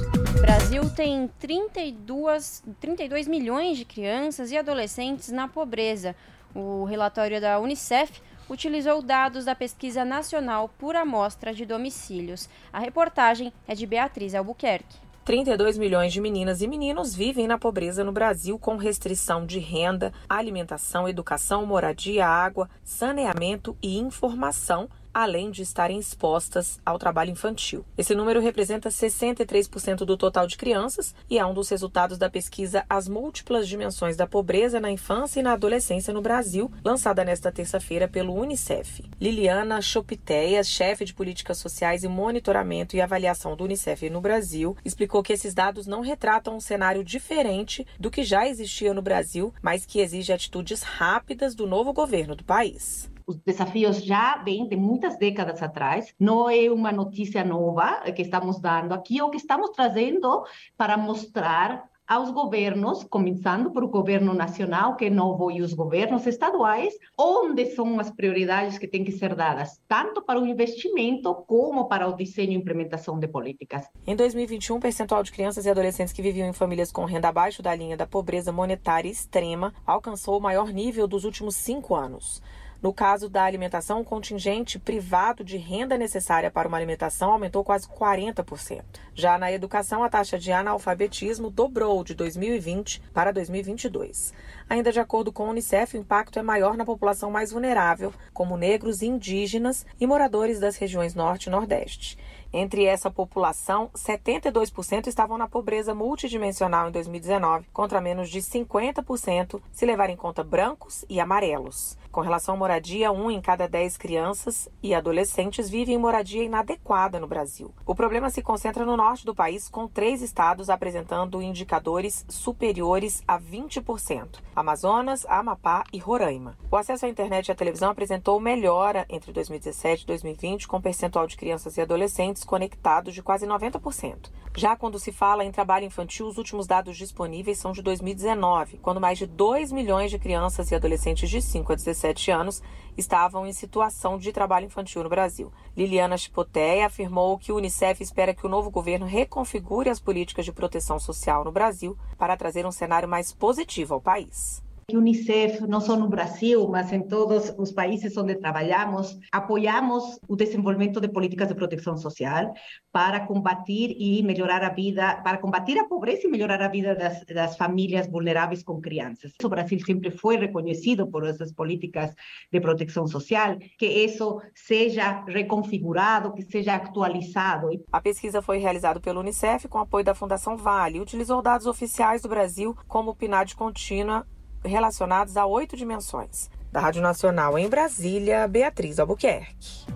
Brasil 0.41 0.89
tem 0.91 1.29
32, 1.41 2.63
32 2.81 3.27
milhões 3.27 3.77
de 3.77 3.85
crianças 3.85 4.53
e 4.53 4.57
adolescentes 4.57 5.31
na 5.31 5.49
pobreza. 5.49 6.15
O 6.55 6.85
relatório 6.85 7.41
da 7.41 7.59
Unicef 7.59 8.23
utilizou 8.49 9.03
dados 9.03 9.47
da 9.47 9.57
Pesquisa 9.57 10.05
Nacional 10.05 10.71
por 10.79 10.95
Amostra 10.95 11.53
de 11.53 11.67
Domicílios. 11.67 12.49
A 12.73 12.79
reportagem 12.79 13.53
é 13.67 13.75
de 13.75 13.87
Beatriz 13.87 14.37
Albuquerque. 14.37 15.10
32 15.31 15.79
milhões 15.79 16.13
de 16.13 16.21
meninas 16.21 16.61
e 16.61 16.67
meninos 16.67 17.15
vivem 17.15 17.47
na 17.47 17.57
pobreza 17.57 18.03
no 18.03 18.11
Brasil 18.11 18.59
com 18.59 18.75
restrição 18.75 19.47
de 19.47 19.61
renda, 19.61 20.13
alimentação, 20.29 21.09
educação, 21.09 21.65
moradia, 21.65 22.27
água, 22.27 22.69
saneamento 22.83 23.77
e 23.81 23.97
informação 23.97 24.89
além 25.13 25.51
de 25.51 25.63
estarem 25.63 25.99
expostas 25.99 26.81
ao 26.85 26.99
trabalho 26.99 27.31
infantil. 27.31 27.85
Esse 27.97 28.15
número 28.15 28.41
representa 28.41 28.89
63% 28.89 29.99
do 29.99 30.17
total 30.17 30.47
de 30.47 30.57
crianças 30.57 31.15
e 31.29 31.39
é 31.39 31.45
um 31.45 31.55
dos 31.55 31.69
resultados 31.69 32.19
da 32.19 32.31
pesquisa 32.31 32.85
As 32.89 33.09
Múltiplas 33.09 33.69
Dimensões 33.69 34.17
da 34.17 34.27
Pobreza 34.27 34.81
na 34.81 34.91
Infância 34.91 35.41
e 35.41 35.43
na 35.43 35.53
Adolescência 35.53 36.13
no 36.13 36.23
Brasil, 36.23 36.71
lançada 36.85 37.25
nesta 37.25 37.53
terça-feira 37.53 38.09
pelo 38.09 38.35
Unicef. 38.35 39.05
Liliana 39.21 39.81
Chopitéia, 39.81 40.63
chefe 40.63 41.05
de 41.05 41.15
políticas 41.15 41.59
sociais 41.59 42.05
e 42.05 42.09
monitoramento 42.09 42.97
e 42.97 43.01
avaliação 43.01 43.57
do 43.57 43.65
Unicef 43.65 44.09
no 44.11 44.21
Brasil, 44.21 44.77
explicou 44.85 45.23
que 45.23 45.33
esses 45.33 45.55
dados 45.55 45.87
não 45.87 46.01
retratam 46.01 46.57
um 46.57 46.61
cenário 46.61 47.05
diferente 47.05 47.87
do 47.99 48.11
que 48.11 48.23
já 48.23 48.47
existia 48.47 48.95
no 48.95 49.03
Brasil, 49.03 49.53
mas 49.63 49.85
que 49.85 50.01
exige 50.01 50.33
atitudes 50.33 50.83
rápidas 50.83 51.55
do 51.55 51.67
novo 51.67 51.93
governo 51.93 52.35
do 52.35 52.45
país 52.45 53.11
os 53.27 53.37
desafios 53.37 54.03
já 54.03 54.37
vêm 54.43 54.69
de 54.69 54.77
muitas 54.77 55.19
décadas 55.19 55.63
atrás, 55.63 56.15
não 56.19 56.49
é 56.49 56.71
uma 56.71 56.93
notícia 56.93 57.45
nova 57.45 58.01
que 58.13 58.23
estamos 58.23 58.61
dando 58.61 58.93
aqui, 58.93 59.21
ou 59.21 59.31
que 59.31 59.37
estamos 59.37 59.71
trazendo 59.71 60.45
para 60.77 60.97
mostrar 60.97 61.91
aos 62.11 62.33
governos, 62.33 63.05
começando 63.05 63.71
por 63.71 63.85
o 63.85 63.89
governo 63.89 64.35
nacional, 64.35 64.97
que 64.97 65.05
é 65.05 65.11
novo, 65.11 65.49
e 65.49 65.63
os 65.63 65.73
governos 65.73 66.27
estaduais, 66.27 66.93
onde 67.17 67.67
são 67.67 68.01
as 68.01 68.11
prioridades 68.11 68.79
que 68.79 68.89
têm 68.89 69.05
que 69.05 69.13
ser 69.13 69.33
dadas, 69.37 69.81
tanto 69.87 70.21
para 70.21 70.41
o 70.41 70.45
investimento 70.45 71.33
como 71.47 71.87
para 71.87 72.09
o 72.09 72.13
desenho 72.13 72.51
e 72.51 72.57
implementação 72.57 73.17
de 73.17 73.29
políticas. 73.29 73.87
Em 74.05 74.17
2021, 74.17 74.75
o 74.75 74.81
percentual 74.81 75.23
de 75.23 75.31
crianças 75.31 75.67
e 75.67 75.71
adolescentes 75.71 76.13
que 76.13 76.21
viviam 76.21 76.49
em 76.49 76.53
famílias 76.53 76.91
com 76.91 77.05
renda 77.05 77.29
abaixo 77.29 77.63
da 77.63 77.73
linha 77.73 77.97
da 77.97 78.09
pobreza 78.09 78.51
monetária 78.51 79.09
extrema 79.09 79.73
alcançou 79.87 80.37
o 80.37 80.43
maior 80.43 80.73
nível 80.73 81.07
dos 81.07 81.25
últimos 81.25 81.55
cinco 81.55 81.95
anos. 81.95 82.43
No 82.83 82.95
caso 82.95 83.29
da 83.29 83.45
alimentação, 83.45 84.01
o 84.01 84.05
contingente 84.05 84.79
privado 84.79 85.45
de 85.45 85.59
renda 85.59 85.99
necessária 85.99 86.51
para 86.51 86.67
uma 86.67 86.79
alimentação 86.79 87.31
aumentou 87.31 87.63
quase 87.63 87.87
40%. 87.87 88.83
Já 89.15 89.37
na 89.37 89.53
educação, 89.53 90.03
a 90.03 90.09
taxa 90.09 90.39
de 90.39 90.51
analfabetismo 90.51 91.51
dobrou 91.51 92.03
de 92.03 92.15
2020 92.15 93.03
para 93.13 93.33
2022. 93.33 94.33
Ainda 94.67 94.91
de 94.91 94.99
acordo 94.99 95.31
com 95.31 95.45
o 95.45 95.51
Unicef, 95.51 95.95
o 95.95 96.01
impacto 96.01 96.39
é 96.39 96.43
maior 96.43 96.75
na 96.75 96.87
população 96.87 97.31
mais 97.31 97.53
vulnerável, 97.53 98.15
como 98.33 98.57
negros, 98.57 99.03
indígenas 99.03 99.85
e 100.01 100.07
moradores 100.07 100.59
das 100.59 100.77
regiões 100.77 101.15
Norte 101.15 101.49
e 101.49 101.51
Nordeste. 101.51 102.17
Entre 102.53 102.85
essa 102.85 103.11
população, 103.11 103.91
72% 103.95 105.07
estavam 105.07 105.39
na 105.39 105.47
pobreza 105.47 105.95
multidimensional 105.95 106.89
em 106.89 106.93
2019, 106.93 107.67
contra 107.73 108.01
menos 108.01 108.29
de 108.29 108.41
50% 108.41 109.61
se 109.71 109.87
levar 109.87 110.11
em 110.11 110.17
conta 110.17 110.43
brancos 110.43 111.05
e 111.09 111.21
amarelos. 111.21 111.97
Com 112.11 112.23
relação 112.23 112.57
à 112.57 112.59
moradia, 112.59 113.13
um 113.13 113.31
em 113.31 113.41
cada 113.41 113.69
dez 113.69 113.97
crianças 113.97 114.69
e 114.83 114.93
adolescentes 114.93 115.71
vive 115.71 115.93
em 115.93 115.99
moradia 115.99 116.43
inadequada 116.43 117.21
no 117.21 117.29
Brasil. 117.29 117.73
O 117.87 117.95
problema 117.95 118.31
se 118.31 118.43
concentra 118.43 118.85
no 118.85 118.97
norte 118.97 119.25
do 119.25 119.33
país, 119.33 119.69
com 119.69 119.87
três 119.87 120.21
estados 120.21 120.69
apresentando 120.69 121.41
indicadores 121.41 122.25
superiores 122.29 123.23
a 123.29 123.39
20%: 123.39 124.41
Amazonas, 124.57 125.25
Amapá 125.27 125.85
e 125.93 125.99
Roraima. 125.99 126.59
O 126.69 126.77
acesso 126.77 127.07
à 127.07 127.09
internet 127.09 127.47
e 127.47 127.53
à 127.53 127.55
televisão 127.55 127.91
apresentou 127.91 128.41
melhora 128.41 129.07
entre 129.09 129.33
2017 129.33 130.03
e 130.03 130.07
2020, 130.07 130.67
com 130.67 130.81
percentual 130.81 131.29
de 131.29 131.37
crianças 131.37 131.77
e 131.77 131.81
adolescentes 131.81 132.40
conectados 132.45 133.15
de 133.15 133.23
quase 133.23 133.47
90%. 133.47 134.31
Já 134.57 134.75
quando 134.77 134.99
se 134.99 135.13
fala 135.13 135.45
em 135.45 135.53
trabalho 135.53 135.87
infantil, 135.87 136.27
os 136.27 136.37
últimos 136.37 136.67
dados 136.67 136.97
disponíveis 136.97 137.59
são 137.59 137.71
de 137.71 137.83
2019, 137.83 138.79
quando 138.79 139.01
mais 139.01 139.17
de 139.17 139.27
2 139.27 139.71
milhões 139.71 140.11
de 140.11 140.19
crianças 140.19 140.71
e 140.71 140.75
adolescentes 140.75 141.31
de 141.31 141.41
5 141.41 141.73
a 141.73 141.77
17 141.77 142.31
anos 142.33 142.61
estavam 142.97 143.47
em 143.47 143.53
situação 143.53 144.19
de 144.19 144.33
trabalho 144.33 144.67
infantil 144.67 145.05
no 145.05 145.09
Brasil. 145.09 145.53
Liliana 145.77 146.19
Chipoteia 146.19 146.87
afirmou 146.87 147.39
que 147.39 147.53
o 147.53 147.57
Unicef 147.57 148.03
espera 148.03 148.35
que 148.35 148.45
o 148.45 148.51
novo 148.51 148.71
governo 148.71 149.07
reconfigure 149.07 149.89
as 149.89 150.01
políticas 150.01 150.45
de 150.45 150.53
proteção 150.53 150.99
social 150.99 151.45
no 151.45 151.53
Brasil 151.53 151.97
para 152.19 152.37
trazer 152.37 152.67
um 152.67 152.73
cenário 152.73 153.09
mais 153.09 153.33
positivo 153.33 153.95
ao 153.95 154.01
país 154.01 154.63
que 154.91 154.97
Unicef, 154.97 155.61
não 155.69 155.81
só 155.81 155.97
no 155.97 156.09
Brasil, 156.09 156.67
mas 156.69 156.93
em 156.93 157.01
todos 157.07 157.55
os 157.57 157.71
países 157.71 158.17
onde 158.17 158.35
trabalhamos, 158.35 159.17
apoiamos 159.31 160.19
o 160.27 160.35
desenvolvimento 160.35 161.01
de 161.01 161.07
políticas 161.07 161.47
de 161.47 161.55
proteção 161.55 161.97
social 161.97 162.53
para 162.91 163.21
combater 163.21 163.95
e 163.97 164.21
melhorar 164.25 164.65
a 164.65 164.71
vida, 164.71 165.21
para 165.23 165.39
combater 165.39 165.79
a 165.79 165.85
pobreza 165.85 166.27
e 166.27 166.31
melhorar 166.31 166.61
a 166.61 166.67
vida 166.67 166.97
das, 166.97 167.25
das 167.27 167.57
famílias 167.57 168.09
vulneráveis 168.09 168.65
com 168.65 168.81
crianças. 168.81 169.33
O 169.43 169.49
Brasil 169.49 169.79
sempre 169.79 170.11
foi 170.11 170.37
reconhecido 170.37 171.07
por 171.07 171.25
essas 171.25 171.53
políticas 171.53 172.13
de 172.53 172.61
proteção 172.61 173.07
social, 173.07 173.57
que 173.79 173.87
isso 173.87 174.43
seja 174.55 175.25
reconfigurado, 175.25 176.35
que 176.35 176.43
seja 176.43 176.75
atualizado. 176.75 177.69
A 177.93 178.01
pesquisa 178.01 178.43
foi 178.43 178.59
realizada 178.59 178.99
pelo 178.99 179.21
Unicef 179.21 179.69
com 179.69 179.79
apoio 179.79 180.05
da 180.05 180.17
Fundação 180.17 180.57
Vale 180.57 180.99
e 180.99 181.01
utilizou 181.01 181.41
dados 181.41 181.69
oficiais 181.69 182.23
do 182.23 182.29
Brasil 182.29 182.77
como 182.89 183.15
PNAD 183.15 183.55
contínua 183.55 184.27
relacionados 184.65 185.37
a 185.37 185.47
oito 185.47 185.77
dimensões. 185.77 186.51
Da 186.71 186.81
Rádio 186.81 187.03
Nacional 187.03 187.59
em 187.59 187.69
Brasília, 187.69 188.47
Beatriz 188.47 188.99
Albuquerque. 188.99 189.87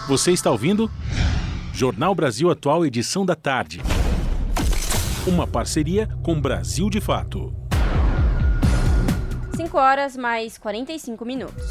Você 0.07 0.33
está 0.33 0.51
ouvindo? 0.51 0.91
Jornal 1.73 2.15
Brasil 2.15 2.51
Atual, 2.51 2.85
edição 2.85 3.25
da 3.25 3.35
tarde. 3.35 3.81
Uma 5.27 5.47
parceria 5.47 6.07
com 6.23 6.39
Brasil 6.39 6.91
de 6.91 7.01
Fato. 7.01 7.55
5 9.57 9.79
horas 9.79 10.15
mais 10.15 10.59
45 10.59 11.25
minutos. 11.25 11.67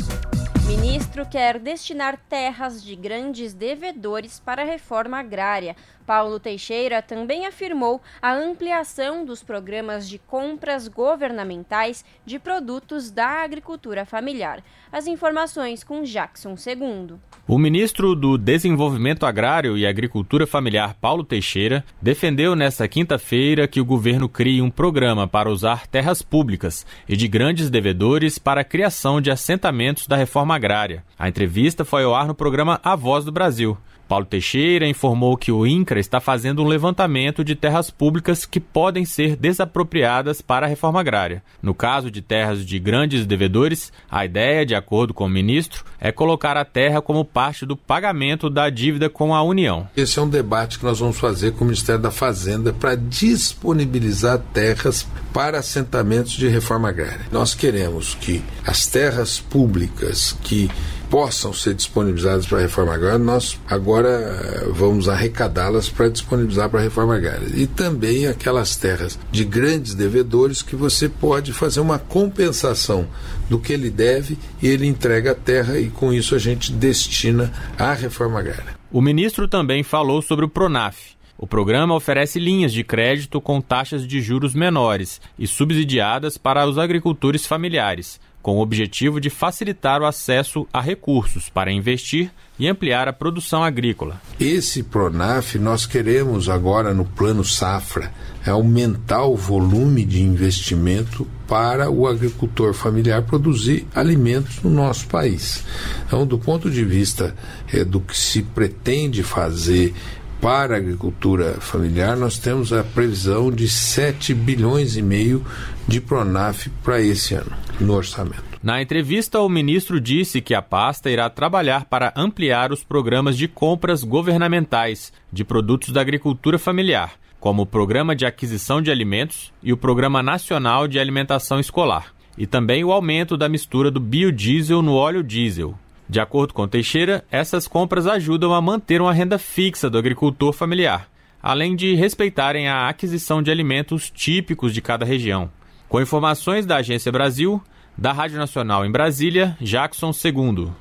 Ministro 0.65 1.25
quer 1.25 1.59
destinar 1.59 2.17
terras 2.29 2.81
de 2.83 2.95
grandes 2.95 3.53
devedores 3.53 4.39
para 4.39 4.61
a 4.61 4.65
reforma 4.65 5.19
agrária. 5.19 5.75
Paulo 6.05 6.39
Teixeira 6.39 7.01
também 7.01 7.45
afirmou 7.45 8.01
a 8.21 8.33
ampliação 8.33 9.25
dos 9.25 9.41
programas 9.41 10.07
de 10.07 10.17
compras 10.17 10.87
governamentais 10.87 12.03
de 12.25 12.37
produtos 12.39 13.09
da 13.09 13.43
agricultura 13.43 14.05
familiar. 14.05 14.63
As 14.91 15.07
informações 15.07 15.83
com 15.83 16.03
Jackson 16.03 16.55
II. 16.55 17.15
O 17.47 17.57
ministro 17.57 18.15
do 18.15 18.37
Desenvolvimento 18.37 19.25
Agrário 19.25 19.77
e 19.77 19.85
Agricultura 19.85 20.47
Familiar, 20.47 20.95
Paulo 20.99 21.23
Teixeira, 21.23 21.83
defendeu 22.01 22.55
nesta 22.55 22.87
quinta-feira 22.87 23.67
que 23.67 23.81
o 23.81 23.85
governo 23.85 24.29
crie 24.29 24.61
um 24.61 24.69
programa 24.69 25.27
para 25.27 25.49
usar 25.49 25.87
terras 25.87 26.21
públicas 26.21 26.85
e 27.07 27.17
de 27.17 27.27
grandes 27.27 27.69
devedores 27.69 28.37
para 28.37 28.61
a 28.61 28.65
criação 28.65 29.19
de 29.19 29.31
assentamentos 29.31 30.07
da 30.07 30.15
reforma 30.15 30.52
agrária. 30.53 31.03
A 31.17 31.27
entrevista 31.27 31.83
foi 31.83 32.03
ao 32.03 32.15
ar 32.15 32.27
no 32.27 32.35
programa 32.35 32.79
A 32.83 32.95
Voz 32.95 33.25
do 33.25 33.31
Brasil. 33.31 33.77
Paulo 34.07 34.25
Teixeira 34.25 34.87
informou 34.87 35.37
que 35.37 35.51
o 35.51 35.65
INCRA 35.65 35.99
está 35.99 36.19
fazendo 36.19 36.61
um 36.61 36.67
levantamento 36.67 37.43
de 37.43 37.55
terras 37.55 37.89
públicas 37.89 38.45
que 38.45 38.59
podem 38.59 39.05
ser 39.05 39.35
desapropriadas 39.35 40.41
para 40.41 40.65
a 40.65 40.69
reforma 40.69 40.99
agrária. 40.99 41.43
No 41.61 41.73
caso 41.73 42.11
de 42.11 42.21
terras 42.21 42.65
de 42.65 42.79
grandes 42.79 43.25
devedores, 43.25 43.91
a 44.09 44.25
ideia, 44.25 44.65
de 44.65 44.75
acordo 44.75 45.13
com 45.13 45.25
o 45.25 45.29
ministro, 45.29 45.83
é 45.99 46.11
colocar 46.11 46.57
a 46.57 46.65
terra 46.65 47.01
como 47.01 47.25
parte 47.25 47.65
do 47.65 47.75
pagamento 47.75 48.49
da 48.49 48.69
dívida 48.69 49.09
com 49.09 49.33
a 49.33 49.41
União. 49.41 49.87
Esse 49.95 50.19
é 50.19 50.21
um 50.21 50.29
debate 50.29 50.77
que 50.77 50.85
nós 50.85 50.99
vamos 50.99 51.17
fazer 51.17 51.53
com 51.53 51.63
o 51.63 51.67
Ministério 51.67 52.01
da 52.01 52.11
Fazenda 52.11 52.73
para 52.73 52.95
disponibilizar 52.95 54.39
terras 54.53 55.07
para 55.33 55.59
assentamentos 55.59 56.33
de 56.33 56.47
reforma 56.47 56.89
agrária. 56.89 57.25
Nós 57.31 57.55
queremos 57.55 58.15
que 58.15 58.43
as 58.65 58.85
terras 58.85 59.39
públicas 59.39 60.37
que 60.43 60.69
possam 61.13 61.53
ser 61.53 61.75
disponibilizadas 61.75 62.47
para 62.47 62.57
a 62.57 62.61
reforma 62.61 62.95
agrária, 62.95 63.19
nós 63.19 63.59
agora 63.67 64.09
eh, 64.09 64.65
vamos 64.71 65.07
arrecadá-las 65.07 65.87
para 65.87 66.09
disponibilizar 66.09 66.71
para 66.71 66.79
a 66.79 66.83
reforma 66.83 67.15
agrária. 67.15 67.49
E 67.53 67.67
também 67.67 68.25
aquelas 68.25 68.75
terras 68.75 69.19
de 69.31 69.45
grandes 69.45 69.93
devedores 69.93 70.63
que 70.63 70.75
você 70.75 71.07
pode 71.07 71.53
fazer 71.53 71.81
uma 71.81 71.99
compensação 71.99 73.07
do 73.47 73.59
que 73.59 73.71
ele 73.71 73.91
deve 73.91 74.39
e 74.59 74.67
ele 74.67 74.87
entrega 74.87 75.33
a 75.33 75.35
terra 75.35 75.77
e 75.77 75.87
com 75.91 76.11
isso 76.11 76.33
a 76.33 76.39
gente 76.39 76.71
destina 76.71 77.53
à 77.77 77.93
reforma 77.93 78.39
agrária. 78.39 78.75
O 78.91 78.99
ministro 78.99 79.47
também 79.47 79.83
falou 79.83 80.19
sobre 80.19 80.45
o 80.45 80.49
Pronaf. 80.49 81.13
O 81.37 81.45
programa 81.45 81.93
oferece 81.93 82.39
linhas 82.39 82.73
de 82.73 82.83
crédito 82.83 83.39
com 83.39 83.61
taxas 83.61 84.07
de 84.07 84.19
juros 84.19 84.55
menores 84.55 85.21
e 85.37 85.45
subsidiadas 85.45 86.39
para 86.39 86.65
os 86.65 86.79
agricultores 86.79 87.45
familiares 87.45 88.19
com 88.43 88.57
o 88.57 88.61
objetivo 88.61 89.21
de 89.21 89.29
facilitar 89.29 90.01
o 90.01 90.05
acesso 90.05 90.67
a 90.71 90.81
recursos 90.81 91.49
para 91.49 91.71
investir 91.71 92.29
e 92.59 92.67
ampliar 92.67 93.07
a 93.07 93.13
produção 93.13 93.63
agrícola. 93.63 94.21
Esse 94.39 94.83
Pronaf 94.83 95.55
nós 95.57 95.85
queremos 95.85 96.49
agora 96.49 96.93
no 96.93 97.05
plano 97.05 97.43
safra 97.43 98.11
aumentar 98.45 99.23
o 99.23 99.37
volume 99.37 100.03
de 100.03 100.21
investimento 100.21 101.25
para 101.47 101.89
o 101.89 102.05
agricultor 102.05 102.73
familiar 102.73 103.23
produzir 103.23 103.87
alimentos 103.95 104.61
no 104.61 104.69
nosso 104.69 105.07
país. 105.07 105.63
Então, 106.05 106.27
do 106.27 106.37
ponto 106.37 106.69
de 106.69 106.83
vista 106.83 107.33
é, 107.71 107.85
do 107.85 108.01
que 108.01 108.15
se 108.15 108.43
pretende 108.43 109.23
fazer 109.23 109.93
para 110.41 110.75
a 110.75 110.77
agricultura 110.77 111.53
familiar, 111.61 112.17
nós 112.17 112.37
temos 112.37 112.73
a 112.73 112.83
previsão 112.83 113.49
de 113.49 113.69
7 113.69 114.33
bilhões 114.33 114.97
e 114.97 115.01
meio 115.01 115.41
de 115.87 115.99
Pronaf 116.01 116.69
para 116.83 117.01
esse 117.01 117.33
ano, 117.33 117.51
no 117.79 117.93
orçamento. 117.93 118.43
Na 118.61 118.81
entrevista, 118.81 119.41
o 119.41 119.49
ministro 119.49 119.99
disse 119.99 120.41
que 120.41 120.53
a 120.53 120.61
pasta 120.61 121.09
irá 121.09 121.29
trabalhar 121.29 121.85
para 121.85 122.13
ampliar 122.15 122.71
os 122.71 122.83
programas 122.83 123.37
de 123.37 123.47
compras 123.47 124.03
governamentais 124.03 125.11
de 125.31 125.43
produtos 125.43 125.91
da 125.91 126.01
agricultura 126.01 126.57
familiar, 126.57 127.13
como 127.39 127.63
o 127.63 127.65
Programa 127.67 128.15
de 128.15 128.25
Aquisição 128.25 128.81
de 128.81 128.89
Alimentos 128.89 129.51
e 129.61 129.73
o 129.73 129.77
Programa 129.77 130.23
Nacional 130.23 130.87
de 130.87 130.97
Alimentação 130.99 131.59
Escolar, 131.59 132.13
e 132.37 132.47
também 132.47 132.83
o 132.83 132.91
aumento 132.91 133.35
da 133.35 133.49
mistura 133.49 133.91
do 133.91 133.99
biodiesel 133.99 134.81
no 134.81 134.93
óleo 134.93 135.21
diesel, 135.21 135.77
de 136.07 136.19
acordo 136.19 136.53
com 136.53 136.67
Teixeira, 136.67 137.23
essas 137.31 137.67
compras 137.67 138.05
ajudam 138.05 138.53
a 138.53 138.61
manter 138.61 139.01
uma 139.01 139.13
renda 139.13 139.39
fixa 139.39 139.89
do 139.89 139.97
agricultor 139.97 140.53
familiar, 140.53 141.07
além 141.41 141.75
de 141.75 141.95
respeitarem 141.95 142.67
a 142.67 142.87
aquisição 142.87 143.41
de 143.41 143.49
alimentos 143.49 144.09
típicos 144.09 144.73
de 144.73 144.81
cada 144.81 145.05
região. 145.05 145.49
Com 145.93 146.01
informações 146.01 146.65
da 146.65 146.77
Agência 146.77 147.11
Brasil, 147.11 147.61
da 147.95 148.11
Rádio 148.11 148.39
Nacional 148.39 148.83
em 148.83 148.91
Brasília, 148.91 149.55
Jackson 149.61 150.09
II. 150.09 150.71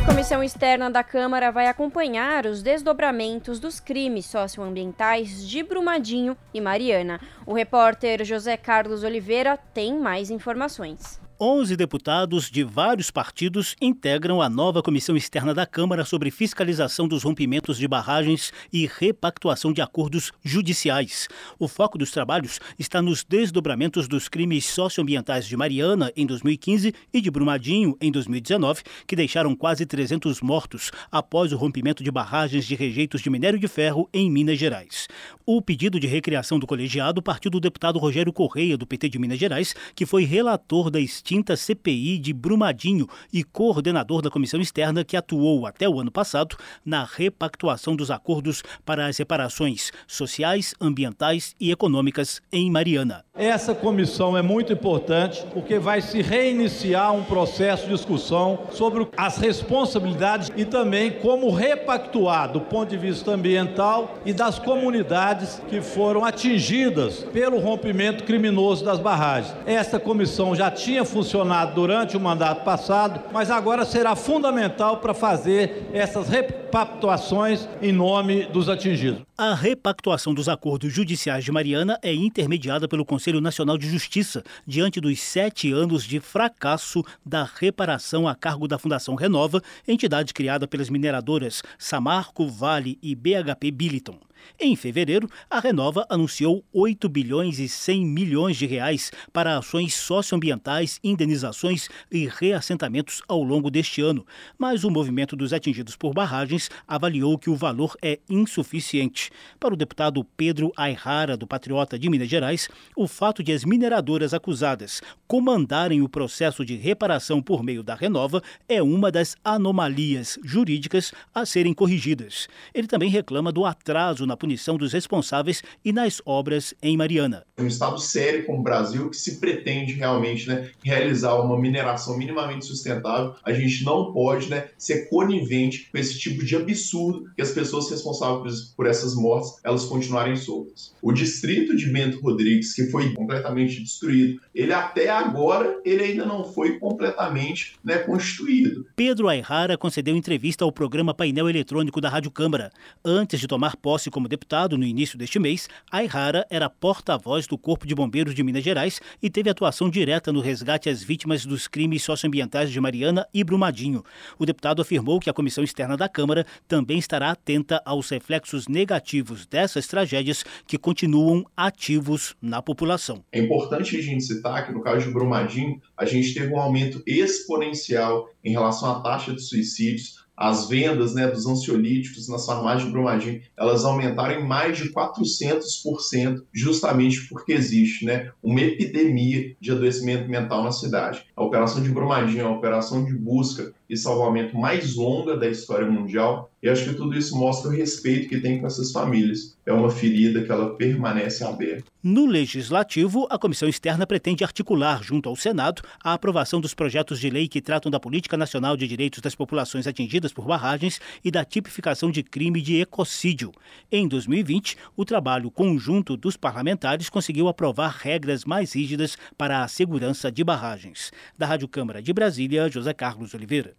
A 0.00 0.06
Comissão 0.06 0.40
Externa 0.40 0.88
da 0.88 1.02
Câmara 1.02 1.50
vai 1.50 1.66
acompanhar 1.66 2.46
os 2.46 2.62
desdobramentos 2.62 3.58
dos 3.58 3.80
crimes 3.80 4.26
socioambientais 4.26 5.44
de 5.44 5.64
Brumadinho 5.64 6.36
e 6.54 6.60
Mariana. 6.60 7.20
O 7.44 7.54
repórter 7.54 8.24
José 8.24 8.56
Carlos 8.56 9.02
Oliveira 9.02 9.58
tem 9.74 9.98
mais 9.98 10.30
informações. 10.30 11.20
11 11.40 11.76
deputados 11.76 12.48
de 12.48 12.62
vários 12.62 13.10
partidos 13.10 13.74
integram 13.80 14.40
a 14.40 14.48
nova 14.48 14.80
comissão 14.80 15.16
externa 15.16 15.52
da 15.52 15.66
Câmara 15.66 16.04
sobre 16.04 16.30
fiscalização 16.30 17.08
dos 17.08 17.24
rompimentos 17.24 17.76
de 17.76 17.88
barragens 17.88 18.52
e 18.72 18.86
repactuação 18.86 19.72
de 19.72 19.82
acordos 19.82 20.30
judiciais. 20.44 21.26
O 21.58 21.66
foco 21.66 21.98
dos 21.98 22.12
trabalhos 22.12 22.60
está 22.78 23.02
nos 23.02 23.24
desdobramentos 23.24 24.06
dos 24.06 24.28
crimes 24.28 24.66
socioambientais 24.66 25.46
de 25.46 25.56
Mariana 25.56 26.12
em 26.16 26.24
2015 26.24 26.94
e 27.12 27.20
de 27.20 27.30
Brumadinho 27.32 27.96
em 28.00 28.12
2019, 28.12 28.82
que 29.04 29.16
deixaram 29.16 29.56
quase 29.56 29.84
300 29.84 30.40
mortos 30.40 30.92
após 31.10 31.52
o 31.52 31.56
rompimento 31.56 32.04
de 32.04 32.12
barragens 32.12 32.64
de 32.64 32.76
rejeitos 32.76 33.20
de 33.20 33.28
minério 33.28 33.58
de 33.58 33.66
ferro 33.66 34.08
em 34.12 34.30
Minas 34.30 34.58
Gerais. 34.58 35.08
O 35.44 35.60
pedido 35.60 35.98
de 35.98 36.06
recriação 36.06 36.60
do 36.60 36.66
colegiado 36.66 37.20
partiu 37.20 37.50
do 37.50 37.60
deputado 37.60 37.98
Rogério 37.98 38.32
Correia, 38.32 38.78
do 38.78 38.86
PT 38.86 39.08
de 39.08 39.18
Minas 39.18 39.38
Gerais, 39.38 39.74
que 39.96 40.06
foi 40.06 40.24
relator 40.24 40.90
da 40.90 41.00
extinta 41.24 41.56
CPI 41.56 42.18
de 42.18 42.34
Brumadinho 42.34 43.08
e 43.32 43.42
coordenador 43.42 44.20
da 44.20 44.28
comissão 44.28 44.60
externa 44.60 45.02
que 45.02 45.16
atuou 45.16 45.66
até 45.66 45.88
o 45.88 45.98
ano 45.98 46.10
passado 46.10 46.54
na 46.84 47.02
repactuação 47.02 47.96
dos 47.96 48.10
acordos 48.10 48.62
para 48.84 49.06
as 49.06 49.16
reparações 49.16 49.90
sociais, 50.06 50.74
ambientais 50.78 51.56
e 51.58 51.70
econômicas 51.70 52.42
em 52.52 52.70
Mariana. 52.70 53.24
Essa 53.34 53.74
comissão 53.74 54.36
é 54.36 54.42
muito 54.42 54.72
importante 54.72 55.44
porque 55.52 55.78
vai 55.78 56.02
se 56.02 56.20
reiniciar 56.20 57.12
um 57.12 57.24
processo 57.24 57.84
de 57.84 57.94
discussão 57.94 58.66
sobre 58.70 59.08
as 59.16 59.38
responsabilidades 59.38 60.52
e 60.54 60.64
também 60.64 61.10
como 61.10 61.50
repactuar 61.50 62.52
do 62.52 62.60
ponto 62.60 62.90
de 62.90 62.98
vista 62.98 63.32
ambiental 63.32 64.18
e 64.26 64.32
das 64.32 64.58
comunidades 64.58 65.60
que 65.68 65.80
foram 65.80 66.24
atingidas 66.24 67.24
pelo 67.32 67.58
rompimento 67.58 68.24
criminoso 68.24 68.84
das 68.84 69.00
barragens. 69.00 69.56
Essa 69.64 69.98
comissão 69.98 70.54
já 70.54 70.70
tinha 70.70 71.04
funcionado 71.14 71.76
durante 71.76 72.16
o 72.16 72.20
mandato 72.20 72.64
passado, 72.64 73.20
mas 73.32 73.48
agora 73.48 73.84
será 73.84 74.16
fundamental 74.16 74.96
para 74.96 75.14
fazer 75.14 75.88
essas 75.92 76.28
repactuações 76.28 77.68
em 77.80 77.92
nome 77.92 78.46
dos 78.46 78.68
atingidos. 78.68 79.22
A 79.38 79.54
repactuação 79.54 80.34
dos 80.34 80.48
acordos 80.48 80.92
judiciais 80.92 81.44
de 81.44 81.52
Mariana 81.52 82.00
é 82.02 82.12
intermediada 82.12 82.88
pelo 82.88 83.04
Conselho 83.04 83.40
Nacional 83.40 83.78
de 83.78 83.88
Justiça, 83.88 84.42
diante 84.66 85.00
dos 85.00 85.20
sete 85.20 85.70
anos 85.70 86.02
de 86.02 86.18
fracasso 86.18 87.04
da 87.24 87.48
reparação 87.60 88.26
a 88.26 88.34
cargo 88.34 88.66
da 88.66 88.76
Fundação 88.76 89.14
Renova, 89.14 89.62
entidade 89.86 90.34
criada 90.34 90.66
pelas 90.66 90.90
mineradoras 90.90 91.62
Samarco, 91.78 92.48
Vale 92.48 92.98
e 93.00 93.14
BHP 93.14 93.70
Billiton. 93.70 94.18
Em 94.58 94.76
fevereiro, 94.76 95.28
a 95.50 95.60
Renova 95.60 96.06
anunciou 96.08 96.64
8 96.72 97.08
bilhões 97.08 97.58
e 97.58 97.68
100 97.68 98.06
milhões 98.06 98.56
de 98.56 98.66
reais 98.66 99.10
para 99.32 99.58
ações 99.58 99.94
socioambientais, 99.94 101.00
indenizações 101.02 101.88
e 102.10 102.26
reassentamentos 102.26 103.22
ao 103.26 103.42
longo 103.42 103.70
deste 103.70 104.00
ano, 104.00 104.26
mas 104.58 104.84
o 104.84 104.90
movimento 104.90 105.34
dos 105.34 105.52
atingidos 105.52 105.96
por 105.96 106.12
barragens 106.12 106.70
avaliou 106.86 107.38
que 107.38 107.50
o 107.50 107.56
valor 107.56 107.96
é 108.02 108.18
insuficiente. 108.28 109.30
Para 109.58 109.74
o 109.74 109.76
deputado 109.76 110.24
Pedro 110.36 110.72
Ayrara, 110.76 111.36
do 111.36 111.46
Patriota 111.46 111.98
de 111.98 112.08
Minas 112.08 112.28
Gerais, 112.28 112.68
o 112.96 113.06
fato 113.06 113.42
de 113.42 113.52
as 113.52 113.64
mineradoras 113.64 114.34
acusadas 114.34 115.00
comandarem 115.26 116.02
o 116.02 116.08
processo 116.08 116.64
de 116.64 116.76
reparação 116.76 117.42
por 117.42 117.62
meio 117.62 117.82
da 117.82 117.94
Renova 117.94 118.42
é 118.68 118.82
uma 118.82 119.10
das 119.10 119.36
anomalias 119.44 120.38
jurídicas 120.44 121.12
a 121.34 121.44
serem 121.44 121.74
corrigidas. 121.74 122.48
Ele 122.72 122.86
também 122.86 123.08
reclama 123.08 123.50
do 123.50 123.64
atraso 123.64 124.26
na 124.26 124.33
na 124.34 124.36
punição 124.36 124.76
dos 124.76 124.92
responsáveis 124.92 125.62
e 125.84 125.92
nas 125.92 126.20
obras 126.26 126.74
em 126.82 126.96
Mariana. 126.96 127.44
Um 127.56 127.68
Estado 127.68 128.00
sério 128.00 128.44
como 128.44 128.58
o 128.58 128.62
Brasil, 128.62 129.08
que 129.08 129.16
se 129.16 129.38
pretende 129.38 129.92
realmente 129.92 130.48
né, 130.48 130.70
realizar 130.82 131.36
uma 131.36 131.58
mineração 131.58 132.18
minimamente 132.18 132.66
sustentável, 132.66 133.34
a 133.44 133.52
gente 133.52 133.84
não 133.84 134.12
pode 134.12 134.50
né, 134.50 134.68
ser 134.76 135.08
conivente 135.08 135.88
com 135.90 135.98
esse 135.98 136.18
tipo 136.18 136.44
de 136.44 136.56
absurdo 136.56 137.30
que 137.36 137.42
as 137.42 137.52
pessoas 137.52 137.88
responsáveis 137.88 138.74
por 138.76 138.86
essas 138.86 139.14
mortes 139.14 139.60
elas 139.62 139.84
continuarem 139.84 140.34
soltas. 140.34 140.92
O 141.00 141.12
distrito 141.12 141.76
de 141.76 141.86
Bento 141.86 142.20
Rodrigues, 142.20 142.74
que 142.74 142.90
foi 142.90 143.14
completamente 143.14 143.80
destruído, 143.80 144.40
ele 144.52 144.72
até 144.72 145.10
agora 145.10 145.80
ele 145.84 146.02
ainda 146.02 146.26
não 146.26 146.44
foi 146.44 146.78
completamente 146.80 147.76
né, 147.84 147.98
constituído. 147.98 148.84
Pedro 148.96 149.28
Ayrara 149.28 149.78
concedeu 149.78 150.16
entrevista 150.16 150.64
ao 150.64 150.72
programa 150.72 151.14
Painel 151.14 151.48
Eletrônico 151.48 152.00
da 152.00 152.08
Rádio 152.08 152.32
Câmara. 152.32 152.72
Antes 153.04 153.38
de 153.38 153.46
tomar 153.46 153.76
posse 153.76 154.10
como 154.10 154.23
como 154.24 154.28
deputado 154.28 154.78
no 154.78 154.84
início 154.84 155.18
deste 155.18 155.38
mês, 155.38 155.68
Ayrara 155.92 156.46
era 156.48 156.70
porta-voz 156.70 157.46
do 157.46 157.58
Corpo 157.58 157.86
de 157.86 157.94
Bombeiros 157.94 158.34
de 158.34 158.42
Minas 158.42 158.64
Gerais 158.64 158.98
e 159.22 159.28
teve 159.28 159.50
atuação 159.50 159.90
direta 159.90 160.32
no 160.32 160.40
resgate 160.40 160.88
às 160.88 161.02
vítimas 161.02 161.44
dos 161.44 161.68
crimes 161.68 162.02
socioambientais 162.02 162.70
de 162.70 162.80
Mariana 162.80 163.26
e 163.34 163.44
Brumadinho. 163.44 164.02
O 164.38 164.46
deputado 164.46 164.80
afirmou 164.80 165.20
que 165.20 165.28
a 165.28 165.34
Comissão 165.34 165.62
Externa 165.62 165.94
da 165.94 166.08
Câmara 166.08 166.46
também 166.66 166.98
estará 166.98 167.32
atenta 167.32 167.82
aos 167.84 168.08
reflexos 168.08 168.66
negativos 168.66 169.44
dessas 169.44 169.86
tragédias 169.86 170.42
que 170.66 170.78
continuam 170.78 171.44
ativos 171.54 172.34
na 172.40 172.62
população. 172.62 173.22
É 173.30 173.40
importante 173.40 173.94
a 173.94 174.00
gente 174.00 174.24
citar 174.24 174.66
que 174.66 174.72
no 174.72 174.80
caso 174.80 175.04
de 175.04 175.12
Brumadinho, 175.12 175.82
a 175.98 176.06
gente 176.06 176.32
teve 176.32 176.50
um 176.50 176.58
aumento 176.58 177.02
exponencial 177.06 178.30
em 178.42 178.52
relação 178.52 178.90
à 178.90 179.00
taxa 179.00 179.34
de 179.34 179.42
suicídios 179.42 180.23
as 180.36 180.68
vendas 180.68 181.14
né, 181.14 181.26
dos 181.26 181.46
ansiolíticos 181.46 182.28
nas 182.28 182.44
farmácias 182.44 182.84
de 182.84 182.90
Brumadinho, 182.90 183.40
elas 183.56 183.84
aumentaram 183.84 184.40
em 184.40 184.46
mais 184.46 184.76
de 184.76 184.92
400%, 184.92 186.42
justamente 186.52 187.28
porque 187.28 187.52
existe 187.52 188.04
né, 188.04 188.30
uma 188.42 188.60
epidemia 188.60 189.54
de 189.60 189.70
adoecimento 189.70 190.28
mental 190.28 190.64
na 190.64 190.72
cidade. 190.72 191.24
A 191.36 191.44
operação 191.44 191.82
de 191.82 191.90
Brumadinho 191.90 192.40
é 192.40 192.44
uma 192.44 192.56
operação 192.56 193.04
de 193.04 193.14
busca 193.14 193.72
e 193.88 193.96
salvamento 193.96 194.56
mais 194.56 194.94
longa 194.94 195.36
da 195.36 195.48
história 195.48 195.86
mundial, 195.86 196.50
e 196.62 196.68
acho 196.68 196.84
que 196.84 196.94
tudo 196.94 197.16
isso 197.16 197.36
mostra 197.36 197.70
o 197.70 197.74
respeito 197.74 198.28
que 198.28 198.40
tem 198.40 198.58
com 198.58 198.66
essas 198.66 198.90
famílias. 198.90 199.54
É 199.66 199.72
uma 199.72 199.90
ferida 199.90 200.42
que 200.42 200.50
ela 200.50 200.74
permanece 200.76 201.44
aberta. 201.44 201.84
No 202.02 202.26
Legislativo, 202.26 203.26
a 203.30 203.38
Comissão 203.38 203.68
Externa 203.68 204.06
pretende 204.06 204.44
articular, 204.44 205.02
junto 205.02 205.28
ao 205.28 205.36
Senado, 205.36 205.82
a 206.02 206.12
aprovação 206.12 206.60
dos 206.60 206.74
projetos 206.74 207.18
de 207.18 207.30
lei 207.30 207.48
que 207.48 207.60
tratam 207.60 207.90
da 207.90 208.00
Política 208.00 208.36
Nacional 208.36 208.76
de 208.76 208.86
Direitos 208.86 209.20
das 209.20 209.34
Populações 209.34 209.86
Atingidas 209.86 210.32
por 210.32 210.46
Barragens 210.46 211.00
e 211.22 211.30
da 211.30 211.44
tipificação 211.44 212.10
de 212.10 212.22
crime 212.22 212.60
de 212.60 212.80
ecocídio. 212.80 213.52
Em 213.90 214.08
2020, 214.08 214.76
o 214.96 215.04
trabalho 215.04 215.50
conjunto 215.50 216.16
dos 216.16 216.36
parlamentares 216.36 217.10
conseguiu 217.10 217.48
aprovar 217.48 217.98
regras 218.00 218.44
mais 218.44 218.74
rígidas 218.74 219.16
para 219.36 219.62
a 219.62 219.68
segurança 219.68 220.30
de 220.30 220.42
barragens. 220.42 221.10
Da 221.38 221.46
Rádio 221.46 221.68
Câmara 221.68 222.02
de 222.02 222.12
Brasília, 222.12 222.70
José 222.70 222.92
Carlos 222.92 223.34
Oliveira. 223.34 223.73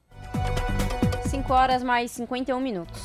5 1.29 1.53
horas 1.53 1.83
mais 1.83 2.11
51 2.11 2.59
minutos. 2.59 3.03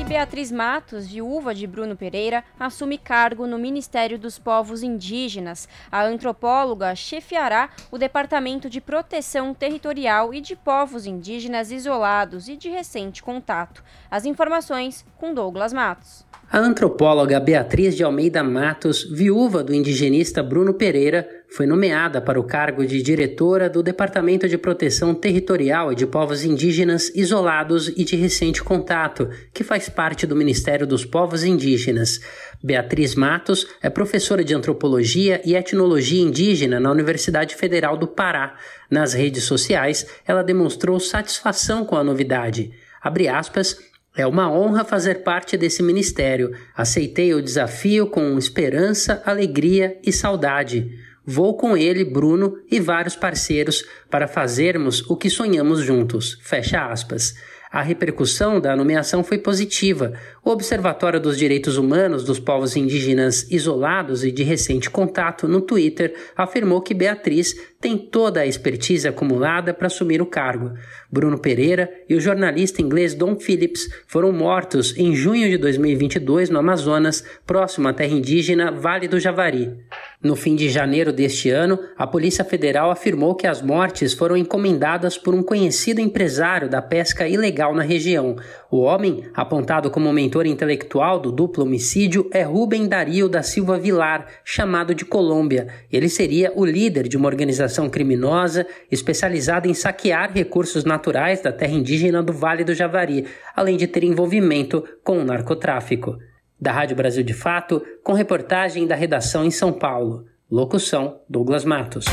E 0.00 0.02
Beatriz 0.02 0.50
Matos, 0.50 1.06
viúva 1.06 1.54
de 1.54 1.66
Bruno 1.66 1.96
Pereira, 1.96 2.42
assume 2.58 2.98
cargo 2.98 3.46
no 3.46 3.58
Ministério 3.58 4.18
dos 4.18 4.38
Povos 4.38 4.82
Indígenas. 4.82 5.68
A 5.90 6.04
antropóloga 6.04 6.94
chefiará 6.94 7.70
o 7.90 7.96
Departamento 7.96 8.68
de 8.68 8.80
Proteção 8.80 9.54
Territorial 9.54 10.34
e 10.34 10.40
de 10.40 10.56
Povos 10.56 11.06
Indígenas 11.06 11.70
Isolados 11.70 12.48
e 12.48 12.56
de 12.56 12.68
recente 12.68 13.22
contato. 13.22 13.84
As 14.10 14.24
informações 14.24 15.06
com 15.16 15.32
Douglas 15.32 15.72
Matos. 15.72 16.26
A 16.50 16.58
antropóloga 16.58 17.40
Beatriz 17.40 17.96
de 17.96 18.04
Almeida 18.04 18.42
Matos, 18.42 19.02
viúva 19.04 19.62
do 19.62 19.74
indigenista 19.74 20.42
Bruno 20.42 20.74
Pereira, 20.74 21.26
foi 21.54 21.66
nomeada 21.66 22.20
para 22.20 22.40
o 22.40 22.42
cargo 22.42 22.84
de 22.84 23.00
diretora 23.00 23.70
do 23.70 23.80
Departamento 23.80 24.48
de 24.48 24.58
Proteção 24.58 25.14
Territorial 25.14 25.92
e 25.92 25.94
de 25.94 26.04
Povos 26.04 26.44
Indígenas 26.44 27.12
Isolados 27.14 27.86
e 27.96 28.02
de 28.02 28.16
Recente 28.16 28.60
Contato, 28.60 29.30
que 29.52 29.62
faz 29.62 29.88
parte 29.88 30.26
do 30.26 30.34
Ministério 30.34 30.84
dos 30.84 31.04
Povos 31.04 31.44
Indígenas. 31.44 32.20
Beatriz 32.60 33.14
Matos 33.14 33.68
é 33.80 33.88
professora 33.88 34.42
de 34.42 34.52
antropologia 34.52 35.40
e 35.44 35.54
etnologia 35.54 36.20
indígena 36.20 36.80
na 36.80 36.90
Universidade 36.90 37.54
Federal 37.54 37.96
do 37.96 38.08
Pará. 38.08 38.56
Nas 38.90 39.12
redes 39.12 39.44
sociais, 39.44 40.04
ela 40.26 40.42
demonstrou 40.42 40.98
satisfação 40.98 41.84
com 41.84 41.94
a 41.94 42.02
novidade. 42.02 42.72
Abre 43.00 43.28
aspas, 43.28 43.78
é 44.16 44.26
uma 44.26 44.50
honra 44.50 44.84
fazer 44.84 45.22
parte 45.22 45.56
desse 45.56 45.84
ministério. 45.84 46.50
Aceitei 46.76 47.32
o 47.32 47.40
desafio 47.40 48.08
com 48.08 48.36
esperança, 48.36 49.22
alegria 49.24 49.96
e 50.04 50.12
saudade. 50.12 51.04
Vou 51.26 51.56
com 51.56 51.76
ele, 51.76 52.04
Bruno 52.04 52.58
e 52.70 52.78
vários 52.78 53.16
parceiros 53.16 53.84
para 54.10 54.28
fazermos 54.28 55.08
o 55.08 55.16
que 55.16 55.30
sonhamos 55.30 55.80
juntos. 55.80 56.38
Fecha 56.42 56.86
aspas. 56.86 57.34
A 57.74 57.82
repercussão 57.82 58.60
da 58.60 58.76
nomeação 58.76 59.24
foi 59.24 59.36
positiva. 59.36 60.12
O 60.44 60.50
Observatório 60.50 61.18
dos 61.18 61.36
Direitos 61.36 61.76
Humanos 61.76 62.22
dos 62.22 62.38
Povos 62.38 62.76
Indígenas 62.76 63.50
Isolados 63.50 64.22
e 64.22 64.30
de 64.30 64.44
recente 64.44 64.88
contato 64.88 65.48
no 65.48 65.60
Twitter 65.60 66.14
afirmou 66.36 66.80
que 66.80 66.94
Beatriz 66.94 67.52
tem 67.80 67.98
toda 67.98 68.42
a 68.42 68.46
expertise 68.46 69.08
acumulada 69.08 69.74
para 69.74 69.88
assumir 69.88 70.22
o 70.22 70.26
cargo. 70.26 70.72
Bruno 71.10 71.36
Pereira 71.36 71.90
e 72.08 72.14
o 72.14 72.20
jornalista 72.20 72.80
inglês 72.80 73.12
Don 73.12 73.40
Phillips 73.40 73.88
foram 74.06 74.30
mortos 74.30 74.96
em 74.96 75.12
junho 75.12 75.50
de 75.50 75.58
2022 75.58 76.50
no 76.50 76.60
Amazonas, 76.60 77.24
próximo 77.44 77.88
à 77.88 77.92
terra 77.92 78.14
indígena 78.14 78.70
Vale 78.70 79.08
do 79.08 79.18
Javari. 79.18 79.76
No 80.24 80.34
fim 80.34 80.56
de 80.56 80.70
janeiro 80.70 81.12
deste 81.12 81.50
ano, 81.50 81.78
a 81.98 82.06
Polícia 82.06 82.42
Federal 82.42 82.90
afirmou 82.90 83.34
que 83.34 83.46
as 83.46 83.60
mortes 83.60 84.14
foram 84.14 84.34
encomendadas 84.34 85.18
por 85.18 85.34
um 85.34 85.42
conhecido 85.42 86.00
empresário 86.00 86.66
da 86.66 86.80
pesca 86.80 87.28
ilegal 87.28 87.74
na 87.74 87.82
região. 87.82 88.34
O 88.70 88.78
homem, 88.78 89.24
apontado 89.34 89.90
como 89.90 90.10
mentor 90.14 90.46
intelectual 90.46 91.20
do 91.20 91.30
duplo 91.30 91.64
homicídio, 91.64 92.26
é 92.32 92.42
Rubem 92.42 92.88
Dario 92.88 93.28
da 93.28 93.42
Silva 93.42 93.78
Vilar, 93.78 94.26
chamado 94.42 94.94
de 94.94 95.04
Colômbia. 95.04 95.68
Ele 95.92 96.08
seria 96.08 96.50
o 96.56 96.64
líder 96.64 97.06
de 97.06 97.18
uma 97.18 97.28
organização 97.28 97.90
criminosa 97.90 98.66
especializada 98.90 99.68
em 99.68 99.74
saquear 99.74 100.32
recursos 100.32 100.86
naturais 100.86 101.42
da 101.42 101.52
terra 101.52 101.74
indígena 101.74 102.22
do 102.22 102.32
Vale 102.32 102.64
do 102.64 102.72
Javari, 102.72 103.26
além 103.54 103.76
de 103.76 103.86
ter 103.86 104.02
envolvimento 104.02 104.82
com 105.04 105.18
o 105.18 105.24
narcotráfico 105.24 106.16
da 106.60 106.72
Rádio 106.72 106.96
Brasil 106.96 107.22
de 107.22 107.34
Fato, 107.34 107.82
com 108.02 108.12
reportagem 108.12 108.86
da 108.86 108.94
redação 108.94 109.44
em 109.44 109.50
São 109.50 109.72
Paulo. 109.72 110.26
Locução: 110.50 111.20
Douglas 111.28 111.64
Matos. 111.64 112.04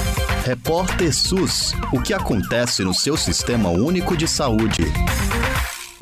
Repórter 0.46 1.14
SUS: 1.14 1.74
O 1.94 2.02
que 2.02 2.14
acontece 2.14 2.84
no 2.84 2.94
seu 2.94 3.16
sistema 3.16 3.70
único 3.70 4.18
de 4.18 4.28
saúde? 4.28 4.84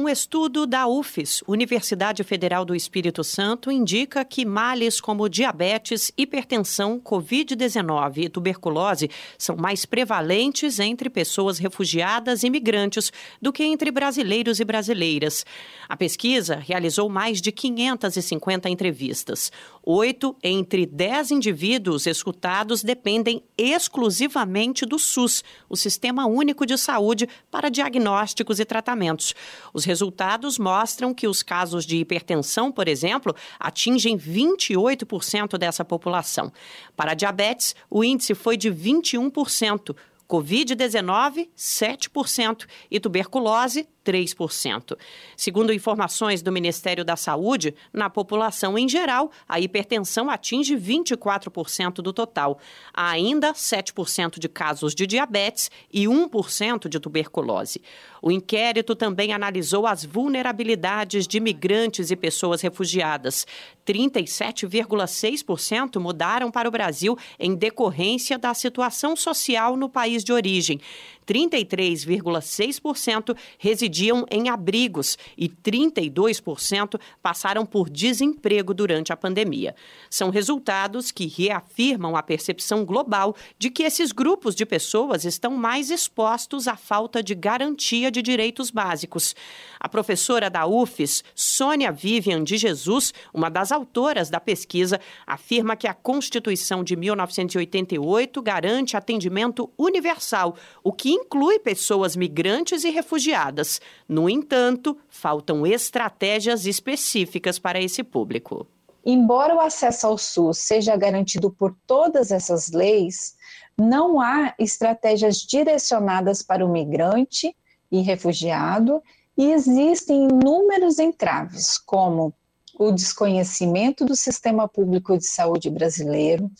Um 0.02 0.08
estudo 0.08 0.66
da 0.66 0.88
UFES, 0.88 1.44
Universidade 1.46 2.24
Federal 2.24 2.64
do 2.64 2.74
Espírito 2.74 3.22
Santo, 3.22 3.70
indica 3.70 4.24
que 4.24 4.46
males 4.46 5.02
como 5.02 5.28
diabetes, 5.28 6.10
hipertensão, 6.18 7.02
Covid-19 7.02 8.20
e 8.20 8.30
tuberculose 8.30 9.10
são 9.38 9.58
mais 9.58 9.86
prevalentes 9.86 10.80
entre 10.80 11.10
pessoas 11.10 11.58
refugiadas 11.58 12.44
e 12.44 12.50
migrantes 12.50 13.12
do 13.42 13.52
que 13.52 13.62
entre 13.62 13.92
brasileiros 13.92 14.62
e 14.62 14.64
brasileiras. 14.64 15.46
A 15.90 15.98
pesquisa 15.98 16.56
realizou 16.56 17.10
mais 17.10 17.42
de 17.42 17.52
550 17.52 18.70
entrevistas. 18.70 19.52
Oito 19.84 20.34
entre 20.42 20.86
dez 20.86 21.30
indivíduos 21.30 22.08
escutados 22.08 22.84
dependem 22.84 23.44
exclusivamente 23.58 24.86
do 24.86 24.98
SUS, 24.98 25.44
o 25.68 25.76
Sistema 25.76 26.26
Único 26.26 26.66
de 26.66 26.78
Saúde, 26.78 27.28
para 27.52 27.68
diagnósticos 27.68 28.62
e 28.62 28.66
tratamentos. 28.66 29.36
Os 29.74 29.89
resultados 29.90 30.60
mostram 30.60 31.16
que 31.16 31.28
os 31.28 31.42
casos 31.42 31.84
de 31.84 31.98
hipertensão, 31.98 32.72
por 32.72 32.88
exemplo, 32.88 33.36
atingem 33.60 34.16
28% 34.20 35.58
dessa 35.58 35.84
população. 35.84 36.54
Para 36.96 37.16
diabetes, 37.16 37.76
o 37.90 38.04
índice 38.04 38.36
foi 38.36 38.56
de 38.56 38.70
21%. 38.72 39.96
Covid-19, 40.30 41.50
7% 41.58 42.68
e 42.92 43.00
tuberculose, 43.00 43.90
3%. 44.10 44.98
Segundo 45.38 45.72
informações 45.72 46.42
do 46.42 46.52
Ministério 46.52 47.06
da 47.06 47.16
Saúde, 47.16 47.76
na 47.94 48.10
população 48.10 48.76
em 48.76 48.90
geral, 48.90 49.32
a 49.48 49.60
hipertensão 49.60 50.32
atinge 50.32 50.76
24% 50.76 52.02
do 52.02 52.12
total. 52.12 52.58
Há 52.92 53.12
ainda 53.12 53.54
7% 53.54 54.40
de 54.40 54.50
casos 54.50 54.96
de 54.96 55.06
diabetes 55.06 55.70
e 55.94 56.06
1% 56.06 56.90
de 56.90 57.00
tuberculose. 57.00 57.84
O 58.20 58.32
inquérito 58.32 58.96
também 58.96 59.32
analisou 59.32 59.86
as 59.86 60.04
vulnerabilidades 60.04 61.28
de 61.28 61.40
migrantes 61.40 62.10
e 62.10 62.16
pessoas 62.16 62.62
refugiadas. 62.62 63.46
37,6% 63.86 66.00
mudaram 66.00 66.50
para 66.50 66.68
o 66.68 66.72
Brasil 66.72 67.16
em 67.40 67.54
decorrência 67.56 68.40
da 68.40 68.54
situação 68.54 69.16
social 69.16 69.78
no 69.78 69.88
país 69.88 70.24
de 70.24 70.34
origem. 70.34 70.82
33,6% 71.30 73.38
residiam 73.60 74.26
em 74.32 74.50
abrigos 74.50 75.16
e 75.38 75.48
32% 75.48 77.00
passaram 77.22 77.68
por 77.68 77.88
desemprego 77.88 78.74
durante 78.74 79.14
a 79.14 79.18
pandemia. 79.18 79.76
São 80.10 80.32
resultados 80.32 81.12
que 81.12 81.28
reafirmam 81.28 82.16
a 82.16 82.24
percepção 82.24 82.84
global 82.84 83.36
de 83.60 83.70
que 83.70 83.84
esses 83.84 84.12
grupos 84.12 84.56
de 84.56 84.66
pessoas 84.66 85.24
estão 85.24 85.52
mais 85.52 85.92
expostos 85.92 86.68
à 86.68 86.76
falta 86.76 87.22
de 87.22 87.36
garantia 87.36 88.10
de 88.10 88.24
direitos 88.24 88.72
básicos. 88.72 89.36
A 89.80 89.88
professora 89.88 90.50
da 90.50 90.66
UFES, 90.66 91.24
Sônia 91.36 91.92
Vivian 91.92 92.44
de 92.44 92.58
Jesus, 92.58 93.14
uma 93.32 93.50
das 93.50 93.72
autoras 93.72 94.32
da 94.32 94.40
pesquisa, 94.40 95.00
afirma 95.28 95.76
que 95.76 95.88
a 95.88 95.94
Constituição 95.94 96.84
de 96.84 96.96
1988 96.96 98.42
garante 98.42 98.98
atendimento 98.98 99.70
universal, 99.78 100.56
o 100.84 100.92
que 100.92 101.19
inclui 101.22 101.60
pessoas 101.60 102.16
migrantes 102.16 102.84
e 102.84 102.90
refugiadas. 102.90 103.80
No 104.08 104.30
entanto, 104.30 104.98
faltam 105.10 105.66
estratégias 105.66 106.66
específicas 106.66 107.60
para 107.60 107.82
esse 107.82 108.04
público. 108.04 108.68
Embora 109.06 109.56
o 109.56 109.60
acesso 109.60 110.08
ao 110.08 110.18
SUS 110.18 110.60
seja 110.60 110.96
garantido 110.96 111.50
por 111.50 111.76
todas 111.88 112.32
essas 112.32 112.70
leis, 112.70 113.36
não 113.78 114.20
há 114.20 114.54
estratégias 114.60 115.38
direcionadas 115.38 116.42
para 116.42 116.66
o 116.66 116.70
migrante 116.70 117.56
e 117.92 118.02
refugiado 118.02 119.02
e 119.38 119.52
existem 119.52 120.26
inúmeros 120.26 121.00
entraves, 121.00 121.78
como 121.78 122.34
o 122.78 122.92
desconhecimento 122.92 124.06
do 124.06 124.16
sistema 124.16 124.68
público 124.68 125.18
de 125.18 125.26
saúde 125.26 125.70
brasileiro, 125.70 126.52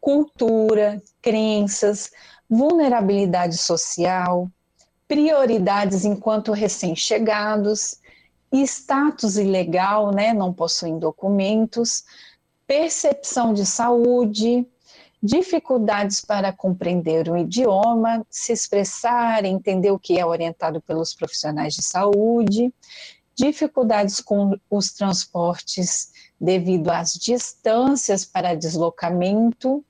cultura, 0.00 1.02
crenças, 1.20 2.10
vulnerabilidade 2.52 3.56
social, 3.56 4.46
prioridades 5.08 6.04
enquanto 6.04 6.52
recém-chegados, 6.52 7.96
status 8.52 9.38
ilegal, 9.38 10.12
né, 10.12 10.34
não 10.34 10.52
possuem 10.52 10.98
documentos, 10.98 12.04
percepção 12.66 13.54
de 13.54 13.64
saúde, 13.64 14.66
dificuldades 15.22 16.20
para 16.20 16.52
compreender 16.52 17.30
o 17.30 17.38
idioma, 17.38 18.22
se 18.28 18.52
expressar, 18.52 19.46
entender 19.46 19.90
o 19.90 19.98
que 19.98 20.18
é 20.18 20.26
orientado 20.26 20.78
pelos 20.82 21.14
profissionais 21.14 21.72
de 21.72 21.82
saúde, 21.82 22.70
dificuldades 23.34 24.20
com 24.20 24.58
os 24.70 24.92
transportes 24.92 26.12
devido 26.38 26.90
às 26.90 27.14
distâncias 27.14 28.26
para 28.26 28.54
deslocamento, 28.54 29.82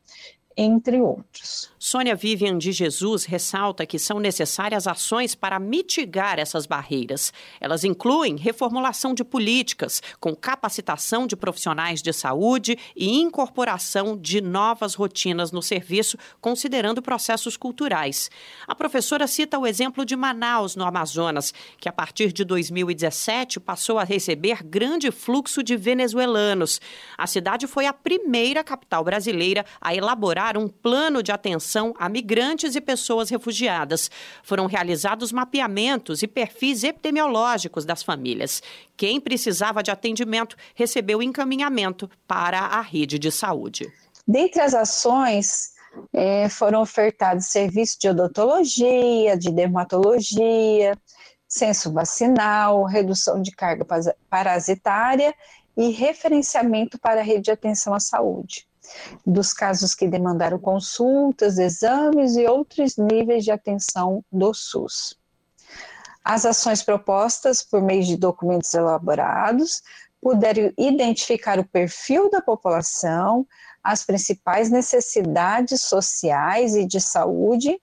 entre 0.56 1.00
outros. 1.00 1.70
Sônia 1.78 2.14
Vivian 2.14 2.58
de 2.58 2.72
Jesus 2.72 3.24
ressalta 3.24 3.84
que 3.86 3.98
são 3.98 4.20
necessárias 4.20 4.86
ações 4.86 5.34
para 5.34 5.58
mitigar 5.58 6.38
essas 6.38 6.66
barreiras. 6.66 7.32
Elas 7.60 7.84
incluem 7.84 8.36
reformulação 8.36 9.14
de 9.14 9.24
políticas, 9.24 10.02
com 10.20 10.34
capacitação 10.34 11.26
de 11.26 11.34
profissionais 11.34 12.02
de 12.02 12.12
saúde 12.12 12.78
e 12.94 13.20
incorporação 13.20 14.16
de 14.16 14.40
novas 14.40 14.94
rotinas 14.94 15.50
no 15.50 15.62
serviço, 15.62 16.16
considerando 16.40 17.02
processos 17.02 17.56
culturais. 17.56 18.30
A 18.66 18.74
professora 18.74 19.26
cita 19.26 19.58
o 19.58 19.66
exemplo 19.66 20.04
de 20.04 20.14
Manaus, 20.14 20.76
no 20.76 20.84
Amazonas, 20.84 21.52
que 21.78 21.88
a 21.88 21.92
partir 21.92 22.32
de 22.32 22.44
2017 22.44 23.58
passou 23.58 23.98
a 23.98 24.04
receber 24.04 24.62
grande 24.62 25.10
fluxo 25.10 25.62
de 25.62 25.76
venezuelanos. 25.76 26.80
A 27.16 27.26
cidade 27.26 27.66
foi 27.66 27.86
a 27.86 27.92
primeira 27.92 28.62
capital 28.62 29.02
brasileira 29.02 29.64
a 29.80 29.94
elaborar 29.94 30.41
um 30.56 30.68
plano 30.68 31.22
de 31.22 31.30
atenção 31.30 31.52
atenção 31.82 31.94
a 31.98 32.08
migrantes 32.08 32.74
e 32.74 32.80
pessoas 32.80 33.30
refugiadas. 33.30 34.10
Foram 34.42 34.66
realizados 34.66 35.32
mapeamentos 35.32 36.22
e 36.22 36.28
perfis 36.28 36.84
epidemiológicos 36.84 37.84
das 37.84 38.02
famílias. 38.02 38.62
Quem 38.96 39.20
precisava 39.20 39.82
de 39.82 39.90
atendimento 39.90 40.56
recebeu 40.74 41.22
encaminhamento 41.22 42.08
para 42.26 42.58
a 42.58 42.80
rede 42.80 43.18
de 43.18 43.30
saúde. 43.30 43.92
Dentre 44.26 44.60
as 44.60 44.74
ações, 44.74 45.72
é, 46.12 46.48
foram 46.48 46.80
ofertados 46.80 47.46
serviços 47.46 47.96
de 47.98 48.08
odontologia, 48.08 49.36
de 49.36 49.50
dermatologia, 49.50 50.96
censo 51.48 51.92
vacinal, 51.92 52.84
redução 52.84 53.42
de 53.42 53.50
carga 53.50 53.84
parasitária 54.30 55.34
e 55.76 55.90
referenciamento 55.90 56.98
para 56.98 57.20
a 57.20 57.24
rede 57.24 57.42
de 57.42 57.50
atenção 57.50 57.94
à 57.94 58.00
saúde 58.00 58.66
dos 59.26 59.52
casos 59.52 59.94
que 59.94 60.08
demandaram 60.08 60.58
consultas, 60.58 61.58
exames 61.58 62.36
e 62.36 62.46
outros 62.46 62.96
níveis 62.96 63.44
de 63.44 63.50
atenção 63.50 64.24
do 64.30 64.52
SUS. 64.52 65.18
As 66.24 66.46
ações 66.46 66.82
propostas 66.82 67.62
por 67.62 67.82
meio 67.82 68.04
de 68.04 68.16
documentos 68.16 68.72
elaborados 68.74 69.82
puderam 70.20 70.72
identificar 70.78 71.58
o 71.58 71.64
perfil 71.64 72.30
da 72.30 72.40
população, 72.40 73.46
as 73.82 74.04
principais 74.04 74.70
necessidades 74.70 75.82
sociais 75.82 76.76
e 76.76 76.86
de 76.86 77.00
saúde, 77.00 77.80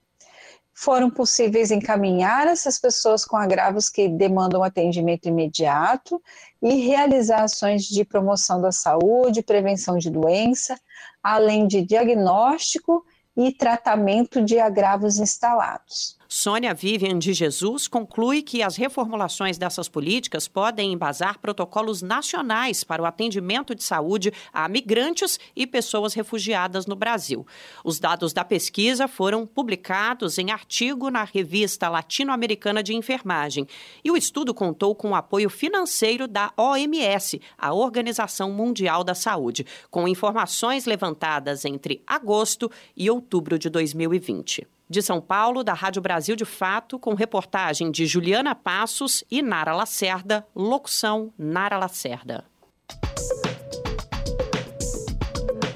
foram 0.82 1.10
possíveis 1.10 1.70
encaminhar 1.70 2.46
essas 2.46 2.78
pessoas 2.78 3.22
com 3.22 3.36
agravos 3.36 3.90
que 3.90 4.08
demandam 4.08 4.64
atendimento 4.64 5.28
imediato 5.28 6.22
e 6.62 6.76
realizar 6.76 7.42
ações 7.42 7.84
de 7.84 8.02
promoção 8.02 8.62
da 8.62 8.72
saúde, 8.72 9.42
prevenção 9.42 9.98
de 9.98 10.08
doença, 10.08 10.80
além 11.22 11.66
de 11.66 11.82
diagnóstico 11.82 13.04
e 13.36 13.52
tratamento 13.52 14.42
de 14.42 14.58
agravos 14.58 15.18
instalados. 15.18 16.18
Sônia 16.32 16.72
Vivian 16.72 17.18
de 17.18 17.32
Jesus 17.32 17.88
conclui 17.88 18.40
que 18.40 18.62
as 18.62 18.76
reformulações 18.76 19.58
dessas 19.58 19.88
políticas 19.88 20.46
podem 20.46 20.92
embasar 20.92 21.40
protocolos 21.40 22.02
nacionais 22.02 22.84
para 22.84 23.02
o 23.02 23.04
atendimento 23.04 23.74
de 23.74 23.82
saúde 23.82 24.32
a 24.52 24.68
migrantes 24.68 25.40
e 25.56 25.66
pessoas 25.66 26.14
refugiadas 26.14 26.86
no 26.86 26.94
Brasil. 26.94 27.44
Os 27.84 27.98
dados 27.98 28.32
da 28.32 28.44
pesquisa 28.44 29.08
foram 29.08 29.44
publicados 29.44 30.38
em 30.38 30.52
artigo 30.52 31.10
na 31.10 31.24
revista 31.24 31.88
Latino-Americana 31.88 32.80
de 32.80 32.94
Enfermagem 32.94 33.66
e 34.04 34.08
o 34.12 34.16
estudo 34.16 34.54
contou 34.54 34.94
com 34.94 35.10
o 35.10 35.16
apoio 35.16 35.50
financeiro 35.50 36.28
da 36.28 36.52
OMS, 36.56 37.40
a 37.58 37.74
Organização 37.74 38.52
Mundial 38.52 39.02
da 39.02 39.16
Saúde, 39.16 39.66
com 39.90 40.06
informações 40.06 40.86
levantadas 40.86 41.64
entre 41.64 42.04
agosto 42.06 42.70
e 42.96 43.10
outubro 43.10 43.58
de 43.58 43.68
2020. 43.68 44.79
De 44.90 45.00
São 45.00 45.20
Paulo, 45.20 45.62
da 45.62 45.72
Rádio 45.72 46.02
Brasil 46.02 46.34
de 46.34 46.44
Fato, 46.44 46.98
com 46.98 47.14
reportagem 47.14 47.92
de 47.92 48.06
Juliana 48.06 48.56
Passos 48.56 49.22
e 49.30 49.40
Nara 49.40 49.72
Lacerda, 49.72 50.44
locução 50.52 51.32
Nara 51.38 51.78
Lacerda. 51.78 52.44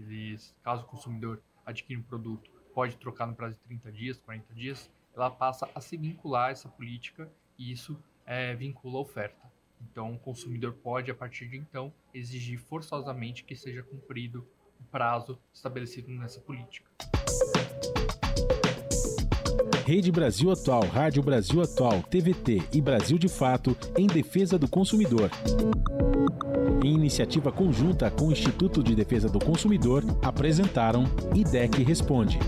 eles, 0.00 0.54
caso 0.62 0.82
o 0.82 0.86
consumidor 0.86 1.42
adquira 1.64 2.00
um 2.00 2.02
produto, 2.02 2.50
pode 2.74 2.96
trocar 2.96 3.26
no 3.26 3.34
prazo 3.34 3.54
de 3.54 3.60
30 3.62 3.92
dias, 3.92 4.18
40 4.18 4.54
dias, 4.54 4.90
ela 5.14 5.30
passa 5.30 5.68
a 5.74 5.80
se 5.80 5.96
vincular 5.96 6.48
a 6.48 6.50
essa 6.50 6.68
política 6.68 7.30
e 7.58 7.72
isso 7.72 8.02
é, 8.24 8.54
vincula 8.54 8.98
a 8.98 9.02
oferta. 9.02 9.50
Então, 9.80 10.14
o 10.14 10.18
consumidor 10.18 10.74
pode, 10.74 11.10
a 11.10 11.14
partir 11.14 11.48
de 11.48 11.56
então, 11.56 11.92
exigir 12.12 12.58
forçosamente 12.58 13.44
que 13.44 13.56
seja 13.56 13.82
cumprido 13.82 14.46
o 14.78 14.84
prazo 14.84 15.38
estabelecido 15.52 16.10
nessa 16.10 16.40
política. 16.40 16.90
Rede 19.90 20.12
Brasil 20.12 20.52
Atual, 20.52 20.86
Rádio 20.86 21.20
Brasil 21.20 21.60
Atual, 21.60 22.00
TVT 22.08 22.62
e 22.72 22.80
Brasil 22.80 23.18
de 23.18 23.26
Fato 23.26 23.76
em 23.98 24.06
defesa 24.06 24.56
do 24.56 24.68
consumidor. 24.68 25.28
Em 26.84 26.94
iniciativa 26.94 27.50
conjunta 27.50 28.08
com 28.08 28.28
o 28.28 28.30
Instituto 28.30 28.84
de 28.84 28.94
Defesa 28.94 29.28
do 29.28 29.40
Consumidor, 29.40 30.04
apresentaram 30.22 31.06
IDEC 31.34 31.82
Responde. 31.82 32.38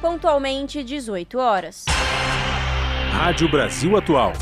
Pontualmente 0.00 0.82
18 0.82 1.38
horas. 1.38 1.84
Rádio 3.10 3.50
Brasil 3.50 3.94
Atual. 3.94 4.32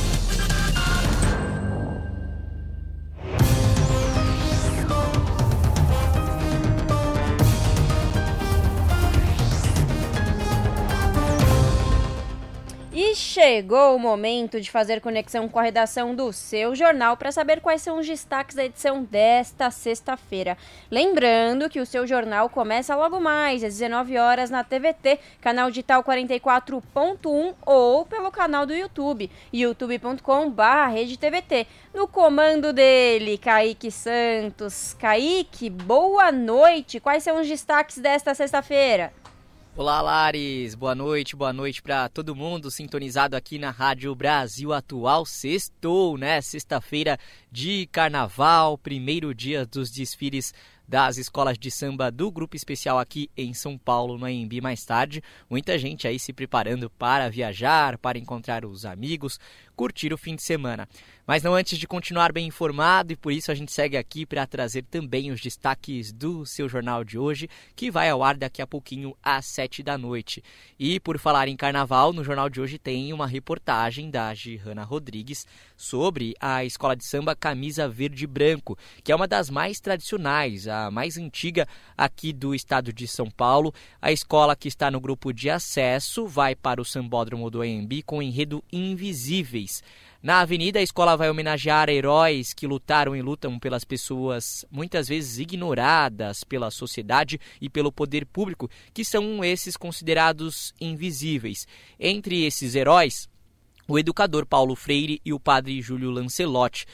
Chegou 13.41 13.95
o 13.95 13.99
momento 13.99 14.61
de 14.61 14.69
fazer 14.69 15.01
conexão 15.01 15.49
com 15.49 15.57
a 15.57 15.63
redação 15.63 16.13
do 16.13 16.31
seu 16.31 16.75
jornal 16.75 17.17
para 17.17 17.31
saber 17.31 17.59
quais 17.59 17.81
são 17.81 17.97
os 17.97 18.05
destaques 18.05 18.55
da 18.55 18.65
edição 18.65 19.03
desta 19.03 19.71
sexta-feira. 19.71 20.55
Lembrando 20.91 21.67
que 21.67 21.79
o 21.79 21.85
seu 21.87 22.05
jornal 22.05 22.49
começa 22.49 22.95
logo 22.95 23.19
mais 23.19 23.63
às 23.63 23.79
19 23.79 24.15
horas 24.19 24.51
na 24.51 24.63
TVT, 24.63 25.17
canal 25.41 25.71
digital 25.71 26.03
44.1 26.03 27.55
ou 27.65 28.05
pelo 28.05 28.29
canal 28.29 28.67
do 28.67 28.75
YouTube, 28.75 29.31
youtube.com/redetvt. 29.51 31.67
No 31.95 32.07
comando 32.07 32.71
dele, 32.71 33.39
Kaique 33.39 33.89
Santos. 33.89 34.95
Kaique, 34.99 35.67
boa 35.67 36.31
noite. 36.31 36.99
Quais 36.99 37.23
são 37.23 37.41
os 37.41 37.47
destaques 37.47 37.97
desta 37.97 38.35
sexta-feira? 38.35 39.11
Olá, 39.73 40.01
Lares. 40.01 40.75
Boa 40.75 40.93
noite, 40.93 41.33
boa 41.33 41.53
noite 41.53 41.81
para 41.81 42.09
todo 42.09 42.35
mundo 42.35 42.69
sintonizado 42.69 43.37
aqui 43.37 43.57
na 43.57 43.71
Rádio 43.71 44.13
Brasil 44.13 44.73
Atual. 44.73 45.25
Sextou, 45.25 46.17
né? 46.17 46.41
Sexta-feira 46.41 47.17
de 47.49 47.87
carnaval, 47.89 48.77
primeiro 48.77 49.33
dia 49.33 49.65
dos 49.65 49.89
desfiles 49.89 50.53
das 50.85 51.17
escolas 51.17 51.57
de 51.57 51.71
samba 51.71 52.11
do 52.11 52.29
Grupo 52.29 52.53
Especial 52.53 52.99
aqui 52.99 53.31
em 53.37 53.53
São 53.53 53.77
Paulo, 53.77 54.17
no 54.17 54.25
AMB, 54.25 54.59
mais 54.61 54.83
tarde. 54.83 55.23
Muita 55.49 55.79
gente 55.79 56.05
aí 56.05 56.19
se 56.19 56.33
preparando 56.33 56.89
para 56.89 57.29
viajar, 57.29 57.97
para 57.97 58.19
encontrar 58.19 58.65
os 58.65 58.83
amigos, 58.83 59.39
curtir 59.73 60.11
o 60.11 60.17
fim 60.17 60.35
de 60.35 60.43
semana. 60.43 60.85
Mas 61.31 61.43
não 61.43 61.55
antes 61.55 61.79
de 61.79 61.87
continuar 61.87 62.33
bem 62.33 62.45
informado, 62.45 63.13
e 63.13 63.15
por 63.15 63.31
isso 63.31 63.53
a 63.53 63.55
gente 63.55 63.71
segue 63.71 63.95
aqui 63.95 64.25
para 64.25 64.45
trazer 64.45 64.83
também 64.83 65.31
os 65.31 65.39
destaques 65.39 66.11
do 66.11 66.45
seu 66.45 66.67
jornal 66.67 67.05
de 67.05 67.17
hoje, 67.17 67.49
que 67.73 67.89
vai 67.89 68.09
ao 68.09 68.21
ar 68.21 68.35
daqui 68.35 68.61
a 68.61 68.67
pouquinho 68.67 69.15
às 69.23 69.45
sete 69.45 69.81
da 69.81 69.97
noite. 69.97 70.43
E 70.77 70.99
por 70.99 71.17
falar 71.17 71.47
em 71.47 71.55
carnaval, 71.55 72.11
no 72.11 72.21
jornal 72.21 72.49
de 72.49 72.59
hoje 72.59 72.77
tem 72.77 73.13
uma 73.13 73.25
reportagem 73.25 74.11
da 74.11 74.33
Gihana 74.33 74.83
Rodrigues 74.83 75.47
sobre 75.77 76.35
a 76.37 76.65
escola 76.65 76.97
de 76.97 77.05
samba 77.05 77.33
Camisa 77.33 77.87
Verde 77.87 78.25
e 78.25 78.27
Branco, 78.27 78.77
que 79.01 79.09
é 79.09 79.15
uma 79.15 79.25
das 79.25 79.49
mais 79.49 79.79
tradicionais, 79.79 80.67
a 80.67 80.91
mais 80.91 81.17
antiga 81.17 81.65
aqui 81.97 82.33
do 82.33 82.53
estado 82.53 82.91
de 82.91 83.07
São 83.07 83.31
Paulo. 83.31 83.73
A 84.01 84.11
escola 84.11 84.53
que 84.53 84.67
está 84.67 84.91
no 84.91 84.99
grupo 84.99 85.31
de 85.31 85.49
acesso 85.49 86.27
vai 86.27 86.57
para 86.57 86.81
o 86.81 86.85
Sambódromo 86.85 87.49
do 87.49 87.61
AMB 87.61 88.03
com 88.05 88.21
enredo 88.21 88.61
Invisíveis. 88.69 89.81
Na 90.21 90.41
avenida, 90.41 90.77
a 90.77 90.83
escola 90.83 91.17
vai 91.17 91.31
homenagear 91.31 91.89
heróis 91.89 92.53
que 92.53 92.67
lutaram 92.67 93.15
e 93.15 93.23
lutam 93.23 93.57
pelas 93.57 93.83
pessoas 93.83 94.63
muitas 94.69 95.07
vezes 95.07 95.39
ignoradas 95.39 96.43
pela 96.43 96.69
sociedade 96.69 97.39
e 97.59 97.67
pelo 97.67 97.91
poder 97.91 98.27
público, 98.27 98.69
que 98.93 99.03
são 99.03 99.43
esses 99.43 99.75
considerados 99.75 100.75
invisíveis. 100.79 101.65
Entre 101.99 102.45
esses 102.45 102.75
heróis, 102.75 103.27
o 103.87 103.97
educador 103.97 104.45
Paulo 104.45 104.75
Freire 104.75 105.19
e 105.25 105.33
o 105.33 105.39
padre 105.39 105.81
Júlio 105.81 106.11
Lancelotti. 106.11 106.85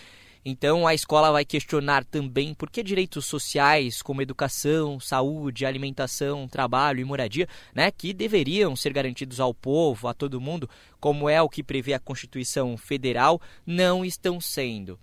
Então 0.50 0.88
a 0.88 0.94
escola 0.94 1.30
vai 1.30 1.44
questionar 1.44 2.06
também 2.06 2.54
por 2.54 2.70
que 2.70 2.82
direitos 2.82 3.26
sociais 3.26 4.02
como 4.02 4.22
educação, 4.22 4.98
saúde, 4.98 5.66
alimentação, 5.66 6.48
trabalho 6.48 7.02
e 7.02 7.04
moradia, 7.04 7.50
né, 7.76 7.92
que 7.92 8.14
deveriam 8.14 8.74
ser 8.74 8.94
garantidos 8.94 9.42
ao 9.42 9.54
povo, 9.54 10.08
a 10.08 10.14
todo 10.14 10.40
mundo, 10.40 10.70
como 11.02 11.28
é 11.28 11.42
o 11.42 11.50
que 11.50 11.62
prevê 11.62 11.94
a 11.94 12.00
Constituição 12.00 12.78
Federal, 12.78 13.42
não 13.66 14.06
estão 14.06 14.40
sendo. 14.40 14.98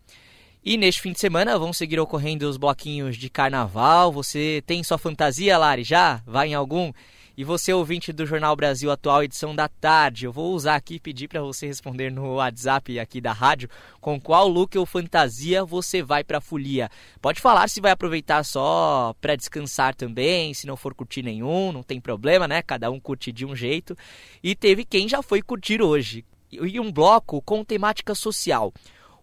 E 0.65 0.79
neste 0.79 1.03
fim 1.03 1.13
de 1.13 1.21
semana 1.21 1.59
vão 1.59 1.75
seguir 1.75 2.01
ocorrendo 2.01 2.49
os 2.49 2.57
bloquinhos 2.57 3.15
de 3.19 3.29
carnaval. 3.29 4.11
Você 4.13 4.63
tem 4.67 4.83
sua 4.83 4.97
fantasia, 4.97 5.59
Lari? 5.59 5.85
Já? 5.85 6.23
Vai 6.27 6.49
em 6.49 6.55
algum? 6.55 6.91
E 7.37 7.43
você, 7.43 7.73
ouvinte 7.73 8.13
do 8.13 8.25
Jornal 8.25 8.55
Brasil 8.55 8.93
Atual, 8.93 9.25
edição 9.25 9.57
da 9.57 9.67
tarde, 9.67 10.25
eu 10.25 10.33
vou 10.33 10.55
usar 10.55 10.77
aqui 10.77 10.95
e 10.95 11.01
pedir 11.01 11.27
para 11.27 11.43
você 11.43 11.67
responder 11.67 12.09
no 12.09 12.35
WhatsApp 12.35 12.97
aqui 13.01 13.21
da 13.21 13.33
rádio 13.33 13.69
com 14.01 14.21
qual 14.21 14.47
look 14.47 14.79
ou 14.79 14.87
fantasia 14.87 15.65
você 15.65 16.01
vai 16.01 16.23
para 16.23 16.39
a 16.39 16.41
folia. 16.41 16.89
Pode 17.21 17.41
falar 17.41 17.69
se 17.69 17.81
vai 17.81 17.91
aproveitar 17.91 18.45
só 18.45 19.17
para 19.21 19.35
descansar 19.35 19.97
também, 19.97 20.55
se 20.55 20.65
não 20.65 20.77
for 20.77 20.95
curtir 20.95 21.25
nenhum, 21.25 21.73
não 21.73 21.83
tem 21.83 22.01
problema, 22.01 22.47
né? 22.47 22.63
Cada 22.63 22.89
um 22.89 23.01
curte 23.01 23.33
de 23.33 23.45
um 23.45 23.57
jeito. 23.57 23.97
E 24.41 24.55
teve 24.55 24.85
quem 24.85 25.09
já 25.09 25.21
foi 25.21 25.43
curtir 25.43 25.83
hoje. 25.83 26.25
E 26.53 26.79
um 26.79 26.93
bloco 26.93 27.43
com 27.43 27.65
temática 27.65 28.15
social. 28.15 28.73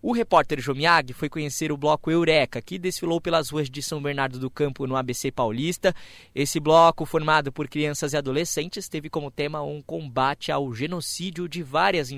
O 0.03 0.13
repórter 0.13 0.59
Jomiag 0.59 1.13
foi 1.13 1.29
conhecer 1.29 1.71
o 1.71 1.77
bloco 1.77 2.09
Eureka, 2.09 2.59
que 2.59 2.79
desfilou 2.79 3.21
pelas 3.21 3.51
ruas 3.51 3.69
de 3.69 3.83
São 3.83 4.01
Bernardo 4.01 4.39
do 4.39 4.49
Campo 4.49 4.87
no 4.87 4.95
ABC 4.95 5.31
Paulista. 5.31 5.93
Esse 6.33 6.59
bloco, 6.59 7.05
formado 7.05 7.51
por 7.51 7.67
crianças 7.67 8.13
e 8.13 8.17
adolescentes, 8.17 8.89
teve 8.89 9.11
como 9.11 9.29
tema 9.29 9.61
um 9.61 9.79
combate 9.79 10.51
ao 10.51 10.73
genocídio 10.73 11.47
de 11.47 11.61
várias 11.61 12.09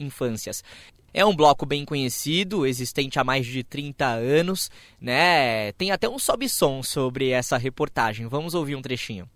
infâncias. 0.00 0.64
É 1.12 1.26
um 1.26 1.36
bloco 1.36 1.66
bem 1.66 1.84
conhecido, 1.84 2.66
existente 2.66 3.18
há 3.18 3.24
mais 3.24 3.44
de 3.44 3.62
30 3.62 4.06
anos, 4.06 4.70
né? 4.98 5.72
Tem 5.72 5.90
até 5.90 6.08
um 6.08 6.18
sobe-som 6.18 6.82
sobre 6.82 7.30
essa 7.30 7.58
reportagem. 7.58 8.26
Vamos 8.26 8.54
ouvir 8.54 8.76
um 8.76 8.82
trechinho. 8.82 9.28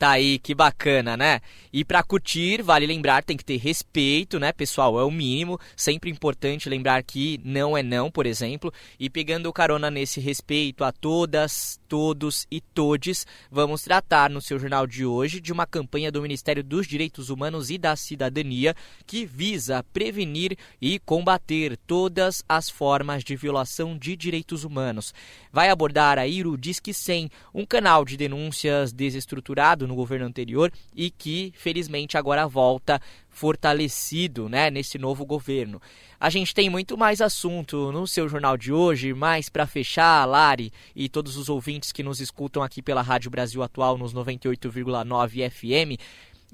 Tá 0.00 0.12
aí, 0.12 0.38
que 0.38 0.54
bacana, 0.54 1.14
né? 1.14 1.42
E 1.72 1.84
para 1.84 2.02
curtir, 2.02 2.62
vale 2.62 2.86
lembrar, 2.86 3.22
tem 3.22 3.36
que 3.36 3.44
ter 3.44 3.56
respeito, 3.56 4.38
né, 4.40 4.52
pessoal? 4.52 4.98
É 4.98 5.04
o 5.04 5.10
mínimo. 5.10 5.58
Sempre 5.76 6.10
importante 6.10 6.68
lembrar 6.68 7.02
que 7.02 7.40
não 7.44 7.76
é 7.76 7.82
não, 7.82 8.10
por 8.10 8.26
exemplo. 8.26 8.72
E 8.98 9.08
pegando 9.08 9.52
carona 9.52 9.90
nesse 9.90 10.20
respeito 10.20 10.82
a 10.82 10.90
todas, 10.90 11.78
todos 11.88 12.46
e 12.50 12.60
todes, 12.60 13.26
vamos 13.50 13.82
tratar 13.82 14.30
no 14.30 14.40
seu 14.40 14.58
jornal 14.58 14.86
de 14.86 15.04
hoje 15.04 15.40
de 15.40 15.52
uma 15.52 15.66
campanha 15.66 16.10
do 16.10 16.22
Ministério 16.22 16.62
dos 16.64 16.86
Direitos 16.86 17.30
Humanos 17.30 17.70
e 17.70 17.78
da 17.78 17.94
Cidadania 17.94 18.74
que 19.06 19.24
visa 19.24 19.84
prevenir 19.92 20.56
e 20.80 20.98
combater 20.98 21.76
todas 21.86 22.44
as 22.48 22.68
formas 22.68 23.22
de 23.22 23.36
violação 23.36 23.96
de 23.96 24.16
direitos 24.16 24.64
humanos. 24.64 25.14
Vai 25.52 25.68
abordar 25.68 26.18
a 26.18 26.26
Iro 26.26 26.56
Disque 26.56 26.94
100, 26.94 27.30
um 27.54 27.66
canal 27.66 28.04
de 28.04 28.16
denúncias 28.16 28.92
desestruturado 28.92 29.86
no 29.86 29.94
governo 29.94 30.26
anterior 30.26 30.72
e 30.94 31.10
que, 31.10 31.52
felizmente, 31.60 32.16
agora 32.16 32.46
volta 32.46 33.00
fortalecido 33.28 34.48
né, 34.48 34.70
nesse 34.70 34.98
novo 34.98 35.24
governo. 35.24 35.80
A 36.18 36.28
gente 36.28 36.54
tem 36.54 36.68
muito 36.68 36.96
mais 36.98 37.20
assunto 37.20 37.92
no 37.92 38.06
seu 38.06 38.28
jornal 38.28 38.56
de 38.56 38.72
hoje, 38.72 39.14
mas 39.14 39.48
para 39.48 39.66
fechar, 39.66 40.26
Lari 40.26 40.72
e 40.94 41.08
todos 41.08 41.36
os 41.36 41.48
ouvintes 41.48 41.92
que 41.92 42.02
nos 42.02 42.20
escutam 42.20 42.62
aqui 42.62 42.82
pela 42.82 43.02
Rádio 43.02 43.30
Brasil 43.30 43.62
Atual 43.62 43.96
nos 43.96 44.12
98,9 44.12 45.50
FM, 45.50 46.00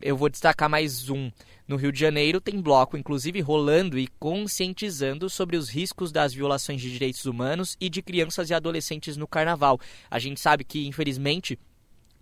eu 0.03 0.17
vou 0.17 0.29
destacar 0.29 0.69
mais 0.69 1.09
um. 1.09 1.31
No 1.67 1.77
Rio 1.77 1.91
de 1.91 1.99
Janeiro 1.99 2.41
tem 2.41 2.61
bloco, 2.61 2.97
inclusive, 2.97 3.41
rolando 3.41 3.99
e 3.99 4.07
conscientizando 4.21 5.29
sobre 5.29 5.57
os 5.57 5.69
riscos 5.69 6.13
das 6.13 6.33
violações 6.33 6.81
de 6.81 6.93
direitos 6.93 7.25
humanos 7.25 7.77
e 7.81 7.89
de 7.89 8.03
crianças 8.03 8.51
e 8.51 8.55
adolescentes 8.55 9.17
no 9.17 9.27
carnaval. 9.27 9.81
A 10.11 10.19
gente 10.19 10.39
sabe 10.39 10.65
que, 10.65 10.87
infelizmente, 10.87 11.59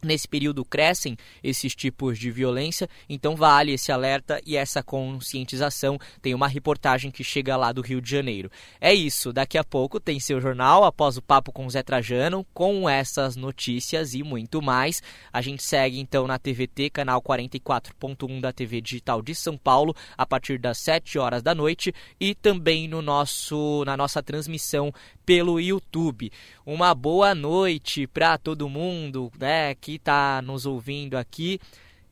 Nesse 0.02 0.28
período 0.28 0.64
crescem 0.64 1.16
esses 1.42 1.74
tipos 1.74 2.18
de 2.18 2.30
violência, 2.30 2.88
então 3.08 3.34
vale 3.34 3.72
esse 3.72 3.90
alerta 3.90 4.40
e 4.44 4.56
essa 4.56 4.82
conscientização. 4.82 5.98
Tem 6.20 6.34
uma 6.34 6.48
reportagem 6.48 7.10
que 7.10 7.24
chega 7.24 7.56
lá 7.56 7.72
do 7.72 7.80
Rio 7.80 8.00
de 8.00 8.10
Janeiro. 8.10 8.50
É 8.80 8.92
isso, 8.92 9.32
daqui 9.32 9.56
a 9.56 9.64
pouco 9.64 9.98
tem 9.98 10.20
seu 10.20 10.40
jornal 10.40 10.84
após 10.84 11.16
o 11.16 11.22
papo 11.22 11.52
com 11.52 11.68
Zé 11.70 11.82
Trajano, 11.82 12.46
com 12.52 12.88
essas 12.88 13.34
notícias 13.34 14.14
e 14.14 14.22
muito 14.22 14.60
mais. 14.60 15.02
A 15.32 15.40
gente 15.40 15.62
segue 15.62 15.98
então 15.98 16.26
na 16.26 16.38
TVT, 16.38 16.90
canal 16.90 17.22
44.1 17.22 18.40
da 18.40 18.52
TV 18.52 18.80
Digital 18.80 19.22
de 19.22 19.34
São 19.34 19.56
Paulo, 19.56 19.94
a 20.16 20.26
partir 20.26 20.58
das 20.58 20.78
7 20.78 21.18
horas 21.18 21.42
da 21.42 21.54
noite 21.54 21.94
e 22.20 22.34
também 22.34 22.86
no 22.88 23.00
nosso 23.00 23.84
na 23.86 23.96
nossa 23.96 24.22
transmissão 24.22 24.92
pelo 25.24 25.58
YouTube. 25.58 26.30
Uma 26.66 26.94
boa 26.94 27.34
noite 27.34 28.06
para 28.06 28.36
todo 28.38 28.68
mundo, 28.68 29.32
né, 29.38 29.74
que 29.74 29.93
está 29.96 30.42
nos 30.42 30.66
ouvindo 30.66 31.16
aqui. 31.16 31.58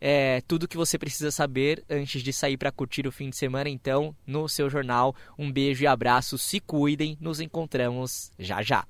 É, 0.00 0.42
tudo 0.48 0.66
que 0.66 0.76
você 0.76 0.98
precisa 0.98 1.30
saber 1.30 1.84
antes 1.88 2.22
de 2.22 2.32
sair 2.32 2.56
para 2.56 2.72
curtir 2.72 3.06
o 3.06 3.12
fim 3.12 3.30
de 3.30 3.36
semana, 3.36 3.68
então, 3.68 4.14
no 4.26 4.48
seu 4.48 4.68
jornal. 4.68 5.14
Um 5.38 5.50
beijo 5.50 5.84
e 5.84 5.86
abraço, 5.86 6.36
se 6.36 6.58
cuidem, 6.58 7.16
nos 7.20 7.40
encontramos 7.40 8.32
já 8.38 8.62
já. 8.62 8.84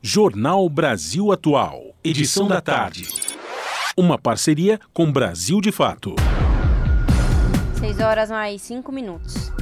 Jornal 0.00 0.68
Brasil 0.70 1.30
Atual, 1.32 1.94
edição 2.02 2.48
da 2.48 2.60
tarde. 2.60 3.08
Uma 3.96 4.16
parceria 4.16 4.80
com 4.94 5.12
Brasil 5.12 5.60
de 5.60 5.72
Fato. 5.72 6.14
6 7.78 8.00
horas 8.00 8.30
mais 8.30 8.62
5 8.62 8.90
minutos. 8.90 9.52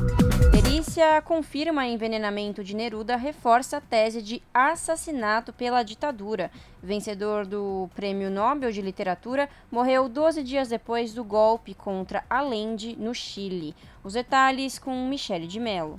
Perícia 0.77 1.22
confirma 1.22 1.87
envenenamento 1.87 2.62
de 2.62 2.77
Neruda, 2.77 3.16
reforça 3.16 3.79
a 3.79 3.81
tese 3.81 4.20
de 4.20 4.43
assassinato 4.53 5.51
pela 5.51 5.83
ditadura. 5.83 6.51
Vencedor 6.83 7.47
do 7.47 7.89
Prêmio 7.95 8.31
Nobel 8.31 8.70
de 8.70 8.83
Literatura 8.83 9.49
morreu 9.70 10.07
12 10.07 10.43
dias 10.43 10.68
depois 10.68 11.14
do 11.14 11.24
golpe 11.24 11.72
contra 11.72 12.24
Allende 12.29 12.95
no 12.95 13.14
Chile. 13.14 13.74
Os 14.05 14.12
detalhes 14.12 14.79
com 14.79 15.09
Michele 15.09 15.47
de 15.47 15.59
Mello. 15.59 15.99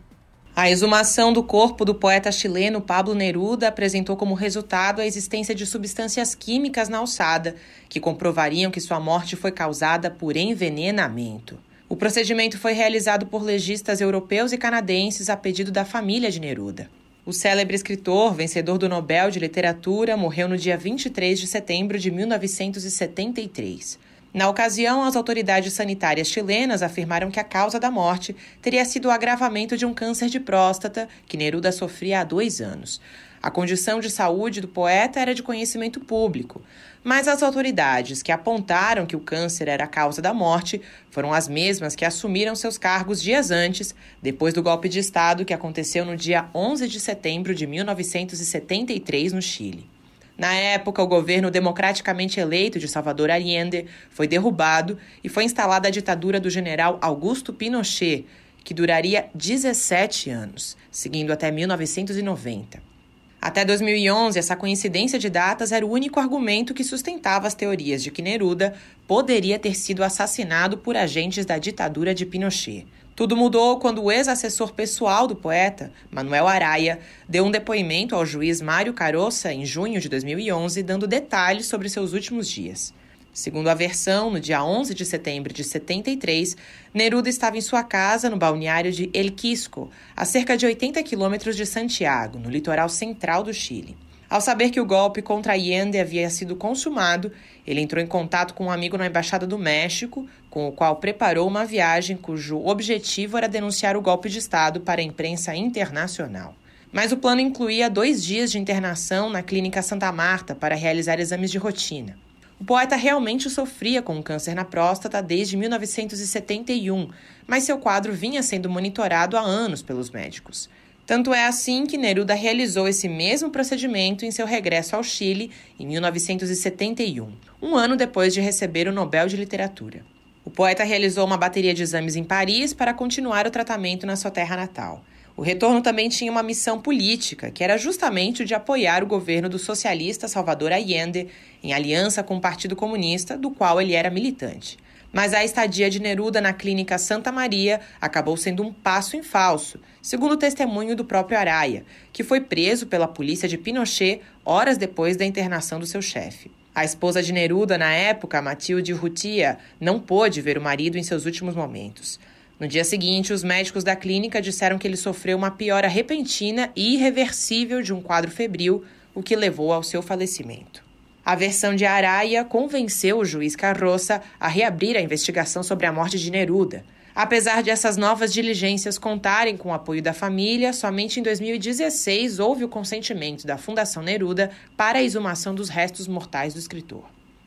A 0.56 0.70
exumação 0.70 1.34
do 1.34 1.42
corpo 1.42 1.84
do 1.84 1.96
poeta 1.96 2.32
chileno 2.32 2.80
Pablo 2.80 3.16
Neruda 3.16 3.70
apresentou 3.70 4.16
como 4.16 4.36
resultado 4.36 5.02
a 5.02 5.08
existência 5.08 5.56
de 5.56 5.66
substâncias 5.66 6.36
químicas 6.36 6.88
na 6.88 7.00
alçada, 7.00 7.56
que 7.90 8.00
comprovariam 8.00 8.70
que 8.70 8.80
sua 8.80 9.00
morte 9.00 9.36
foi 9.36 9.52
causada 9.52 10.12
por 10.12 10.38
envenenamento. 10.38 11.58
O 11.90 11.96
procedimento 11.96 12.60
foi 12.60 12.74
realizado 12.74 13.28
por 13.28 13.42
legistas 13.42 14.02
europeus 14.02 14.52
e 14.52 14.58
canadenses 14.58 15.30
a 15.30 15.38
pedido 15.38 15.72
da 15.72 15.86
família 15.86 16.30
de 16.30 16.38
Neruda. 16.38 16.90
O 17.26 17.32
célebre 17.32 17.78
escritor, 17.78 18.34
vencedor 18.34 18.78
do 18.78 18.90
Nobel 18.90 19.32
de 19.32 19.40
Literatura, 19.40 20.18
morreu 20.18 20.50
no 20.50 20.58
dia 20.58 20.78
23 20.78 21.40
de 21.40 21.48
setembro 21.48 21.98
de 21.98 22.12
1973. 22.12 23.98
Na 24.34 24.50
ocasião, 24.50 25.04
as 25.04 25.16
autoridades 25.16 25.72
sanitárias 25.72 26.28
chilenas 26.28 26.84
afirmaram 26.84 27.32
que 27.32 27.40
a 27.40 27.44
causa 27.44 27.80
da 27.80 27.90
morte 27.90 28.36
teria 28.62 28.84
sido 28.84 29.08
o 29.08 29.12
agravamento 29.12 29.78
de 29.78 29.86
um 29.86 29.94
câncer 29.94 30.28
de 30.28 30.42
próstata 30.42 31.08
que 31.26 31.38
Neruda 31.38 31.72
sofria 31.72 32.20
há 32.20 32.24
dois 32.26 32.60
anos. 32.60 33.00
A 33.48 33.50
condição 33.50 34.02
de 34.02 34.10
saúde 34.10 34.60
do 34.60 34.68
poeta 34.68 35.22
era 35.22 35.34
de 35.34 35.42
conhecimento 35.42 36.02
público, 36.02 36.62
mas 37.02 37.30
as 37.30 37.42
autoridades 37.42 38.22
que 38.22 38.30
apontaram 38.30 39.06
que 39.06 39.16
o 39.16 39.22
câncer 39.22 39.70
era 39.70 39.86
a 39.86 39.88
causa 39.88 40.22
da 40.22 40.34
morte 40.34 40.82
foram 41.10 41.34
as 41.34 41.48
mesmas 41.48 41.96
que 41.96 42.04
assumiram 42.04 42.58
seus 42.58 42.78
cargos 42.78 43.22
dias 43.22 43.50
antes, 43.50 43.96
depois 44.22 44.54
do 44.54 44.62
golpe 44.62 44.90
de 44.90 45.00
Estado 45.00 45.46
que 45.46 45.54
aconteceu 45.54 46.04
no 46.04 46.18
dia 46.18 46.50
11 46.54 46.90
de 46.90 47.00
setembro 47.00 47.56
de 47.56 47.66
1973 47.66 49.32
no 49.32 49.42
Chile. 49.42 49.90
Na 50.38 50.54
época, 50.54 51.02
o 51.02 51.08
governo 51.08 51.50
democraticamente 51.50 52.42
eleito 52.42 52.78
de 52.78 52.88
Salvador 52.90 53.32
Allende 53.32 53.86
foi 54.10 54.28
derrubado 54.28 54.98
e 55.24 55.30
foi 55.30 55.46
instalada 55.46 55.88
a 55.88 55.92
ditadura 55.92 56.38
do 56.38 56.50
general 56.50 56.98
Augusto 57.00 57.54
Pinochet, 57.54 58.26
que 58.62 58.74
duraria 58.74 59.30
17 59.34 60.30
anos, 60.30 60.76
seguindo 60.92 61.32
até 61.32 61.50
1990. 61.50 62.97
Até 63.40 63.64
2011, 63.64 64.40
essa 64.40 64.56
coincidência 64.56 65.20
de 65.20 65.30
datas 65.30 65.72
era 65.72 65.86
o 65.86 65.92
único 65.92 66.20
argumento 66.20 66.74
que 66.74 66.84
sustentava 66.84 67.48
as 67.48 67.54
teorias 67.54 68.02
de 68.02 68.10
que 68.10 68.22
Neruda 68.22 68.74
poderia 69.08 69.60
ter 69.60 69.76
sido 69.76 70.04
assassinado 70.04 70.78
por 70.78 70.98
agentes 70.98 71.46
da 71.46 71.58
ditadura 71.60 72.16
de 72.16 72.26
Pinochet. 72.26 72.88
Tudo 73.16 73.36
mudou 73.36 73.80
quando 73.80 74.04
o 74.04 74.12
ex-assessor 74.12 74.74
pessoal 74.74 75.28
do 75.28 75.36
poeta, 75.36 75.92
Manuel 76.12 76.48
Araia, 76.48 77.00
deu 77.28 77.46
um 77.46 77.52
depoimento 77.52 78.16
ao 78.16 78.26
juiz 78.26 78.62
Mário 78.62 78.94
Caroça 78.94 79.54
em 79.54 79.66
junho 79.66 80.00
de 80.00 80.10
2011, 80.10 80.84
dando 80.84 81.08
detalhes 81.08 81.68
sobre 81.68 81.90
seus 81.90 82.14
últimos 82.14 82.48
dias. 82.48 82.94
Segundo 83.38 83.68
a 83.68 83.76
versão, 83.76 84.32
no 84.32 84.40
dia 84.40 84.64
11 84.64 84.96
de 84.96 85.06
setembro 85.06 85.54
de 85.54 85.64
73, 85.64 86.58
Neruda 86.92 87.30
estava 87.30 87.56
em 87.56 87.62
sua 87.62 87.84
casa 87.84 88.32
no 88.32 88.36
balneário 88.36 88.92
de 88.92 89.12
El 89.14 89.32
Quisco, 89.32 89.92
a 90.16 90.26
cerca 90.26 90.58
de 90.58 90.66
80 90.66 91.04
quilômetros 91.04 91.56
de 91.56 91.64
Santiago, 91.64 92.40
no 92.40 92.50
litoral 92.50 92.90
central 92.90 93.44
do 93.44 93.54
Chile. 93.54 93.96
Ao 94.28 94.42
saber 94.42 94.72
que 94.72 94.82
o 94.82 94.86
golpe 94.88 95.22
contra 95.22 95.54
Allende 95.54 96.00
havia 96.00 96.32
sido 96.32 96.56
consumado, 96.56 97.32
ele 97.68 97.80
entrou 97.80 98.04
em 98.04 98.08
contato 98.08 98.56
com 98.56 98.66
um 98.66 98.72
amigo 98.72 98.98
na 98.98 99.06
Embaixada 99.06 99.46
do 99.46 99.60
México, 99.60 100.28
com 100.50 100.68
o 100.68 100.72
qual 100.72 100.96
preparou 100.96 101.48
uma 101.48 101.64
viagem 101.64 102.18
cujo 102.18 102.58
objetivo 102.66 103.38
era 103.38 103.48
denunciar 103.48 103.96
o 103.96 104.02
golpe 104.02 104.30
de 104.30 104.40
Estado 104.40 104.82
para 104.82 105.00
a 105.00 105.04
imprensa 105.04 105.56
internacional. 105.56 106.56
Mas 106.92 107.12
o 107.12 107.18
plano 107.18 107.40
incluía 107.40 107.88
dois 107.88 108.24
dias 108.24 108.50
de 108.50 108.58
internação 108.58 109.30
na 109.30 109.44
Clínica 109.44 109.84
Santa 109.84 110.12
Marta 110.12 110.56
para 110.56 110.74
realizar 110.74 111.20
exames 111.20 111.52
de 111.52 111.60
rotina. 111.60 112.18
O 112.60 112.66
poeta 112.66 112.96
realmente 112.96 113.50
sofria 113.50 114.02
com 114.02 114.22
câncer 114.24 114.56
na 114.56 114.66
próstata 114.66 115.22
desde 115.22 115.56
1971, 115.56 117.10
mas 117.46 117.64
seu 117.64 117.78
quadro 117.78 118.12
vinha 118.14 118.42
sendo 118.42 118.70
monitorado 118.70 119.38
há 119.38 119.42
anos 119.42 119.84
pelos 119.84 120.10
médicos. 120.10 120.68
Tanto 121.06 121.34
é 121.34 121.46
assim 121.46 121.86
que 121.86 121.98
Neruda 121.98 122.34
realizou 122.34 122.88
esse 122.88 123.08
mesmo 123.08 123.50
procedimento 123.50 124.26
em 124.26 124.32
seu 124.32 124.46
regresso 124.46 124.96
ao 124.96 125.04
Chile 125.04 125.52
em 125.80 125.86
1971, 125.86 127.32
um 127.62 127.76
ano 127.76 127.96
depois 127.96 128.34
de 128.34 128.42
receber 128.42 128.88
o 128.88 128.92
Nobel 128.92 129.28
de 129.28 129.38
Literatura. 129.38 130.04
O 130.44 130.50
poeta 130.50 130.84
realizou 130.84 131.26
uma 131.26 131.38
bateria 131.38 131.74
de 131.74 131.84
exames 131.84 132.16
em 132.16 132.24
Paris 132.24 132.74
para 132.74 132.94
continuar 132.94 133.46
o 133.46 133.52
tratamento 133.52 134.06
na 134.06 134.16
sua 134.16 134.32
terra 134.32 134.58
natal. 134.58 135.04
O 135.38 135.44
retorno 135.44 135.84
também 135.84 136.10
tinha 136.10 136.32
uma 136.32 136.42
missão 136.42 136.82
política, 136.82 137.52
que 137.52 137.64
era 137.64 137.78
justamente 137.78 138.42
o 138.42 138.46
de 138.46 138.56
apoiar 138.56 139.04
o 139.04 139.08
governo 139.08 139.48
do 139.48 139.60
socialista 139.60 140.28
Salvador 140.28 140.72
Allende, 140.72 141.28
em 141.64 141.74
aliança 141.74 142.24
com 142.24 142.38
o 142.38 142.42
Partido 142.42 142.76
Comunista, 142.76 143.38
do 143.38 143.52
qual 143.52 143.80
ele 143.80 143.94
era 143.94 144.10
militante. 144.10 144.80
Mas 145.14 145.36
a 145.36 145.46
estadia 145.46 145.92
de 145.92 146.02
Neruda 146.02 146.42
na 146.42 146.54
clínica 146.54 146.98
Santa 146.98 147.32
Maria 147.32 147.82
acabou 148.02 148.36
sendo 148.36 148.64
um 148.64 148.74
passo 148.74 149.16
em 149.16 149.22
falso, 149.22 149.80
segundo 150.02 150.32
o 150.32 150.38
testemunho 150.38 150.96
do 150.96 151.06
próprio 151.06 151.38
Araia, 151.38 151.86
que 152.12 152.24
foi 152.24 152.42
preso 152.42 152.88
pela 152.88 153.08
polícia 153.08 153.48
de 153.48 153.60
Pinochet 153.60 154.22
horas 154.44 154.76
depois 154.76 155.16
da 155.16 155.24
internação 155.24 155.80
do 155.80 155.86
seu 155.86 156.02
chefe. 156.02 156.50
A 156.74 156.84
esposa 156.84 157.22
de 157.22 157.32
Neruda, 157.32 157.78
na 157.78 157.94
época, 157.94 158.42
Matilde 158.42 158.92
Rutia, 158.92 159.60
não 159.80 160.00
pôde 160.00 160.42
ver 160.42 160.58
o 160.58 160.62
marido 160.62 160.98
em 160.98 161.04
seus 161.04 161.26
últimos 161.26 161.56
momentos. 161.56 162.20
No 162.60 162.68
dia 162.68 162.84
seguinte, 162.84 163.32
os 163.32 163.44
médicos 163.44 163.84
da 163.84 163.96
clínica 163.96 164.42
disseram 164.42 164.80
que 164.80 164.88
ele 164.88 164.98
sofreu 164.98 165.38
uma 165.38 165.52
piora 165.52 165.88
repentina 165.88 166.72
e 166.76 166.96
irreversível 166.96 167.84
de 167.84 167.94
um 167.94 168.02
quadro 168.02 168.32
febril, 168.32 168.84
o 169.14 169.22
que 169.22 169.36
levou 169.36 169.72
ao 169.72 169.84
seu 169.84 170.02
falecimento. 170.02 170.84
A 171.24 171.36
versão 171.36 171.76
de 171.76 171.86
Araia 171.86 172.44
convenceu 172.44 173.20
o 173.20 173.26
juiz 173.26 173.56
Carroça 173.56 174.24
a 174.40 174.48
reabrir 174.48 174.98
a 174.98 175.02
investigação 175.02 175.62
sobre 175.62 175.86
a 175.86 175.92
morte 175.92 176.18
de 176.18 176.32
Neruda. 176.32 176.84
Apesar 177.14 177.62
de 177.62 177.70
essas 177.70 177.96
novas 177.96 178.34
diligências 178.34 178.98
contarem 178.98 179.56
com 179.56 179.70
o 179.70 179.74
apoio 179.74 180.02
da 180.02 180.14
família, 180.14 180.74
somente 180.74 181.20
em 181.20 181.24
2016 181.24 182.40
houve 182.40 182.64
o 182.64 182.70
consentimento 182.70 183.46
da 183.46 183.58
Fundação 183.58 184.02
Neruda 184.02 184.50
para 184.76 185.00
a 185.00 185.04
exumação 185.04 185.54
dos 185.54 185.70
restos 185.70 186.08
mortais 186.08 186.54
do 186.54 186.60
escritor. 186.60 187.04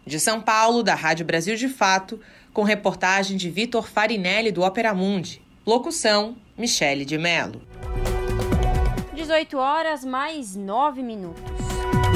De 0.06 0.18
São 0.18 0.40
Paulo, 0.40 0.82
da 0.82 0.94
Rádio 0.94 1.24
Brasil 1.24 1.56
de 1.56 1.68
Fato, 1.68 2.20
com 2.52 2.62
reportagem 2.62 3.36
de 3.36 3.50
Vitor 3.50 3.88
Farinelli 3.88 4.50
do 4.50 4.62
Opera 4.62 4.92
Mundi. 4.94 5.42
Locução: 5.66 6.36
Michele 6.56 7.04
de 7.04 7.16
Mello. 7.16 7.62
18 9.14 9.58
horas 9.58 10.04
mais 10.04 10.56
9 10.56 11.02
minutos. 11.02 11.42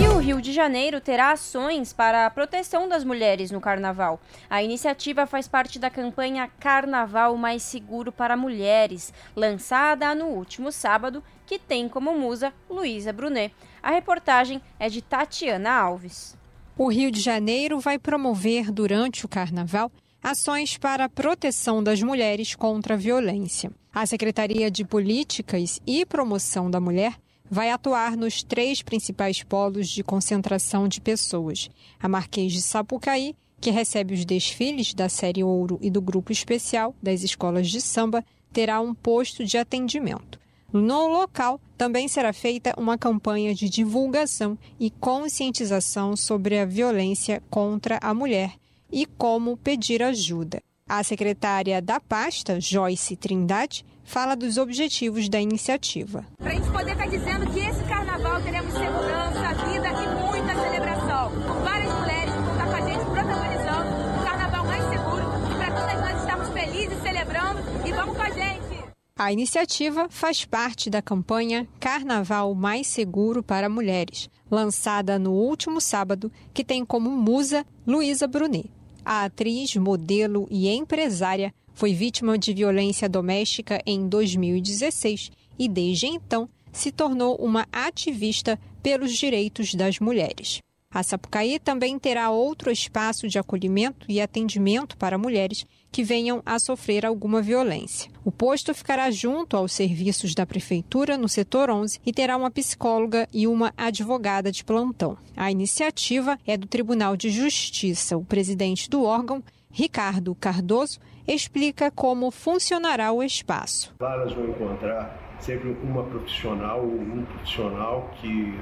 E 0.02 0.08
o 0.08 0.18
Rio 0.18 0.40
de 0.40 0.52
Janeiro 0.52 1.00
terá 1.00 1.30
ações 1.30 1.92
para 1.92 2.26
a 2.26 2.30
proteção 2.30 2.88
das 2.88 3.04
mulheres 3.04 3.52
no 3.52 3.60
carnaval. 3.60 4.20
A 4.50 4.62
iniciativa 4.62 5.24
faz 5.24 5.46
parte 5.46 5.78
da 5.78 5.88
campanha 5.88 6.50
Carnaval 6.58 7.36
Mais 7.36 7.62
Seguro 7.62 8.10
para 8.10 8.36
Mulheres, 8.36 9.14
lançada 9.36 10.12
no 10.14 10.26
último 10.26 10.72
sábado, 10.72 11.22
que 11.46 11.58
tem 11.58 11.88
como 11.88 12.18
musa 12.18 12.52
Luísa 12.68 13.12
Brunet. 13.12 13.54
A 13.80 13.90
reportagem 13.90 14.60
é 14.80 14.88
de 14.88 15.00
Tatiana 15.00 15.70
Alves. 15.70 16.36
O 16.76 16.88
Rio 16.88 17.12
de 17.12 17.20
Janeiro 17.20 17.78
vai 17.78 17.98
promover 17.98 18.72
durante 18.72 19.24
o 19.24 19.28
carnaval 19.28 19.92
ações 20.24 20.78
para 20.78 21.04
a 21.04 21.08
proteção 21.08 21.82
das 21.84 22.02
mulheres 22.02 22.54
contra 22.54 22.94
a 22.94 22.96
violência. 22.96 23.70
A 23.92 24.06
Secretaria 24.06 24.70
de 24.70 24.82
Políticas 24.82 25.78
e 25.86 26.06
Promoção 26.06 26.70
da 26.70 26.80
Mulher 26.80 27.14
vai 27.48 27.70
atuar 27.70 28.16
nos 28.16 28.42
três 28.42 28.80
principais 28.80 29.42
polos 29.42 29.86
de 29.86 30.02
concentração 30.02 30.88
de 30.88 30.98
pessoas: 30.98 31.68
a 32.00 32.08
Marquês 32.08 32.54
de 32.54 32.62
Sapucaí, 32.62 33.36
que 33.60 33.70
recebe 33.70 34.14
os 34.14 34.24
desfiles 34.24 34.94
da 34.94 35.10
série 35.10 35.44
Ouro 35.44 35.78
e 35.82 35.90
do 35.90 36.00
grupo 36.00 36.32
especial 36.32 36.94
das 37.02 37.22
escolas 37.22 37.68
de 37.68 37.82
samba, 37.82 38.24
terá 38.50 38.80
um 38.80 38.94
posto 38.94 39.44
de 39.44 39.58
atendimento. 39.58 40.40
No 40.72 41.06
local 41.06 41.60
também 41.76 42.08
será 42.08 42.32
feita 42.32 42.74
uma 42.78 42.96
campanha 42.96 43.54
de 43.54 43.68
divulgação 43.68 44.58
e 44.80 44.90
conscientização 44.90 46.16
sobre 46.16 46.58
a 46.58 46.64
violência 46.64 47.42
contra 47.50 47.98
a 48.02 48.14
mulher 48.14 48.54
e 48.94 49.04
como 49.04 49.56
pedir 49.56 50.04
ajuda. 50.04 50.62
A 50.88 51.02
secretária 51.02 51.82
da 51.82 51.98
pasta, 51.98 52.60
Joyce 52.60 53.16
Trindade, 53.16 53.84
fala 54.04 54.36
dos 54.36 54.56
objetivos 54.56 55.28
da 55.28 55.40
iniciativa. 55.40 56.24
Para 56.38 56.52
a 56.52 56.54
gente 56.54 56.70
poder 56.70 56.92
estar 56.92 57.04
tá 57.04 57.10
dizendo 57.10 57.50
que 57.50 57.58
esse 57.58 57.82
carnaval 57.84 58.40
teremos 58.42 58.72
segurança, 58.72 59.54
vida 59.66 59.88
e 59.88 60.22
muita 60.22 60.54
celebração. 60.54 61.32
Com 61.32 61.64
várias 61.64 61.92
mulheres 61.92 62.32
que 62.32 62.40
vão 62.40 62.52
estar 62.52 62.66
com 62.66 62.76
a 62.76 62.88
gente 62.88 63.04
protagonizando 63.04 64.20
um 64.20 64.24
carnaval 64.24 64.64
mais 64.64 64.84
seguro 64.84 65.24
e 65.50 65.54
para 65.56 65.72
todas 65.72 66.00
nós 66.00 66.20
estarmos 66.20 66.48
felizes 66.50 67.02
celebrando 67.02 67.60
e 67.84 67.92
vamos 67.92 68.16
com 68.16 68.22
a 68.22 68.30
gente. 68.30 68.84
A 69.16 69.32
iniciativa 69.32 70.08
faz 70.10 70.44
parte 70.44 70.90
da 70.90 71.00
campanha 71.00 71.66
Carnaval 71.80 72.54
Mais 72.54 72.86
Seguro 72.86 73.42
para 73.42 73.68
Mulheres, 73.68 74.28
lançada 74.50 75.18
no 75.18 75.32
último 75.32 75.80
sábado, 75.80 76.30
que 76.52 76.64
tem 76.64 76.84
como 76.84 77.10
musa 77.10 77.64
Luísa 77.86 78.26
Brunet. 78.26 78.73
A 79.04 79.24
atriz, 79.24 79.76
modelo 79.76 80.48
e 80.50 80.68
empresária 80.68 81.52
foi 81.74 81.92
vítima 81.92 82.38
de 82.38 82.54
violência 82.54 83.08
doméstica 83.08 83.82
em 83.84 84.08
2016 84.08 85.30
e, 85.58 85.68
desde 85.68 86.06
então, 86.06 86.48
se 86.72 86.90
tornou 86.90 87.36
uma 87.36 87.66
ativista 87.70 88.58
pelos 88.82 89.12
direitos 89.12 89.74
das 89.74 89.98
mulheres. 89.98 90.60
A 90.90 91.02
Sapucaí 91.02 91.58
também 91.58 91.98
terá 91.98 92.30
outro 92.30 92.70
espaço 92.70 93.28
de 93.28 93.38
acolhimento 93.38 94.06
e 94.08 94.20
atendimento 94.20 94.96
para 94.96 95.18
mulheres 95.18 95.66
que 95.94 96.02
venham 96.02 96.42
a 96.44 96.58
sofrer 96.58 97.06
alguma 97.06 97.40
violência. 97.40 98.10
O 98.24 98.32
posto 98.32 98.74
ficará 98.74 99.12
junto 99.12 99.56
aos 99.56 99.72
serviços 99.72 100.34
da 100.34 100.44
Prefeitura 100.44 101.16
no 101.16 101.28
setor 101.28 101.70
11 101.70 102.00
e 102.04 102.12
terá 102.12 102.36
uma 102.36 102.50
psicóloga 102.50 103.28
e 103.32 103.46
uma 103.46 103.72
advogada 103.76 104.50
de 104.50 104.64
plantão. 104.64 105.16
A 105.36 105.52
iniciativa 105.52 106.36
é 106.44 106.56
do 106.56 106.66
Tribunal 106.66 107.16
de 107.16 107.30
Justiça. 107.30 108.16
O 108.16 108.24
presidente 108.24 108.90
do 108.90 109.04
órgão, 109.04 109.40
Ricardo 109.70 110.34
Cardoso, 110.34 110.98
explica 111.28 111.92
como 111.92 112.32
funcionará 112.32 113.12
o 113.12 113.22
espaço. 113.22 113.94
Elas 114.00 114.32
vão 114.32 114.48
encontrar 114.48 115.36
sempre 115.38 115.78
uma 115.80 116.02
profissional 116.02 116.80
ou 116.80 116.90
um 116.90 117.24
profissional 117.24 118.10
que 118.20 118.52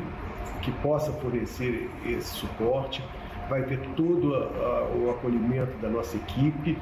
que 0.61 0.71
possa 0.71 1.11
fornecer 1.15 1.91
esse 2.07 2.35
suporte, 2.35 3.03
vai 3.49 3.65
ter 3.65 3.81
todo 3.97 4.35
a, 4.35 4.39
a, 4.39 4.89
o 4.95 5.11
acolhimento 5.11 5.77
da 5.79 5.89
nossa 5.89 6.17
equipe 6.17 6.79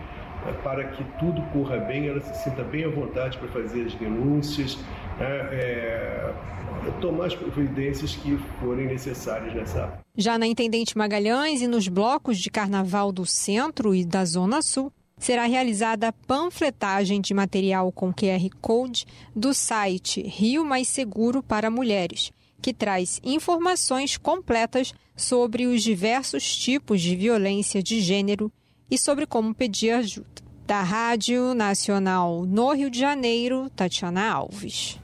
para 0.62 0.84
que 0.88 1.04
tudo 1.18 1.42
corra 1.52 1.78
bem, 1.78 2.08
ela 2.08 2.20
se 2.20 2.44
sinta 2.44 2.62
bem 2.62 2.84
à 2.84 2.88
vontade 2.88 3.38
para 3.38 3.48
fazer 3.48 3.86
as 3.86 3.94
denúncias, 3.94 4.76
né, 5.18 5.48
é, 5.52 6.32
tomar 7.00 7.26
as 7.26 7.34
providências 7.34 8.14
que 8.16 8.36
forem 8.60 8.86
necessárias 8.86 9.54
nessa 9.54 9.82
área. 9.82 10.00
Já 10.16 10.38
na 10.38 10.46
Intendente 10.46 10.96
Magalhães 10.96 11.60
e 11.60 11.66
nos 11.66 11.88
blocos 11.88 12.38
de 12.38 12.50
carnaval 12.50 13.12
do 13.12 13.26
centro 13.26 13.94
e 13.94 14.04
da 14.04 14.24
Zona 14.24 14.62
Sul, 14.62 14.92
será 15.18 15.44
realizada 15.44 16.12
panfletagem 16.26 17.20
de 17.20 17.34
material 17.34 17.92
com 17.92 18.12
QR 18.12 18.48
Code 18.60 19.04
do 19.36 19.52
site 19.52 20.22
Rio 20.22 20.64
Mais 20.64 20.88
Seguro 20.88 21.42
para 21.42 21.70
Mulheres 21.70 22.32
que 22.60 22.74
traz 22.74 23.20
informações 23.24 24.16
completas 24.16 24.92
sobre 25.16 25.66
os 25.66 25.82
diversos 25.82 26.56
tipos 26.56 27.00
de 27.00 27.16
violência 27.16 27.82
de 27.82 28.00
gênero 28.00 28.52
e 28.90 28.98
sobre 28.98 29.26
como 29.26 29.54
pedir 29.54 29.92
ajuda. 29.92 30.42
Da 30.66 30.82
Rádio 30.82 31.54
Nacional 31.54 32.44
no 32.46 32.72
Rio 32.72 32.90
de 32.90 32.98
Janeiro, 32.98 33.68
Tatiana 33.70 34.30
Alves. 34.30 35.00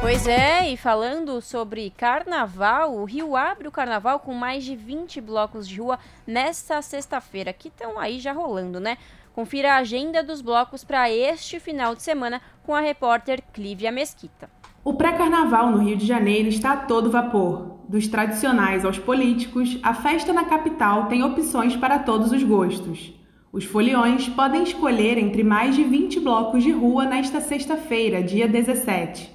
Pois 0.00 0.28
é, 0.28 0.70
e 0.70 0.76
falando 0.76 1.40
sobre 1.40 1.90
carnaval, 1.90 2.96
o 2.96 3.04
Rio 3.04 3.34
abre 3.34 3.66
o 3.66 3.72
carnaval 3.72 4.20
com 4.20 4.32
mais 4.32 4.64
de 4.64 4.76
20 4.76 5.20
blocos 5.20 5.68
de 5.68 5.80
rua 5.80 5.98
nesta 6.26 6.80
sexta-feira, 6.82 7.52
que 7.52 7.68
estão 7.68 7.98
aí 7.98 8.20
já 8.20 8.32
rolando, 8.32 8.78
né? 8.78 8.96
Confira 9.34 9.74
a 9.74 9.78
agenda 9.78 10.22
dos 10.22 10.40
blocos 10.40 10.84
para 10.84 11.10
este 11.10 11.58
final 11.58 11.94
de 11.94 12.02
semana 12.02 12.40
com 12.64 12.74
a 12.74 12.80
repórter 12.80 13.42
Clívia 13.52 13.90
Mesquita. 13.90 14.48
O 14.88 14.94
pré-carnaval 14.94 15.70
no 15.70 15.84
Rio 15.84 15.98
de 15.98 16.06
Janeiro 16.06 16.48
está 16.48 16.72
a 16.72 16.76
todo 16.78 17.10
vapor. 17.10 17.80
Dos 17.86 18.08
tradicionais 18.08 18.86
aos 18.86 18.98
políticos, 18.98 19.78
a 19.82 19.92
festa 19.92 20.32
na 20.32 20.46
capital 20.46 21.08
tem 21.08 21.22
opções 21.22 21.76
para 21.76 21.98
todos 21.98 22.32
os 22.32 22.42
gostos. 22.42 23.12
Os 23.52 23.66
foliões 23.66 24.30
podem 24.30 24.62
escolher 24.62 25.18
entre 25.18 25.44
mais 25.44 25.76
de 25.76 25.84
20 25.84 26.20
blocos 26.20 26.62
de 26.64 26.70
rua 26.70 27.04
nesta 27.04 27.38
sexta-feira, 27.38 28.22
dia 28.22 28.48
17. 28.48 29.30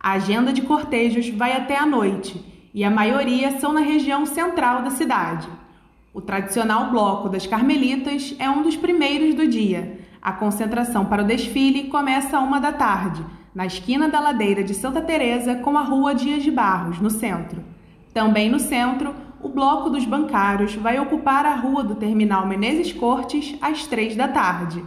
A 0.00 0.14
agenda 0.14 0.52
de 0.52 0.62
cortejos 0.62 1.28
vai 1.28 1.52
até 1.52 1.78
a 1.78 1.86
noite 1.86 2.44
e 2.74 2.82
a 2.82 2.90
maioria 2.90 3.60
são 3.60 3.72
na 3.72 3.82
região 3.82 4.26
central 4.26 4.82
da 4.82 4.90
cidade. 4.90 5.46
O 6.12 6.20
tradicional 6.20 6.90
bloco 6.90 7.28
das 7.28 7.46
Carmelitas 7.46 8.34
é 8.40 8.50
um 8.50 8.60
dos 8.60 8.76
primeiros 8.76 9.36
do 9.36 9.46
dia. 9.46 10.00
A 10.20 10.32
concentração 10.32 11.04
para 11.04 11.22
o 11.22 11.26
desfile 11.26 11.84
começa 11.84 12.36
a 12.36 12.40
uma 12.40 12.58
da 12.58 12.72
tarde 12.72 13.24
na 13.56 13.64
esquina 13.64 14.06
da 14.06 14.20
ladeira 14.20 14.62
de 14.62 14.74
Santa 14.74 15.00
Teresa 15.00 15.54
com 15.54 15.78
a 15.78 15.80
Rua 15.80 16.14
Dias 16.14 16.42
de 16.42 16.50
Barros, 16.50 17.00
no 17.00 17.08
centro. 17.08 17.64
Também 18.12 18.50
no 18.50 18.60
centro, 18.60 19.14
o 19.42 19.48
bloco 19.48 19.88
dos 19.88 20.04
bancários 20.04 20.74
vai 20.74 21.00
ocupar 21.00 21.46
a 21.46 21.54
Rua 21.54 21.82
do 21.82 21.94
Terminal 21.94 22.46
Menezes 22.46 22.92
Cortes 22.92 23.56
às 23.62 23.86
três 23.86 24.14
da 24.14 24.28
tarde. 24.28 24.84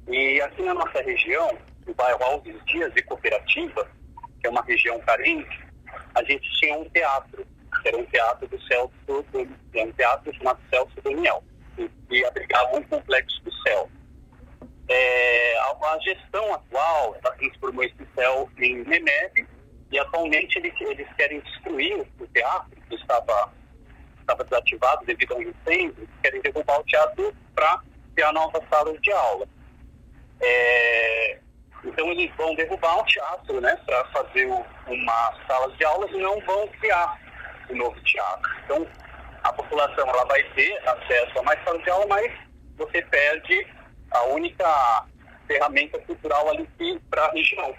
E 0.08 0.42
aqui 0.42 0.64
na 0.64 0.74
nossa 0.74 1.02
região, 1.02 1.58
no 1.86 1.94
bairro 1.94 2.24
Alves 2.24 2.56
Dias 2.66 2.94
e 2.96 3.02
Cooperativa, 3.02 3.90
que 4.40 4.48
é 4.48 4.50
uma 4.50 4.64
região 4.64 4.98
carente, 5.02 5.68
a 6.16 6.24
gente 6.24 6.50
tinha 6.60 6.78
um 6.78 6.90
teatro, 6.90 7.46
que 7.82 7.88
era 7.90 7.98
um 7.98 8.06
teatro 8.06 8.48
do 8.48 8.62
Celso, 8.64 8.94
do, 9.08 9.42
um 9.76 9.92
teatro 9.92 10.34
chamado 10.36 10.60
Celso 10.70 11.02
Daniel, 11.04 11.44
que 11.76 12.26
abrigava 12.26 12.78
um 12.78 12.84
complexo 12.84 13.44
do 13.44 13.52
céu. 13.64 13.90
É, 14.88 15.58
a, 15.60 15.72
a, 15.72 16.00
gestão 16.00 16.54
atual 16.54 17.18
ela 17.22 17.36
transformou 17.36 17.84
esse 17.84 18.08
céu 18.16 18.50
em 18.58 18.86
NEMEB 18.86 19.46
e 19.92 20.00
atualmente 20.00 20.58
eles, 20.58 20.74
eles 20.80 21.08
querem 21.18 21.42
destruir 21.42 22.08
o 22.18 22.28
teatro, 22.28 22.82
que 22.88 22.96
estava, 22.96 23.52
estava 24.22 24.46
desativado 24.46 25.06
devido 25.06 25.34
a 25.34 25.38
um 25.38 25.42
incêndio, 25.42 26.08
querem 26.24 26.42
derrubar 26.42 26.80
o 26.80 26.84
teatro 26.86 27.36
para 27.54 27.82
criar 28.16 28.32
novas 28.32 28.64
salas 28.70 28.98
de 29.02 29.12
aula. 29.12 29.46
É, 30.42 31.40
então 31.84 32.12
eles 32.12 32.32
vão 32.36 32.54
derrubar 32.56 33.00
um 33.00 33.06
teatro, 33.06 33.62
né, 33.62 33.76
para 33.86 34.06
fazer 34.06 34.46
o, 34.48 34.66
uma 34.88 35.34
sala 35.48 35.72
de 35.76 35.84
aulas 35.86 36.12
e 36.12 36.18
não 36.18 36.40
vão 36.42 36.68
criar 36.80 37.20
um 37.70 37.76
novo 37.76 38.00
teatro. 38.04 38.50
Então 38.64 38.88
a 39.44 39.54
população 39.54 40.08
ela 40.08 40.26
vai 40.26 40.44
ter 40.54 40.78
acesso 40.88 41.40
a 41.40 41.44
mais 41.44 41.64
salas 41.64 41.84
de 41.84 41.90
aula, 41.90 42.06
mas 42.08 42.32
você 42.78 43.02
perde 43.04 43.68
a 44.12 44.24
única 44.26 45.06
ferramenta 45.48 46.00
cultural 46.00 46.50
ali 46.50 46.68
para 47.10 47.26
a 47.26 47.32
região. 47.32 47.74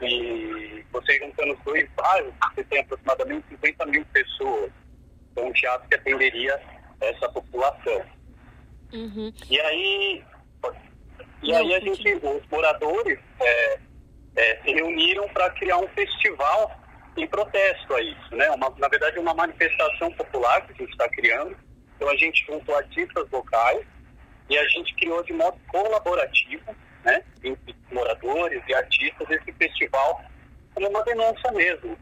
E 0.00 0.84
você 0.90 1.18
juntando 1.18 1.54
os 1.54 1.60
dois 1.60 1.88
bairros, 1.90 2.34
você 2.54 2.64
tem 2.64 2.80
aproximadamente 2.80 3.46
50 3.50 3.86
mil 3.86 4.04
pessoas. 4.06 4.72
Então 5.30 5.46
um 5.46 5.52
teatro 5.52 5.88
que 5.88 5.94
atenderia 5.94 6.60
essa 7.00 7.28
população. 7.28 8.02
Uhum. 8.92 9.32
E 9.48 9.60
aí 9.60 10.24
e 11.42 11.54
aí 11.54 11.74
a 11.74 11.80
gente, 11.80 12.14
os 12.14 12.46
moradores 12.50 13.18
é, 13.40 13.78
é, 14.36 14.62
se 14.62 14.72
reuniram 14.72 15.28
para 15.30 15.50
criar 15.50 15.78
um 15.78 15.88
festival 15.88 16.70
em 17.16 17.26
protesto 17.26 17.94
a 17.94 18.00
isso, 18.00 18.36
né? 18.36 18.50
Uma, 18.50 18.70
na 18.78 18.88
verdade, 18.88 19.18
uma 19.18 19.34
manifestação 19.34 20.10
popular 20.12 20.64
que 20.66 20.72
a 20.72 20.76
gente 20.76 20.92
está 20.92 21.08
criando. 21.08 21.56
Então 21.96 22.08
a 22.08 22.16
gente 22.16 22.44
juntou 22.46 22.74
artistas 22.76 23.28
locais 23.30 23.84
e 24.48 24.56
a 24.56 24.68
gente 24.68 24.94
criou 24.94 25.22
de 25.24 25.32
modo 25.32 25.58
colaborativo, 25.68 26.74
né? 27.04 27.22
Entre 27.42 27.76
moradores 27.90 28.62
e 28.68 28.74
artistas 28.74 29.28
esse 29.30 29.52
festival 29.52 30.22
como 30.74 30.88
uma 30.88 31.02
denúncia 31.04 31.52
mesmo 31.52 31.98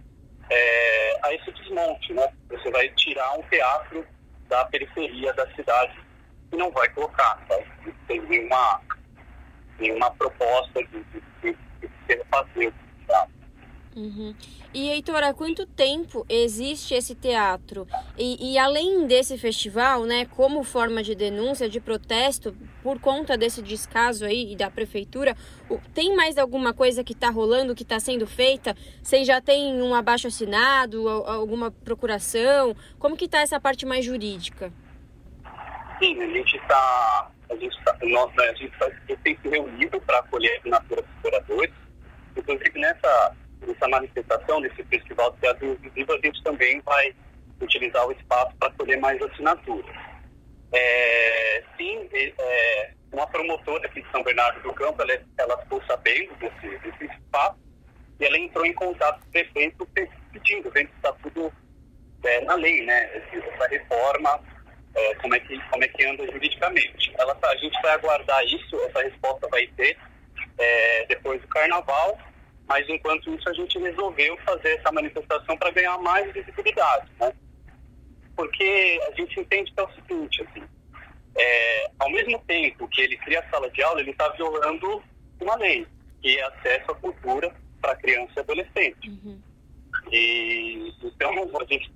é, 0.48 1.18
a 1.22 1.34
esse 1.34 1.50
desmonte, 1.52 2.12
né? 2.12 2.28
Você 2.48 2.70
vai 2.70 2.88
tirar 2.90 3.32
um 3.38 3.42
teatro 3.44 4.06
da 4.48 4.64
periferia 4.66 5.32
da 5.32 5.48
cidade 5.54 5.98
e 6.52 6.56
não 6.56 6.70
vai 6.70 6.88
colocar, 6.90 7.36
tá? 7.48 7.58
Tem 8.06 8.20
uma 8.46 8.80
uma 9.89 10.11
proposta 10.11 10.82
de, 10.82 11.05
de, 11.05 11.23
de, 11.43 11.57
de 12.09 12.24
fazer. 12.31 12.73
Tá? 13.07 13.28
Uhum. 13.97 14.35
E 14.73 14.89
Heitor, 14.89 15.23
há 15.24 15.35
quanto 15.35 15.66
tempo 15.66 16.24
existe 16.28 16.94
esse 16.94 17.15
teatro? 17.15 17.89
E, 18.16 18.52
e, 18.52 18.59
além 18.59 19.07
desse 19.07 19.36
festival, 19.36 20.05
né, 20.05 20.27
como 20.27 20.62
forma 20.62 21.02
de 21.02 21.15
denúncia, 21.15 21.69
de 21.69 21.81
protesto, 21.81 22.57
por 22.82 23.01
conta 23.01 23.36
desse 23.36 23.61
descaso 23.61 24.24
aí 24.24 24.55
da 24.55 24.70
prefeitura, 24.70 25.36
tem 25.93 26.15
mais 26.15 26.39
alguma 26.39 26.73
coisa 26.73 27.02
que 27.02 27.12
está 27.12 27.31
rolando, 27.31 27.74
que 27.74 27.82
está 27.82 27.98
sendo 27.98 28.27
feita? 28.28 28.77
Vocês 29.02 29.27
já 29.27 29.40
tem 29.40 29.82
um 29.82 29.93
abaixo 29.93 30.28
assinado, 30.28 31.09
alguma 31.09 31.73
procuração? 31.73 32.77
Como 32.98 33.16
que 33.16 33.24
está 33.24 33.40
essa 33.40 33.59
parte 33.59 33.85
mais 33.85 34.05
jurídica? 34.05 34.73
Sim, 35.98 36.23
a 36.23 36.27
gente 36.28 36.57
está 36.57 37.31
a 37.51 37.56
gente 37.56 37.77
nós, 38.02 38.39
a 38.39 38.55
gente 38.55 38.70
tá, 38.78 38.90
tem 39.22 39.36
se 39.36 39.48
reunido 39.48 40.01
para 40.02 40.18
acolher 40.18 40.52
a 40.52 40.59
assinatura 40.59 41.02
dos 41.02 41.22
moradores. 41.22 41.74
Inclusive, 42.36 42.78
nessa, 42.78 43.36
nessa 43.66 43.89
manifestação, 43.89 44.60
nesse 44.60 44.82
festival 44.85 45.32
de 45.32 45.40
teatro 45.40 45.72
inclusive, 45.72 46.12
a 46.12 46.27
gente 46.27 46.43
também 46.43 46.81
vai 46.81 47.14
utilizar 47.60 48.06
o 48.06 48.12
espaço 48.12 48.56
para 48.59 48.68
acolher 48.68 48.98
mais 48.98 49.20
assinaturas. 49.20 49.94
É, 50.72 51.64
sim, 51.77 52.09
é, 52.14 52.93
uma 53.12 53.27
promotora 53.27 53.86
aqui 53.86 54.02
de 54.02 54.10
São 54.10 54.22
Bernardo 54.22 54.62
do 54.62 54.72
Campo, 54.72 55.02
ela, 55.02 55.20
ela 55.39 55.59
ficou 55.59 55.82
sabendo 55.86 56.32
desse, 56.36 56.78
desse 56.78 57.05
espaço 57.05 57.59
e 58.20 58.24
ela 58.24 58.39
entrou 58.39 58.64
em 58.64 58.72
contato 58.74 59.20
com 59.20 59.27
o 59.27 59.32
prefeito 59.32 59.89
pedindo, 60.32 60.70
vendo 60.70 60.89
que 60.89 60.97
está 60.97 61.12
tudo 61.14 61.52
é, 62.22 62.40
na 62.44 62.55
lei, 62.55 62.85
né? 62.85 63.10
Essa 63.32 63.66
reforma 63.68 64.40
é, 64.94 65.14
como, 65.16 65.34
é 65.34 65.40
que, 65.40 65.58
como 65.70 65.84
é 65.84 65.88
que 65.88 66.04
anda 66.04 66.26
juridicamente. 66.30 67.12
Ela, 67.18 67.34
tá, 67.36 67.50
a 67.50 67.56
gente 67.56 67.80
vai 67.82 67.92
aguardar 67.92 68.44
isso, 68.44 68.76
essa 68.82 69.02
resposta 69.02 69.48
vai 69.48 69.66
ter 69.76 69.96
é, 70.58 71.06
depois 71.06 71.40
do 71.40 71.48
carnaval, 71.48 72.18
mas 72.66 72.88
enquanto 72.88 73.34
isso 73.34 73.48
a 73.48 73.52
gente 73.52 73.78
resolveu 73.78 74.36
fazer 74.38 74.78
essa 74.78 74.92
manifestação 74.92 75.56
para 75.56 75.70
ganhar 75.70 75.98
mais 75.98 76.32
visibilidade, 76.32 77.10
né? 77.20 77.32
Porque 78.36 79.00
a 79.08 79.14
gente 79.16 79.40
entende 79.40 79.72
que 79.72 79.80
é 79.80 79.82
o 79.82 79.92
seguinte, 79.92 80.42
assim, 80.42 80.62
é, 81.36 81.90
ao 81.98 82.10
mesmo 82.10 82.38
tempo 82.46 82.88
que 82.88 83.02
ele 83.02 83.16
cria 83.18 83.40
a 83.40 83.50
sala 83.50 83.70
de 83.70 83.82
aula, 83.82 84.00
ele 84.00 84.10
está 84.10 84.28
violando 84.30 85.02
uma 85.40 85.56
lei, 85.56 85.86
que 86.22 86.38
é 86.38 86.44
acesso 86.44 86.90
à 86.90 86.94
cultura 86.94 87.54
para 87.80 87.96
criança 87.96 88.32
e 88.36 88.40
adolescente. 88.40 89.08
Uhum. 89.08 89.40
E 90.12 90.94
então 91.02 91.32
a 91.60 91.64
gente 91.64 91.90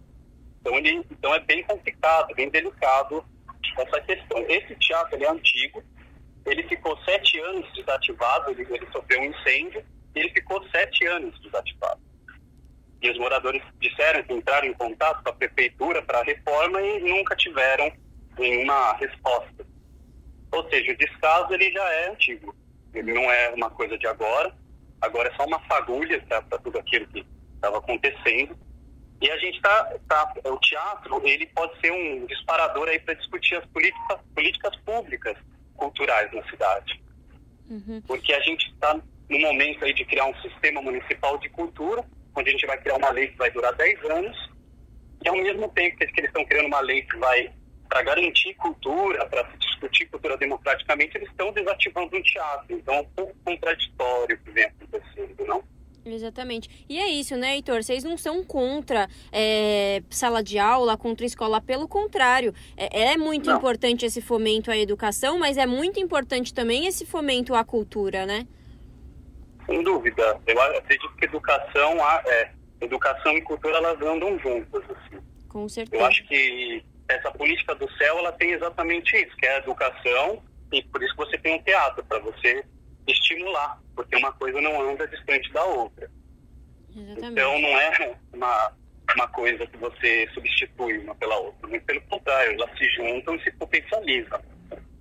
então, 0.64 0.78
ele, 0.78 1.04
então 1.10 1.34
é 1.34 1.40
bem 1.40 1.62
complicado, 1.64 2.34
bem 2.34 2.48
delicado 2.48 3.22
essa 3.76 4.00
questão. 4.00 4.38
Esse 4.48 4.74
teatro 4.76 5.14
ele 5.14 5.26
é 5.26 5.30
antigo, 5.30 5.84
ele 6.46 6.62
ficou 6.64 6.96
sete 7.04 7.38
anos 7.38 7.70
desativado, 7.74 8.50
ele, 8.50 8.66
ele 8.70 8.88
sofreu 8.90 9.20
um 9.20 9.24
incêndio, 9.24 9.84
e 10.14 10.20
ele 10.20 10.30
ficou 10.30 10.64
sete 10.70 11.06
anos 11.06 11.38
desativado. 11.40 12.00
E 13.02 13.10
os 13.10 13.18
moradores 13.18 13.62
disseram 13.78 14.22
que 14.22 14.32
entraram 14.32 14.66
em 14.66 14.72
contato 14.72 15.22
com 15.22 15.28
a 15.28 15.34
prefeitura 15.34 16.00
para 16.00 16.20
a 16.20 16.24
reforma 16.24 16.80
e 16.80 17.00
nunca 17.00 17.36
tiveram 17.36 17.92
nenhuma 18.38 18.94
resposta. 18.94 19.66
Ou 20.50 20.70
seja, 20.70 20.92
o 20.92 20.96
descaso 20.96 21.52
ele 21.52 21.70
já 21.72 21.92
é 21.92 22.10
antigo, 22.10 22.54
ele 22.94 23.12
não 23.12 23.30
é 23.30 23.50
uma 23.50 23.68
coisa 23.68 23.98
de 23.98 24.06
agora, 24.06 24.54
agora 25.02 25.28
é 25.28 25.36
só 25.36 25.44
uma 25.44 25.60
fagulha 25.66 26.24
para 26.26 26.58
tudo 26.58 26.78
aquilo 26.78 27.06
que 27.08 27.26
estava 27.54 27.78
acontecendo. 27.78 28.56
E 29.20 29.30
a 29.30 29.38
gente 29.38 29.56
está, 29.56 29.94
tá, 30.08 30.34
o 30.44 30.58
teatro, 30.58 31.20
ele 31.26 31.46
pode 31.46 31.78
ser 31.80 31.92
um 31.92 32.26
disparador 32.26 32.88
aí 32.88 32.98
para 32.98 33.14
discutir 33.14 33.56
as 33.56 33.64
políticas, 33.66 34.18
políticas 34.34 34.76
públicas 34.84 35.36
culturais 35.76 36.32
na 36.32 36.42
cidade. 36.50 37.00
Uhum. 37.70 38.02
Porque 38.06 38.32
a 38.34 38.40
gente 38.40 38.68
está 38.70 38.94
no 38.94 39.38
momento 39.38 39.84
aí 39.84 39.94
de 39.94 40.04
criar 40.04 40.26
um 40.26 40.34
sistema 40.42 40.82
municipal 40.82 41.38
de 41.38 41.48
cultura, 41.48 42.04
onde 42.36 42.48
a 42.48 42.52
gente 42.52 42.66
vai 42.66 42.78
criar 42.78 42.96
uma 42.96 43.10
lei 43.10 43.28
que 43.28 43.38
vai 43.38 43.50
durar 43.50 43.72
10 43.74 44.04
anos, 44.10 44.50
e 45.24 45.28
ao 45.28 45.36
mesmo 45.36 45.68
tempo 45.70 45.96
que 45.96 46.04
eles 46.04 46.28
estão 46.28 46.44
criando 46.44 46.66
uma 46.66 46.80
lei 46.80 47.02
que 47.02 47.16
vai 47.16 47.50
para 47.88 48.02
garantir 48.02 48.54
cultura, 48.54 49.24
para 49.26 49.48
se 49.50 49.56
discutir 49.58 50.06
cultura 50.06 50.36
democraticamente, 50.36 51.16
eles 51.16 51.28
estão 51.30 51.52
desativando 51.52 52.16
um 52.16 52.22
teatro. 52.22 52.66
Então 52.76 52.94
é 52.94 53.00
um 53.00 53.10
pouco 53.10 53.34
contraditório 53.44 54.36
o 54.36 54.38
que 54.40 54.50
vem 54.50 54.64
acontecendo, 54.64 55.46
não? 55.46 55.64
Exatamente. 56.04 56.68
E 56.88 56.98
é 56.98 57.08
isso, 57.08 57.36
né, 57.36 57.54
Heitor? 57.54 57.82
Vocês 57.82 58.04
não 58.04 58.16
são 58.16 58.44
contra 58.44 59.08
é, 59.32 60.02
sala 60.10 60.42
de 60.42 60.58
aula, 60.58 60.96
contra 60.96 61.24
escola, 61.24 61.60
pelo 61.60 61.88
contrário. 61.88 62.54
É, 62.76 63.12
é 63.12 63.16
muito 63.16 63.48
não. 63.48 63.56
importante 63.56 64.04
esse 64.04 64.20
fomento 64.20 64.70
à 64.70 64.76
educação, 64.76 65.38
mas 65.38 65.56
é 65.56 65.66
muito 65.66 65.98
importante 65.98 66.52
também 66.52 66.86
esse 66.86 67.06
fomento 67.06 67.54
à 67.54 67.64
cultura, 67.64 68.26
né? 68.26 68.46
Sem 69.66 69.82
dúvida. 69.82 70.38
Eu 70.46 70.60
acredito 70.60 71.16
que 71.16 71.24
educação, 71.24 71.96
é, 72.26 72.52
educação 72.82 73.32
e 73.32 73.42
cultura 73.42 73.78
elas 73.78 74.00
andam 74.02 74.38
juntas. 74.38 74.82
Assim. 74.90 75.22
Com 75.48 75.68
certeza. 75.68 76.02
Eu 76.02 76.06
acho 76.06 76.26
que 76.26 76.84
essa 77.08 77.30
política 77.30 77.74
do 77.74 77.90
céu 77.92 78.18
ela 78.18 78.32
tem 78.32 78.52
exatamente 78.52 79.16
isso, 79.16 79.34
que 79.36 79.46
é 79.46 79.56
a 79.56 79.58
educação, 79.58 80.42
e 80.72 80.82
por 80.82 81.02
isso 81.02 81.14
que 81.14 81.24
você 81.24 81.38
tem 81.38 81.54
um 81.54 81.62
teatro, 81.62 82.04
para 82.04 82.18
você 82.18 82.64
estimular, 83.06 83.80
porque 83.94 84.16
uma 84.16 84.32
coisa 84.32 84.60
não 84.60 84.90
anda 84.90 85.06
distante 85.06 85.52
da 85.52 85.64
outra. 85.64 86.10
Exatamente. 86.96 87.32
Então 87.32 87.60
não 87.60 87.68
é 87.68 88.16
uma, 88.32 88.72
uma 89.14 89.28
coisa 89.28 89.66
que 89.66 89.76
você 89.76 90.28
substitui 90.32 90.98
uma 90.98 91.14
pela 91.14 91.36
outra, 91.38 91.68
mas 91.68 91.82
pelo 91.82 92.00
contrário, 92.02 92.52
elas 92.52 92.78
se 92.78 92.88
juntam 92.90 93.34
e 93.34 93.42
se 93.42 93.50
potencializam, 93.52 94.40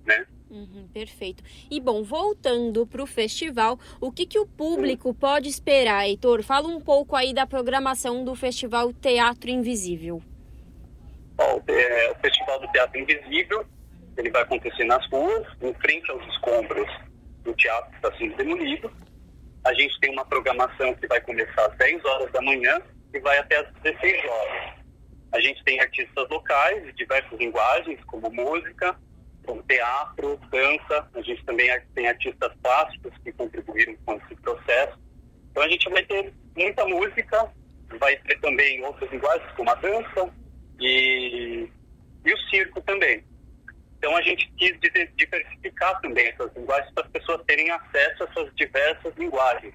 né? 0.04 0.26
Uhum, 0.50 0.88
perfeito. 0.92 1.42
E 1.68 1.80
bom, 1.80 2.02
voltando 2.04 2.86
para 2.86 3.02
o 3.02 3.06
festival, 3.06 3.78
o 4.00 4.12
que, 4.12 4.24
que 4.24 4.38
o 4.38 4.46
público 4.46 5.12
pode 5.12 5.48
esperar, 5.48 6.06
Heitor? 6.06 6.42
Fala 6.44 6.68
um 6.68 6.80
pouco 6.80 7.16
aí 7.16 7.34
da 7.34 7.46
programação 7.46 8.24
do 8.24 8.36
Festival 8.36 8.92
Teatro 8.92 9.50
Invisível. 9.50 10.22
Bom, 11.36 11.60
é, 11.66 12.10
o 12.12 12.14
Festival 12.20 12.60
do 12.60 12.68
Teatro 12.68 13.00
Invisível, 13.00 13.66
ele 14.16 14.30
vai 14.30 14.42
acontecer 14.42 14.84
nas 14.84 15.04
ruas, 15.10 15.44
em 15.60 15.74
frente 15.74 16.08
aos 16.12 16.24
escombros 16.28 16.88
do 17.44 17.54
teatro 17.54 17.94
está 17.94 18.12
sendo 18.16 18.36
demolido. 18.36 18.90
A 19.64 19.72
gente 19.74 19.98
tem 20.00 20.10
uma 20.10 20.24
programação 20.24 20.94
que 20.94 21.06
vai 21.06 21.20
começar 21.20 21.66
às 21.66 21.76
10 21.78 22.04
horas 22.04 22.32
da 22.32 22.42
manhã 22.42 22.80
e 23.12 23.20
vai 23.20 23.38
até 23.38 23.56
às 23.56 23.72
16 23.82 24.24
horas. 24.24 24.74
A 25.32 25.40
gente 25.40 25.62
tem 25.64 25.80
artistas 25.80 26.28
locais 26.28 26.84
de 26.84 26.92
diversas 26.92 27.38
linguagens, 27.38 28.02
como 28.04 28.30
música, 28.30 28.96
como 29.44 29.62
teatro, 29.64 30.38
dança. 30.50 31.08
A 31.14 31.22
gente 31.22 31.44
também 31.44 31.68
tem 31.94 32.08
artistas 32.08 32.52
plásticos 32.62 33.12
que 33.22 33.32
contribuíram 33.32 33.96
com 34.04 34.14
esse 34.14 34.34
processo. 34.36 34.98
Então 35.50 35.62
a 35.62 35.68
gente 35.68 35.88
vai 35.90 36.04
ter 36.04 36.32
muita 36.56 36.84
música, 36.86 37.52
vai 37.98 38.16
ter 38.16 38.38
também 38.40 38.84
outras 38.84 39.10
linguagens, 39.10 39.50
como 39.52 39.70
a 39.70 39.74
dança 39.74 40.30
e, 40.80 41.68
e 42.24 42.32
o 42.32 42.38
circo 42.50 42.80
também. 42.82 43.24
Então 44.04 44.14
a 44.18 44.20
gente 44.20 44.52
quis 44.58 44.78
diversificar 45.16 45.98
também 46.02 46.26
essas 46.26 46.54
linguagens 46.54 46.92
para 46.92 47.06
as 47.06 47.10
pessoas 47.10 47.40
terem 47.46 47.70
acesso 47.70 48.24
a 48.24 48.26
essas 48.26 48.54
diversas 48.54 49.16
linguagens 49.16 49.72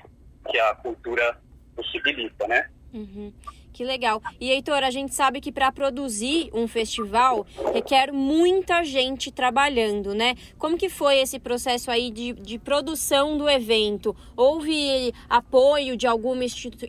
que 0.48 0.60
a 0.60 0.76
cultura 0.76 1.36
possibilita, 1.76 2.48
né? 2.48 2.70
Uhum. 2.94 3.34
Que 3.74 3.84
legal. 3.84 4.22
E 4.40 4.52
Heitor, 4.52 4.84
a 4.84 4.92
gente 4.92 5.16
sabe 5.16 5.42
que 5.42 5.52
para 5.52 5.72
produzir 5.72 6.52
um 6.54 6.68
festival 6.68 7.44
requer 7.74 8.12
muita 8.12 8.84
gente 8.84 9.32
trabalhando, 9.32 10.14
né? 10.14 10.36
Como 10.60 10.78
que 10.78 10.90
foi 10.90 11.18
esse 11.18 11.40
processo 11.40 11.90
aí 11.90 12.12
de, 12.12 12.34
de 12.34 12.60
produção 12.60 13.36
do 13.36 13.50
evento? 13.50 14.16
Houve 14.38 15.12
apoio 15.28 15.98
de 15.98 16.06
alguma 16.06 16.44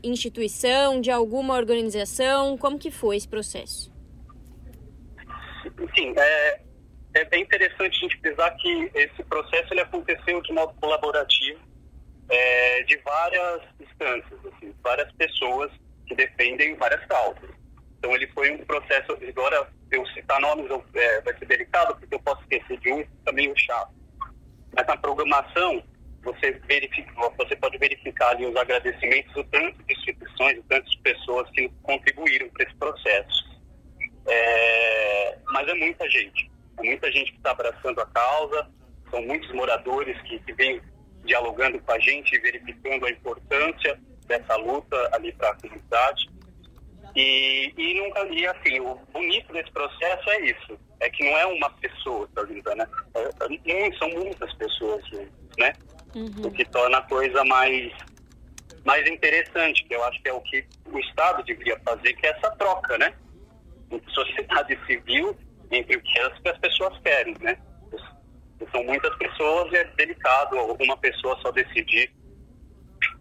instituição, 0.04 1.00
de 1.00 1.10
alguma 1.10 1.54
organização? 1.54 2.58
Como 2.58 2.78
que 2.78 2.90
foi 2.90 3.16
esse 3.16 3.28
processo? 3.28 3.90
Sim, 5.96 6.12
é, 6.18 6.60
é 7.14 7.24
bem 7.24 7.42
interessante 7.42 7.96
a 7.96 8.08
gente 8.08 8.18
pensar 8.18 8.50
que 8.52 8.90
esse 8.94 9.22
processo 9.24 9.72
ele 9.72 9.80
aconteceu 9.80 10.40
de 10.42 10.52
modo 10.52 10.74
colaborativo 10.80 11.60
é, 12.28 12.82
de 12.84 12.96
várias 12.98 13.62
instâncias, 13.80 14.40
assim, 14.46 14.74
várias 14.82 15.12
pessoas 15.14 15.72
que 16.06 16.14
defendem 16.14 16.76
várias 16.76 17.04
causas. 17.06 17.50
Então 17.98 18.14
ele 18.14 18.26
foi 18.28 18.52
um 18.52 18.64
processo, 18.64 19.12
agora 19.28 19.68
eu 19.90 20.06
citar 20.08 20.40
nomes 20.40 20.70
é, 20.94 21.20
vai 21.22 21.36
ser 21.36 21.46
delicado 21.46 21.96
porque 21.96 22.14
eu 22.14 22.20
posso 22.20 22.40
esquecer 22.42 22.78
de 22.78 22.92
um 22.92 23.04
também 23.24 23.50
o 23.50 23.58
chato. 23.58 23.92
Mas 24.74 24.86
na 24.86 24.96
programação 24.96 25.82
você 26.22 26.52
verifica, 26.68 27.12
você 27.36 27.56
pode 27.56 27.78
verificar 27.78 28.30
ali 28.30 28.46
os 28.46 28.54
agradecimentos 28.54 29.32
do 29.32 29.42
tanto 29.44 29.82
de 29.82 29.92
instituições, 29.92 30.56
do 30.56 30.62
tanto 30.64 30.88
de 30.88 30.98
pessoas 30.98 31.50
que 31.50 31.68
contribuíram 31.82 32.48
para 32.50 32.66
esse 32.66 32.76
processo. 32.76 33.60
É, 34.28 35.38
mas 35.46 35.66
é 35.66 35.74
muita 35.74 36.08
gente 36.08 36.49
muita 36.82 37.10
gente 37.10 37.32
que 37.32 37.38
está 37.38 37.52
abraçando 37.52 38.00
a 38.00 38.06
causa, 38.06 38.68
são 39.10 39.22
muitos 39.22 39.52
moradores 39.52 40.20
que, 40.22 40.38
que 40.40 40.52
vêm 40.52 40.80
dialogando 41.24 41.78
com 41.80 41.92
a 41.92 41.98
gente 41.98 42.34
e 42.34 42.40
verificando 42.40 43.06
a 43.06 43.10
importância 43.10 43.98
dessa 44.26 44.56
luta 44.56 44.96
ali 45.12 45.32
para 45.32 45.50
a 45.50 45.54
comunidade. 45.56 46.30
E, 47.16 47.74
e, 47.76 47.94
nunca, 47.94 48.24
e 48.28 48.46
assim, 48.46 48.80
o 48.80 48.94
bonito 49.12 49.52
desse 49.52 49.70
processo 49.72 50.30
é 50.30 50.40
isso, 50.42 50.78
é 51.00 51.10
que 51.10 51.24
não 51.24 51.36
é 51.38 51.46
uma 51.46 51.70
pessoa 51.70 52.28
ajudando, 52.36 52.76
né? 52.76 52.86
É, 53.14 53.86
é, 53.86 53.92
são 53.98 54.08
muitas 54.10 54.52
pessoas 54.54 55.02
né? 55.58 55.72
Uhum. 56.14 56.46
O 56.46 56.50
que 56.50 56.64
torna 56.64 56.98
a 56.98 57.02
coisa 57.02 57.44
mais, 57.44 57.92
mais 58.84 59.06
interessante, 59.08 59.84
que 59.84 59.94
eu 59.94 60.04
acho 60.04 60.22
que 60.22 60.28
é 60.28 60.32
o 60.32 60.40
que 60.40 60.64
o 60.86 60.98
Estado 60.98 61.42
deveria 61.44 61.78
fazer, 61.80 62.14
que 62.14 62.26
é 62.26 62.30
essa 62.30 62.50
troca, 62.52 62.96
né? 62.98 63.12
Sociedade 64.14 64.78
civil 64.86 65.36
entre 65.70 65.96
o 65.96 66.02
que 66.02 66.18
as, 66.20 66.38
que 66.38 66.48
as 66.48 66.58
pessoas 66.58 66.98
querem, 67.00 67.36
né? 67.40 67.56
São 68.70 68.84
muitas 68.84 69.14
pessoas 69.16 69.72
e 69.72 69.76
é 69.76 69.84
delicado 69.96 70.56
uma 70.56 70.96
pessoa 70.98 71.38
só 71.40 71.50
decidir 71.50 72.12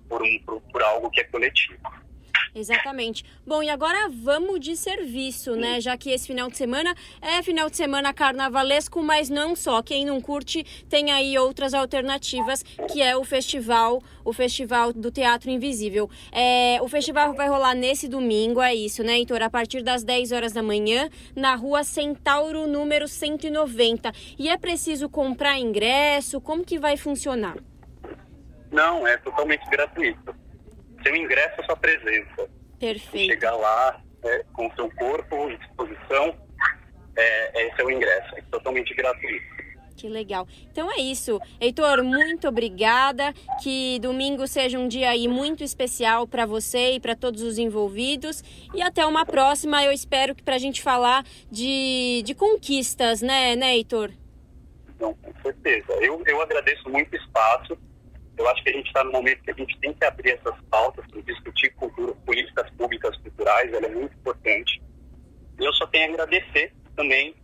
por, 0.08 0.22
um, 0.22 0.40
por, 0.46 0.62
por 0.62 0.84
algo 0.84 1.10
que 1.12 1.22
é 1.22 1.24
coletivo. 1.26 1.80
Exatamente. 2.54 3.24
Bom, 3.46 3.62
e 3.62 3.70
agora 3.70 4.10
vamos 4.10 4.60
de 4.60 4.76
serviço, 4.76 5.56
né? 5.56 5.80
Já 5.80 5.98
que 5.98 6.10
esse 6.10 6.28
final 6.28 6.50
de 6.50 6.58
semana 6.58 6.96
é 7.22 7.42
final 7.44 7.70
de 7.70 7.78
semana 7.78 8.14
carnavalesco, 8.14 9.02
mas 9.04 9.30
não 9.30 9.56
só. 9.56 9.82
Quem 9.82 10.06
não 10.06 10.20
curte 10.20 10.64
tem 10.90 11.12
aí 11.12 11.38
outras 11.38 11.74
alternativas, 11.74 12.64
que 12.92 13.02
é 13.02 13.16
o 13.16 13.24
festival, 13.24 14.02
o 14.26 14.34
festival 14.34 14.92
do 14.92 15.12
Teatro 15.12 15.50
Invisível. 15.50 16.10
É, 16.32 16.80
o 16.82 16.88
festival 16.88 17.34
vai 17.34 17.48
rolar 17.48 17.76
nesse 17.76 18.08
domingo, 18.08 18.62
é 18.62 18.74
isso, 18.74 19.04
né, 19.04 19.14
Heitor? 19.14 19.42
A 19.42 19.50
partir 19.50 19.84
das 19.84 20.04
10 20.04 20.32
horas 20.32 20.52
da 20.52 20.64
manhã, 20.64 21.10
na 21.36 21.56
rua 21.56 21.84
Centauro, 21.84 22.68
número 22.68 23.08
190. 23.08 24.12
E 24.38 24.50
é 24.50 24.58
preciso 24.58 25.10
comprar 25.10 25.60
ingresso? 25.60 26.42
Como 26.42 26.64
que 26.64 26.80
vai 26.80 26.98
funcionar? 26.98 27.58
Não, 28.72 29.06
é 29.08 29.18
totalmente 29.18 29.68
gratuito 29.70 30.39
seu 31.04 31.16
ingresso, 31.16 31.62
a 31.62 31.66
sua 31.66 31.76
presença. 31.76 32.50
Perfeito. 32.80 33.34
Chegar 33.34 33.56
lá 33.56 34.02
é, 34.24 34.44
com 34.54 34.68
o 34.68 34.76
seu 34.76 34.90
corpo 34.92 35.50
em 35.50 35.58
disposição, 35.58 36.36
é, 37.16 37.68
esse 37.68 37.82
é 37.82 37.86
o 37.86 37.92
ingresso, 37.92 38.36
é 38.38 38.42
totalmente 38.50 38.94
gratuito. 38.94 39.60
Que 40.00 40.08
legal. 40.08 40.48
Então 40.72 40.90
é 40.90 41.02
isso. 41.02 41.42
Heitor, 41.60 42.02
muito 42.06 42.48
obrigada. 42.48 43.34
Que 43.62 44.00
domingo 44.00 44.48
seja 44.48 44.80
um 44.80 44.88
dia 44.88 45.10
aí 45.10 45.28
muito 45.28 45.62
especial 45.62 46.26
para 46.26 46.46
você 46.46 46.94
e 46.94 47.00
para 47.02 47.18
todos 47.18 47.42
os 47.42 47.58
envolvidos. 47.58 48.42
E 48.74 48.82
até 48.82 49.06
uma 49.06 49.26
próxima. 49.26 49.84
Eu 49.84 49.92
espero 49.92 50.34
que 50.34 50.42
para 50.42 50.56
a 50.56 50.60
gente 50.60 50.82
falar 50.82 51.26
de, 51.52 52.24
de 52.24 52.34
conquistas, 52.34 53.22
né, 53.22 53.58
né, 53.58 53.76
Heitor? 53.76 54.12
Não, 54.98 55.14
com 55.16 55.34
certeza. 55.42 55.92
Eu, 56.00 56.24
eu 56.26 56.42
agradeço 56.42 56.90
muito 56.90 57.12
o 57.12 57.18
espaço. 57.18 57.78
Eu 58.40 58.48
acho 58.48 58.64
que 58.64 58.70
a 58.70 58.74
gente 58.74 58.88
está 58.88 59.03
no 59.03 59.11
momento 59.11 59.44
que 59.44 59.52
a 59.52 59.53
gente 59.53 59.78
tem 59.80 59.94
que 59.94 60.06
abrir 60.06 60.32
essas 60.32 60.56
pautas 60.72 61.06
para 61.07 61.22
discutir 61.22 61.72
cultura, 61.76 62.14
políticas 62.26 62.72
públicas 62.72 63.16
culturais, 63.18 63.74
ela 63.74 63.86
é 63.86 63.94
muito 63.94 64.16
importante. 64.16 64.82
E 65.60 65.66
eu 65.66 65.74
só 65.74 65.86
tenho 65.88 66.10
a 66.10 66.14
agradecer 66.14 66.74
também 66.95 67.36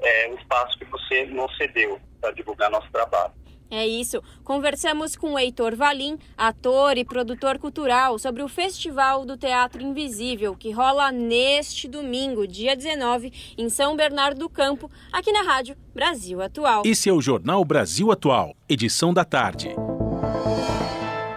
é, 0.00 0.28
o 0.28 0.34
espaço 0.34 0.78
que 0.78 0.84
você 0.84 1.24
nos 1.24 1.56
cedeu 1.56 1.98
para 2.20 2.30
divulgar 2.32 2.70
nosso 2.70 2.90
trabalho. 2.92 3.32
É 3.70 3.86
isso. 3.86 4.22
Conversamos 4.44 5.16
com 5.16 5.32
o 5.32 5.38
Heitor 5.38 5.74
Valim, 5.74 6.18
ator 6.36 6.98
e 6.98 7.04
produtor 7.04 7.58
cultural, 7.58 8.18
sobre 8.18 8.42
o 8.42 8.48
Festival 8.48 9.24
do 9.24 9.36
Teatro 9.36 9.82
Invisível, 9.82 10.54
que 10.54 10.70
rola 10.70 11.10
neste 11.10 11.88
domingo, 11.88 12.46
dia 12.46 12.76
19, 12.76 13.32
em 13.56 13.68
São 13.70 13.96
Bernardo 13.96 14.40
do 14.40 14.48
Campo, 14.48 14.90
aqui 15.10 15.32
na 15.32 15.42
Rádio 15.42 15.74
Brasil 15.94 16.42
Atual. 16.42 16.82
Esse 16.84 17.08
é 17.08 17.12
o 17.12 17.20
Jornal 17.20 17.64
Brasil 17.64 18.10
Atual, 18.10 18.54
edição 18.68 19.12
da 19.12 19.24
tarde. 19.24 19.74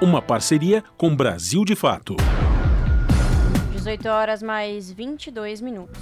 Uma 0.03 0.19
parceria 0.19 0.83
com 0.97 1.15
Brasil 1.15 1.63
de 1.63 1.75
Fato. 1.75 2.15
18 3.71 4.09
horas 4.09 4.41
mais 4.41 4.91
22 4.91 5.61
minutos. 5.61 6.01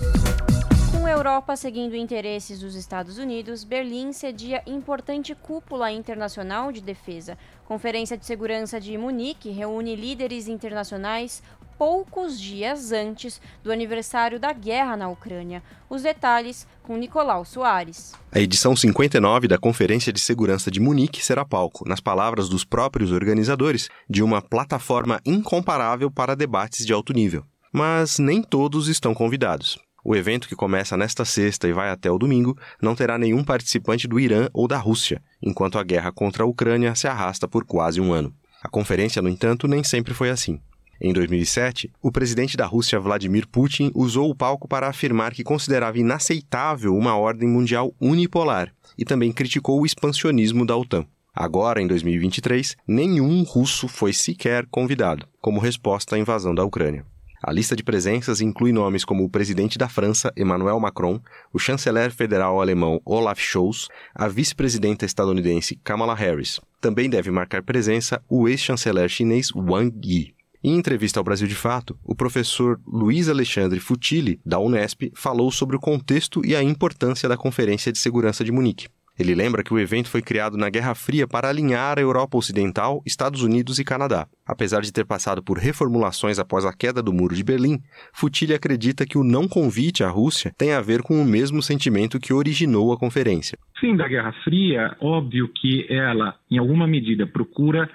Com 0.89 1.05
a 1.05 1.11
Europa 1.11 1.57
seguindo 1.57 1.97
interesses 1.97 2.61
dos 2.61 2.75
Estados 2.75 3.17
Unidos, 3.17 3.65
Berlim 3.65 4.13
cedia 4.13 4.63
importante 4.65 5.35
cúpula 5.35 5.91
internacional 5.91 6.71
de 6.71 6.79
defesa. 6.79 7.37
Conferência 7.65 8.17
de 8.17 8.25
Segurança 8.25 8.79
de 8.79 8.97
Munique 8.97 9.49
reúne 9.49 9.97
líderes 9.97 10.47
internacionais 10.47 11.43
poucos 11.79 12.37
dias 12.37 12.91
antes 12.91 13.41
do 13.63 13.71
aniversário 13.71 14.37
da 14.37 14.51
guerra 14.51 14.97
na 14.97 15.07
Ucrânia. 15.07 15.63
Os 15.89 16.01
detalhes 16.01 16.67
com 16.83 16.97
Nicolau 16.97 17.45
Soares. 17.45 18.11
A 18.33 18.39
edição 18.39 18.75
59 18.75 19.47
da 19.47 19.57
Conferência 19.57 20.11
de 20.11 20.19
Segurança 20.19 20.69
de 20.69 20.81
Munique 20.81 21.23
será 21.25 21.45
palco, 21.45 21.87
nas 21.87 22.01
palavras 22.01 22.49
dos 22.49 22.65
próprios 22.65 23.13
organizadores, 23.13 23.87
de 24.09 24.21
uma 24.21 24.41
plataforma 24.41 25.21
incomparável 25.25 26.11
para 26.11 26.35
debates 26.35 26.85
de 26.85 26.91
alto 26.91 27.13
nível. 27.13 27.45
Mas 27.71 28.19
nem 28.19 28.43
todos 28.43 28.89
estão 28.89 29.13
convidados. 29.13 29.79
O 30.03 30.17
evento, 30.17 30.49
que 30.49 30.55
começa 30.55 30.97
nesta 30.97 31.23
sexta 31.23 31.65
e 31.65 31.71
vai 31.71 31.89
até 31.89 32.11
o 32.11 32.17
domingo, 32.17 32.57
não 32.81 32.93
terá 32.93 33.17
nenhum 33.17 33.41
participante 33.41 34.05
do 34.05 34.19
Irã 34.19 34.49
ou 34.53 34.67
da 34.67 34.77
Rússia, 34.77 35.21
enquanto 35.41 35.79
a 35.79 35.83
guerra 35.83 36.11
contra 36.11 36.43
a 36.43 36.47
Ucrânia 36.47 36.93
se 36.93 37.07
arrasta 37.07 37.47
por 37.47 37.63
quase 37.63 38.01
um 38.01 38.11
ano. 38.11 38.33
A 38.61 38.67
conferência, 38.67 39.21
no 39.21 39.29
entanto, 39.29 39.65
nem 39.65 39.81
sempre 39.81 40.13
foi 40.13 40.29
assim. 40.29 40.59
Em 41.01 41.13
2007, 41.13 41.89
o 42.01 42.11
presidente 42.11 42.57
da 42.57 42.65
Rússia, 42.65 42.99
Vladimir 42.99 43.47
Putin, 43.47 43.89
usou 43.95 44.29
o 44.29 44.35
palco 44.35 44.67
para 44.67 44.89
afirmar 44.89 45.33
que 45.33 45.43
considerava 45.43 45.97
inaceitável 45.97 46.93
uma 46.93 47.15
ordem 47.15 47.47
mundial 47.47 47.93
unipolar 48.01 48.73
e 48.97 49.05
também 49.05 49.31
criticou 49.31 49.79
o 49.79 49.85
expansionismo 49.85 50.65
da 50.65 50.75
OTAN. 50.75 51.05
Agora, 51.33 51.81
em 51.81 51.87
2023, 51.87 52.75
nenhum 52.85 53.43
russo 53.43 53.87
foi 53.87 54.11
sequer 54.11 54.65
convidado, 54.65 55.25
como 55.39 55.61
resposta 55.61 56.17
à 56.17 56.19
invasão 56.19 56.53
da 56.53 56.65
Ucrânia. 56.65 57.05
A 57.41 57.53
lista 57.53 57.73
de 57.73 57.83
presenças 57.83 58.41
inclui 58.41 58.73
nomes 58.73 59.05
como 59.05 59.23
o 59.23 59.29
presidente 59.29 59.77
da 59.77 59.87
França, 59.87 60.33
Emmanuel 60.35 60.77
Macron, 60.81 61.21
o 61.53 61.57
chanceler 61.57 62.11
federal 62.11 62.59
alemão 62.59 63.01
Olaf 63.05 63.39
Scholz, 63.39 63.87
a 64.13 64.27
vice-presidenta 64.27 65.05
estadunidense 65.05 65.79
Kamala 65.81 66.13
Harris. 66.13 66.59
Também 66.81 67.09
deve 67.09 67.31
marcar 67.31 67.63
presença 67.63 68.21
o 68.27 68.49
ex-chanceler 68.49 69.07
chinês 69.07 69.49
Wang 69.55 69.95
Yi. 70.05 70.38
Em 70.61 70.75
entrevista 70.75 71.21
ao 71.21 71.23
Brasil 71.23 71.47
de 71.47 71.55
Fato, 71.55 71.97
o 72.03 72.13
professor 72.13 72.81
Luiz 72.85 73.29
Alexandre 73.29 73.79
Futili, 73.79 74.41
da 74.45 74.59
Unesp, 74.59 75.09
falou 75.15 75.49
sobre 75.51 75.77
o 75.77 75.79
contexto 75.79 76.45
e 76.45 76.53
a 76.53 76.61
importância 76.61 77.29
da 77.29 77.37
Conferência 77.37 77.93
de 77.93 77.97
Segurança 77.97 78.43
de 78.43 78.51
Munique. 78.51 78.89
Ele 79.17 79.33
lembra 79.33 79.63
que 79.63 79.73
o 79.73 79.79
evento 79.79 80.09
foi 80.09 80.21
criado 80.21 80.57
na 80.57 80.69
Guerra 80.69 80.93
Fria 80.95 81.25
para 81.25 81.47
alinhar 81.47 81.97
a 81.97 82.01
Europa 82.01 82.37
Ocidental, 82.37 83.01
Estados 83.05 83.41
Unidos 83.41 83.79
e 83.79 83.85
Canadá. 83.85 84.27
Apesar 84.45 84.81
de 84.81 84.91
ter 84.91 85.05
passado 85.05 85.41
por 85.41 85.57
reformulações 85.57 86.39
após 86.39 86.65
a 86.65 86.73
queda 86.73 87.01
do 87.01 87.13
Muro 87.13 87.33
de 87.33 87.43
Berlim, 87.43 87.79
Futile 88.11 88.53
acredita 88.53 89.05
que 89.05 89.17
o 89.17 89.23
não 89.23 89.47
convite 89.47 90.03
à 90.03 90.09
Rússia 90.09 90.53
tem 90.57 90.73
a 90.73 90.81
ver 90.81 91.01
com 91.01 91.21
o 91.21 91.25
mesmo 91.25 91.61
sentimento 91.61 92.19
que 92.19 92.33
originou 92.33 92.91
a 92.91 92.97
conferência. 92.97 93.57
Fim 93.79 93.95
da 93.95 94.09
Guerra 94.09 94.33
Fria, 94.43 94.97
óbvio 94.99 95.49
que 95.49 95.85
ela, 95.89 96.35
em 96.51 96.57
alguma 96.57 96.85
medida, 96.85 97.25
procura 97.25 97.89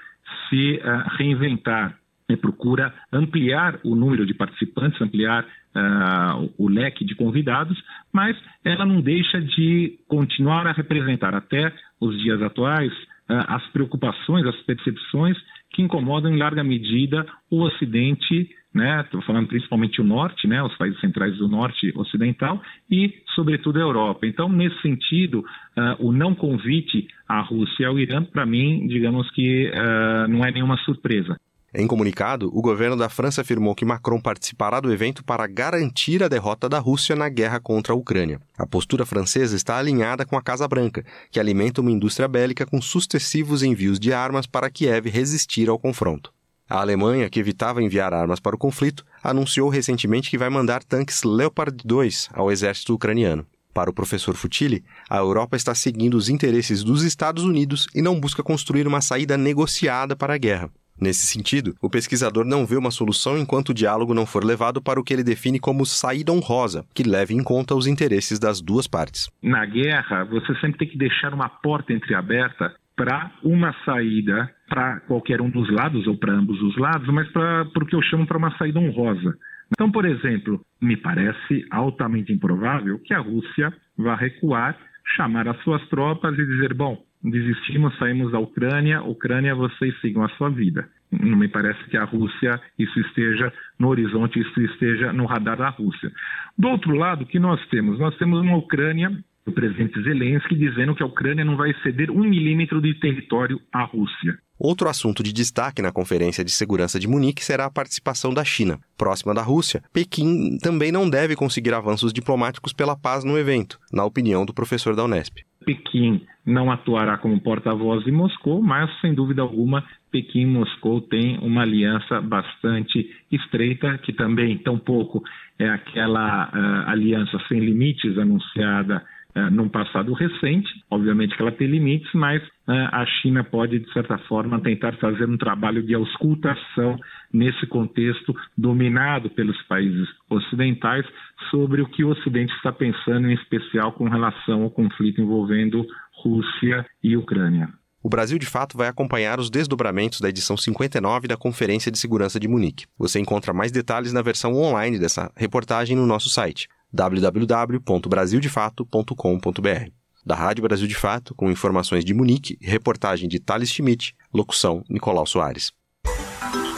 se 0.48 0.78
uh, 0.78 1.16
reinventar, 1.18 1.98
né, 2.34 2.40
procura 2.40 2.92
ampliar 3.12 3.78
o 3.84 3.94
número 3.94 4.26
de 4.26 4.34
participantes, 4.34 5.00
ampliar 5.00 5.44
uh, 5.44 6.52
o 6.58 6.68
leque 6.68 7.04
de 7.04 7.14
convidados, 7.14 7.76
mas 8.12 8.36
ela 8.64 8.84
não 8.84 9.00
deixa 9.00 9.40
de 9.40 9.98
continuar 10.08 10.66
a 10.66 10.72
representar 10.72 11.34
até 11.34 11.72
os 12.00 12.18
dias 12.22 12.40
atuais 12.42 12.92
uh, 12.92 13.44
as 13.48 13.66
preocupações, 13.68 14.46
as 14.46 14.56
percepções 14.62 15.36
que 15.70 15.82
incomodam 15.82 16.32
em 16.32 16.38
larga 16.38 16.62
medida 16.62 17.26
o 17.50 17.62
Ocidente, 17.62 18.48
né? 18.72 19.00
Estou 19.02 19.22
falando 19.22 19.48
principalmente 19.48 20.00
o 20.00 20.04
Norte, 20.04 20.46
né? 20.46 20.62
Os 20.62 20.76
países 20.76 20.98
centrais 21.00 21.36
do 21.36 21.48
Norte 21.48 21.92
Ocidental 21.96 22.60
e, 22.90 23.12
sobretudo, 23.34 23.78
a 23.78 23.82
Europa. 23.82 24.26
Então, 24.26 24.48
nesse 24.48 24.80
sentido, 24.82 25.40
uh, 25.40 26.06
o 26.06 26.12
não 26.12 26.34
convite 26.34 27.08
à 27.28 27.40
Rússia 27.40 27.84
e 27.84 27.86
ao 27.86 27.98
Irã, 27.98 28.24
para 28.24 28.46
mim, 28.46 28.86
digamos 28.86 29.30
que 29.30 29.70
uh, 29.70 30.28
não 30.28 30.44
é 30.44 30.50
nenhuma 30.52 30.76
surpresa. 30.78 31.36
Em 31.76 31.88
comunicado, 31.88 32.56
o 32.56 32.62
governo 32.62 32.96
da 32.96 33.08
França 33.08 33.40
afirmou 33.40 33.74
que 33.74 33.84
Macron 33.84 34.20
participará 34.20 34.78
do 34.78 34.92
evento 34.92 35.24
para 35.24 35.44
garantir 35.48 36.22
a 36.22 36.28
derrota 36.28 36.68
da 36.68 36.78
Rússia 36.78 37.16
na 37.16 37.28
guerra 37.28 37.58
contra 37.58 37.92
a 37.92 37.96
Ucrânia. 37.96 38.40
A 38.56 38.64
postura 38.64 39.04
francesa 39.04 39.56
está 39.56 39.76
alinhada 39.76 40.24
com 40.24 40.36
a 40.36 40.42
Casa 40.42 40.68
Branca, 40.68 41.04
que 41.32 41.40
alimenta 41.40 41.80
uma 41.80 41.90
indústria 41.90 42.28
bélica 42.28 42.64
com 42.64 42.80
sucessivos 42.80 43.64
envios 43.64 43.98
de 43.98 44.12
armas 44.12 44.46
para 44.46 44.70
Kiev 44.70 45.08
resistir 45.08 45.68
ao 45.68 45.76
confronto. 45.76 46.32
A 46.70 46.80
Alemanha, 46.80 47.28
que 47.28 47.40
evitava 47.40 47.82
enviar 47.82 48.14
armas 48.14 48.38
para 48.38 48.54
o 48.54 48.58
conflito, 48.58 49.04
anunciou 49.20 49.68
recentemente 49.68 50.30
que 50.30 50.38
vai 50.38 50.48
mandar 50.48 50.84
tanques 50.84 51.24
Leopard 51.24 51.76
2 51.84 52.28
ao 52.32 52.52
exército 52.52 52.94
ucraniano. 52.94 53.44
Para 53.74 53.90
o 53.90 53.92
professor 53.92 54.36
Futili, 54.36 54.84
a 55.10 55.16
Europa 55.16 55.56
está 55.56 55.74
seguindo 55.74 56.14
os 56.14 56.28
interesses 56.28 56.84
dos 56.84 57.02
Estados 57.02 57.42
Unidos 57.42 57.88
e 57.92 58.00
não 58.00 58.20
busca 58.20 58.44
construir 58.44 58.86
uma 58.86 59.00
saída 59.00 59.36
negociada 59.36 60.14
para 60.14 60.34
a 60.34 60.38
guerra. 60.38 60.70
Nesse 61.00 61.26
sentido, 61.26 61.74
o 61.82 61.90
pesquisador 61.90 62.44
não 62.44 62.64
vê 62.64 62.76
uma 62.76 62.90
solução 62.90 63.36
enquanto 63.36 63.70
o 63.70 63.74
diálogo 63.74 64.14
não 64.14 64.24
for 64.24 64.44
levado 64.44 64.80
para 64.80 65.00
o 65.00 65.04
que 65.04 65.12
ele 65.12 65.24
define 65.24 65.58
como 65.58 65.84
saída 65.84 66.32
honrosa, 66.32 66.84
que 66.94 67.02
leve 67.02 67.34
em 67.34 67.42
conta 67.42 67.74
os 67.74 67.86
interesses 67.86 68.38
das 68.38 68.60
duas 68.60 68.86
partes. 68.86 69.28
Na 69.42 69.66
guerra, 69.66 70.24
você 70.24 70.54
sempre 70.60 70.78
tem 70.78 70.88
que 70.88 70.98
deixar 70.98 71.34
uma 71.34 71.48
porta 71.48 71.92
entreaberta 71.92 72.74
para 72.96 73.32
uma 73.42 73.74
saída 73.84 74.48
para 74.68 75.00
qualquer 75.00 75.40
um 75.40 75.50
dos 75.50 75.68
lados 75.70 76.06
ou 76.06 76.16
para 76.16 76.32
ambos 76.32 76.60
os 76.62 76.76
lados, 76.76 77.08
mas 77.08 77.30
para 77.32 77.62
o 77.64 77.86
que 77.86 77.96
eu 77.96 78.02
chamo 78.02 78.26
para 78.26 78.38
uma 78.38 78.56
saída 78.56 78.78
honrosa. 78.78 79.36
Então, 79.72 79.90
por 79.90 80.04
exemplo, 80.04 80.60
me 80.80 80.96
parece 80.96 81.66
altamente 81.70 82.32
improvável 82.32 82.98
que 83.00 83.12
a 83.12 83.18
Rússia 83.18 83.72
vá 83.96 84.14
recuar, 84.14 84.78
chamar 85.16 85.48
as 85.48 85.60
suas 85.62 85.86
tropas 85.88 86.34
e 86.34 86.46
dizer: 86.46 86.74
bom, 86.74 87.02
desistimos, 87.24 87.96
saímos 87.98 88.32
da 88.32 88.38
Ucrânia, 88.38 89.02
Ucrânia, 89.02 89.54
vocês 89.54 89.98
sigam 90.00 90.22
a 90.22 90.28
sua 90.30 90.50
vida. 90.50 90.88
Não 91.10 91.38
me 91.38 91.48
parece 91.48 91.82
que 91.88 91.96
a 91.96 92.04
Rússia, 92.04 92.60
isso 92.78 93.00
esteja 93.00 93.52
no 93.78 93.88
horizonte, 93.88 94.38
isso 94.38 94.60
esteja 94.60 95.12
no 95.12 95.24
radar 95.24 95.56
da 95.56 95.70
Rússia. 95.70 96.12
Do 96.58 96.68
outro 96.68 96.94
lado, 96.94 97.22
o 97.22 97.26
que 97.26 97.38
nós 97.38 97.64
temos? 97.68 97.98
Nós 97.98 98.16
temos 98.18 98.40
uma 98.40 98.56
Ucrânia, 98.56 99.10
o 99.46 99.52
presidente 99.52 100.02
Zelensky, 100.02 100.54
dizendo 100.56 100.94
que 100.94 101.02
a 101.02 101.06
Ucrânia 101.06 101.44
não 101.44 101.56
vai 101.56 101.72
ceder 101.82 102.10
um 102.10 102.24
milímetro 102.24 102.80
de 102.80 102.94
território 102.94 103.60
à 103.72 103.84
Rússia. 103.84 104.38
Outro 104.58 104.88
assunto 104.88 105.22
de 105.22 105.32
destaque 105.32 105.82
na 105.82 105.92
Conferência 105.92 106.44
de 106.44 106.50
Segurança 106.50 106.98
de 106.98 107.08
Munique 107.08 107.44
será 107.44 107.64
a 107.64 107.70
participação 107.70 108.32
da 108.32 108.44
China. 108.44 108.78
Próxima 108.96 109.34
da 109.34 109.42
Rússia, 109.42 109.82
Pequim 109.92 110.58
também 110.58 110.92
não 110.92 111.10
deve 111.10 111.34
conseguir 111.34 111.74
avanços 111.74 112.12
diplomáticos 112.12 112.72
pela 112.72 112.96
paz 112.96 113.24
no 113.24 113.36
evento, 113.36 113.78
na 113.92 114.04
opinião 114.04 114.46
do 114.46 114.54
professor 114.54 114.94
da 114.94 115.04
Unesp. 115.04 115.38
Pequim 115.64 116.22
não 116.46 116.70
atuará 116.70 117.16
como 117.16 117.40
porta-voz 117.40 118.04
de 118.04 118.12
Moscou, 118.12 118.62
mas, 118.62 118.90
sem 119.00 119.14
dúvida 119.14 119.42
alguma, 119.42 119.84
Pequim 120.10 120.42
e 120.42 120.46
Moscou 120.46 121.00
têm 121.00 121.38
uma 121.38 121.62
aliança 121.62 122.20
bastante 122.20 123.10
estreita, 123.32 123.98
que 123.98 124.12
também, 124.12 124.58
tampouco, 124.58 125.22
é 125.58 125.68
aquela 125.68 126.48
uh, 126.48 126.90
aliança 126.90 127.38
sem 127.48 127.60
limites 127.60 128.18
anunciada 128.18 129.02
num 129.50 129.68
passado 129.68 130.12
recente. 130.12 130.68
Obviamente 130.90 131.36
que 131.36 131.42
ela 131.42 131.52
tem 131.52 131.66
limites, 131.66 132.08
mas 132.14 132.42
uh, 132.42 132.72
a 132.92 133.04
China 133.20 133.42
pode, 133.42 133.80
de 133.80 133.92
certa 133.92 134.16
forma, 134.18 134.60
tentar 134.60 134.92
fazer 134.98 135.28
um 135.28 135.36
trabalho 135.36 135.82
de 135.82 135.94
auscultação 135.94 136.96
nesse 137.32 137.66
contexto 137.66 138.34
dominado 138.56 139.28
pelos 139.30 139.60
países 139.62 140.08
ocidentais 140.30 141.04
sobre 141.50 141.82
o 141.82 141.86
que 141.86 142.04
o 142.04 142.10
Ocidente 142.10 142.52
está 142.54 142.72
pensando, 142.72 143.28
em 143.28 143.34
especial 143.34 143.92
com 143.92 144.08
relação 144.08 144.62
ao 144.62 144.70
conflito 144.70 145.20
envolvendo 145.20 145.84
Rússia 146.22 146.86
e 147.02 147.16
Ucrânia. 147.16 147.68
O 148.02 148.08
Brasil 148.08 148.38
de 148.38 148.46
Fato 148.46 148.76
vai 148.76 148.86
acompanhar 148.86 149.40
os 149.40 149.48
desdobramentos 149.48 150.20
da 150.20 150.28
edição 150.28 150.58
59 150.58 151.26
da 151.26 151.38
Conferência 151.38 151.90
de 151.90 151.98
Segurança 151.98 152.38
de 152.38 152.46
Munique. 152.46 152.84
Você 152.98 153.18
encontra 153.18 153.54
mais 153.54 153.72
detalhes 153.72 154.12
na 154.12 154.20
versão 154.20 154.52
online 154.54 154.98
dessa 154.98 155.32
reportagem 155.34 155.96
no 155.96 156.06
nosso 156.06 156.28
site 156.28 156.68
www.brasildefato.com.br. 156.94 159.90
Da 160.24 160.36
Rádio 160.36 160.62
Brasil 160.62 160.86
de 160.86 160.94
Fato, 160.94 161.34
com 161.34 161.50
informações 161.50 162.04
de 162.04 162.14
Munique, 162.14 162.56
reportagem 162.62 163.28
de 163.28 163.40
Thales 163.40 163.68
Schmidt, 163.68 164.14
locução 164.32 164.84
Nicolau 164.88 165.26
Soares. 165.26 165.72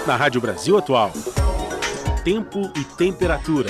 Na 0.06 0.16
Rádio 0.16 0.40
Brasil 0.40 0.78
Atual, 0.78 1.12
tempo 2.24 2.72
e 2.76 2.84
temperatura. 2.96 3.68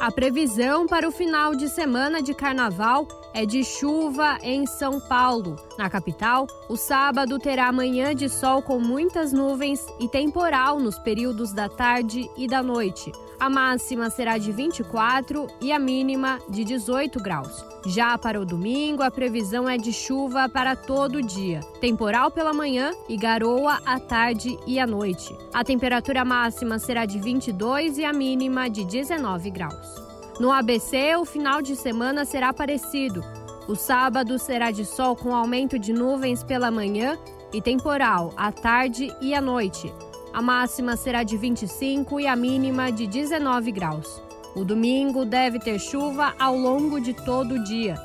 A 0.00 0.12
previsão 0.12 0.86
para 0.86 1.08
o 1.08 1.12
final 1.12 1.54
de 1.54 1.68
semana 1.68 2.22
de 2.22 2.32
carnaval 2.32 3.06
é 3.32 3.46
de 3.46 3.64
chuva 3.64 4.38
em 4.42 4.66
São 4.66 5.00
Paulo. 5.00 5.56
Na 5.76 5.88
capital, 5.88 6.46
o 6.68 6.76
sábado 6.76 7.38
terá 7.38 7.70
manhã 7.72 8.14
de 8.14 8.28
sol 8.28 8.62
com 8.62 8.78
muitas 8.78 9.32
nuvens 9.32 9.86
e 10.00 10.08
temporal 10.08 10.78
nos 10.78 10.98
períodos 10.98 11.52
da 11.52 11.68
tarde 11.68 12.28
e 12.36 12.46
da 12.46 12.62
noite. 12.62 13.12
A 13.40 13.48
máxima 13.48 14.10
será 14.10 14.36
de 14.36 14.50
24 14.50 15.46
e 15.60 15.70
a 15.70 15.78
mínima 15.78 16.40
de 16.48 16.64
18 16.64 17.20
graus. 17.22 17.64
Já 17.86 18.18
para 18.18 18.40
o 18.40 18.44
domingo, 18.44 19.02
a 19.02 19.10
previsão 19.10 19.68
é 19.68 19.76
de 19.76 19.92
chuva 19.92 20.48
para 20.48 20.74
todo 20.74 21.16
o 21.16 21.22
dia, 21.22 21.60
temporal 21.80 22.32
pela 22.32 22.52
manhã 22.52 22.92
e 23.08 23.16
garoa 23.16 23.78
à 23.86 24.00
tarde 24.00 24.58
e 24.66 24.80
à 24.80 24.86
noite. 24.86 25.36
A 25.54 25.62
temperatura 25.62 26.24
máxima 26.24 26.80
será 26.80 27.06
de 27.06 27.18
22 27.20 27.98
e 27.98 28.04
a 28.04 28.12
mínima 28.12 28.68
de 28.68 28.84
19 28.84 29.50
graus. 29.50 30.07
No 30.38 30.52
ABC, 30.52 31.16
o 31.16 31.24
final 31.24 31.60
de 31.60 31.74
semana 31.74 32.24
será 32.24 32.52
parecido. 32.52 33.24
O 33.66 33.74
sábado 33.74 34.38
será 34.38 34.70
de 34.70 34.84
sol 34.84 35.16
com 35.16 35.34
aumento 35.34 35.78
de 35.78 35.92
nuvens 35.92 36.44
pela 36.44 36.70
manhã 36.70 37.18
e 37.52 37.60
temporal 37.60 38.32
à 38.36 38.52
tarde 38.52 39.12
e 39.20 39.34
à 39.34 39.40
noite. 39.40 39.92
A 40.32 40.40
máxima 40.40 40.96
será 40.96 41.24
de 41.24 41.36
25 41.36 42.20
e 42.20 42.26
a 42.28 42.36
mínima 42.36 42.92
de 42.92 43.06
19 43.08 43.72
graus. 43.72 44.22
O 44.54 44.64
domingo 44.64 45.24
deve 45.24 45.58
ter 45.58 45.80
chuva 45.80 46.32
ao 46.38 46.56
longo 46.56 47.00
de 47.00 47.14
todo 47.14 47.56
o 47.56 47.64
dia. 47.64 47.96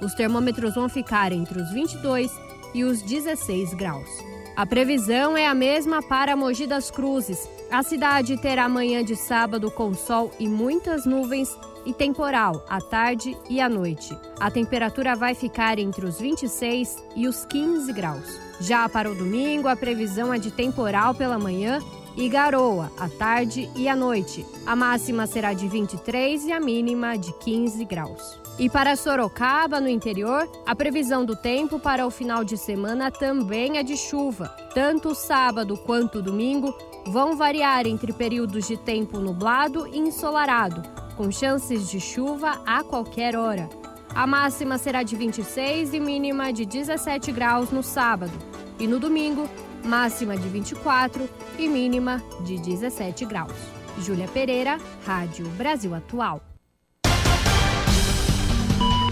Os 0.00 0.14
termômetros 0.14 0.74
vão 0.74 0.88
ficar 0.88 1.30
entre 1.30 1.60
os 1.60 1.70
22 1.72 2.32
e 2.74 2.84
os 2.84 3.02
16 3.02 3.74
graus. 3.74 4.08
A 4.56 4.64
previsão 4.64 5.36
é 5.36 5.46
a 5.46 5.54
mesma 5.54 6.02
para 6.02 6.36
Mogi 6.36 6.66
das 6.66 6.90
Cruzes. 6.90 7.48
A 7.72 7.82
cidade 7.82 8.36
terá 8.36 8.68
manhã 8.68 9.02
de 9.02 9.16
sábado 9.16 9.70
com 9.70 9.94
sol 9.94 10.30
e 10.38 10.46
muitas 10.46 11.06
nuvens 11.06 11.58
e 11.86 11.94
temporal 11.94 12.62
à 12.68 12.82
tarde 12.82 13.34
e 13.48 13.62
à 13.62 13.68
noite. 13.68 14.14
A 14.38 14.50
temperatura 14.50 15.16
vai 15.16 15.34
ficar 15.34 15.78
entre 15.78 16.04
os 16.04 16.20
26 16.20 17.02
e 17.16 17.26
os 17.26 17.46
15 17.46 17.90
graus. 17.94 18.38
Já 18.60 18.86
para 18.90 19.10
o 19.10 19.14
domingo, 19.14 19.68
a 19.68 19.74
previsão 19.74 20.34
é 20.34 20.38
de 20.38 20.50
temporal 20.50 21.14
pela 21.14 21.38
manhã 21.38 21.80
e 22.14 22.28
garoa 22.28 22.92
à 22.98 23.08
tarde 23.08 23.70
e 23.74 23.88
à 23.88 23.96
noite. 23.96 24.44
A 24.66 24.76
máxima 24.76 25.26
será 25.26 25.54
de 25.54 25.66
23 25.66 26.44
e 26.44 26.52
a 26.52 26.60
mínima 26.60 27.16
de 27.16 27.32
15 27.38 27.82
graus. 27.86 28.38
E 28.58 28.68
para 28.68 28.96
Sorocaba, 28.96 29.80
no 29.80 29.88
interior, 29.88 30.46
a 30.66 30.76
previsão 30.76 31.24
do 31.24 31.34
tempo 31.34 31.78
para 31.78 32.06
o 32.06 32.10
final 32.10 32.44
de 32.44 32.58
semana 32.58 33.10
também 33.10 33.78
é 33.78 33.82
de 33.82 33.96
chuva. 33.96 34.48
Tanto 34.74 35.14
sábado 35.14 35.78
quanto 35.78 36.20
domingo 36.20 36.76
vão 37.06 37.36
variar 37.36 37.86
entre 37.86 38.12
períodos 38.12 38.66
de 38.66 38.76
tempo 38.76 39.18
nublado 39.18 39.86
e 39.86 39.98
ensolarado, 39.98 40.82
com 41.16 41.30
chances 41.30 41.90
de 41.90 42.00
chuva 42.00 42.62
a 42.66 42.82
qualquer 42.82 43.36
hora. 43.36 43.68
A 44.14 44.26
máxima 44.26 44.78
será 44.78 45.02
de 45.02 45.16
26 45.16 45.94
e 45.94 46.00
mínima 46.00 46.52
de 46.52 46.66
17 46.66 47.32
graus 47.32 47.70
no 47.70 47.82
sábado. 47.82 48.32
E 48.78 48.86
no 48.86 48.98
domingo, 48.98 49.48
máxima 49.84 50.36
de 50.36 50.48
24 50.48 51.28
e 51.58 51.68
mínima 51.68 52.22
de 52.44 52.58
17 52.58 53.24
graus. 53.24 53.52
Júlia 53.98 54.28
Pereira, 54.28 54.78
Rádio 55.04 55.48
Brasil 55.50 55.94
Atual. 55.94 56.42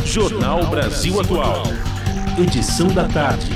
Jornal 0.04 0.66
Brasil 0.66 1.20
Atual. 1.20 1.62
Edição 2.38 2.88
da 2.88 3.06
tarde. 3.08 3.50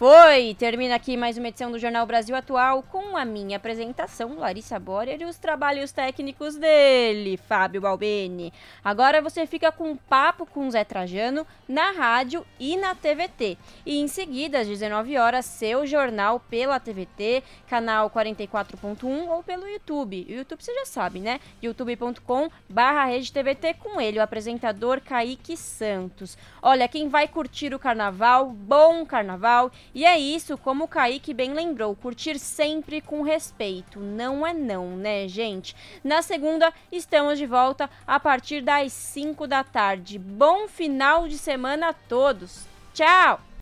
Foi! 0.00 0.56
Termina 0.58 0.94
aqui 0.94 1.14
mais 1.14 1.36
uma 1.36 1.48
edição 1.48 1.70
do 1.70 1.78
Jornal 1.78 2.06
Brasil 2.06 2.34
Atual 2.34 2.82
com 2.82 3.18
a 3.18 3.24
minha 3.26 3.58
apresentação, 3.58 4.38
Larissa 4.38 4.78
Borer, 4.78 5.20
e 5.20 5.26
os 5.26 5.36
trabalhos 5.36 5.92
técnicos 5.92 6.56
dele, 6.56 7.36
Fábio 7.36 7.82
Balbeni. 7.82 8.50
Agora 8.82 9.20
você 9.20 9.46
fica 9.46 9.70
com 9.70 9.90
um 9.90 9.96
papo 9.98 10.46
com 10.46 10.70
Zé 10.70 10.84
Trajano 10.84 11.46
na 11.68 11.90
rádio 11.90 12.46
e 12.58 12.78
na 12.78 12.94
TVT. 12.94 13.58
E 13.84 13.98
em 13.98 14.08
seguida, 14.08 14.60
às 14.60 14.66
19 14.66 15.18
horas, 15.18 15.44
seu 15.44 15.86
jornal 15.86 16.40
pela 16.40 16.80
TVT, 16.80 17.42
canal 17.68 18.08
44.1 18.08 19.28
ou 19.28 19.42
pelo 19.42 19.68
YouTube. 19.68 20.26
O 20.30 20.32
YouTube 20.32 20.64
você 20.64 20.72
já 20.76 20.86
sabe, 20.86 21.20
né? 21.20 21.38
youtube.com 21.62 22.48
barra 22.66 23.08
TVT 23.10 23.74
com 23.74 24.00
ele, 24.00 24.18
o 24.18 24.22
apresentador 24.22 25.02
Kaique 25.02 25.58
Santos. 25.58 26.38
Olha, 26.62 26.88
quem 26.88 27.10
vai 27.10 27.28
curtir 27.28 27.74
o 27.74 27.78
carnaval, 27.78 28.46
bom 28.46 29.04
carnaval 29.04 29.70
e 29.94 30.04
é 30.04 30.18
isso, 30.18 30.56
como 30.56 30.84
o 30.84 30.88
Kaique 30.88 31.34
bem 31.34 31.52
lembrou, 31.52 31.96
curtir 31.96 32.38
sempre 32.38 33.00
com 33.00 33.22
respeito. 33.22 33.98
Não 33.98 34.46
é 34.46 34.52
não, 34.52 34.96
né, 34.96 35.26
gente? 35.26 35.74
Na 36.02 36.22
segunda, 36.22 36.72
estamos 36.92 37.38
de 37.38 37.46
volta 37.46 37.90
a 38.06 38.20
partir 38.20 38.62
das 38.62 38.92
5 38.92 39.46
da 39.46 39.64
tarde. 39.64 40.18
Bom 40.18 40.68
final 40.68 41.26
de 41.26 41.36
semana 41.36 41.88
a 41.88 41.92
todos. 41.92 42.66
Tchau! 42.94 43.49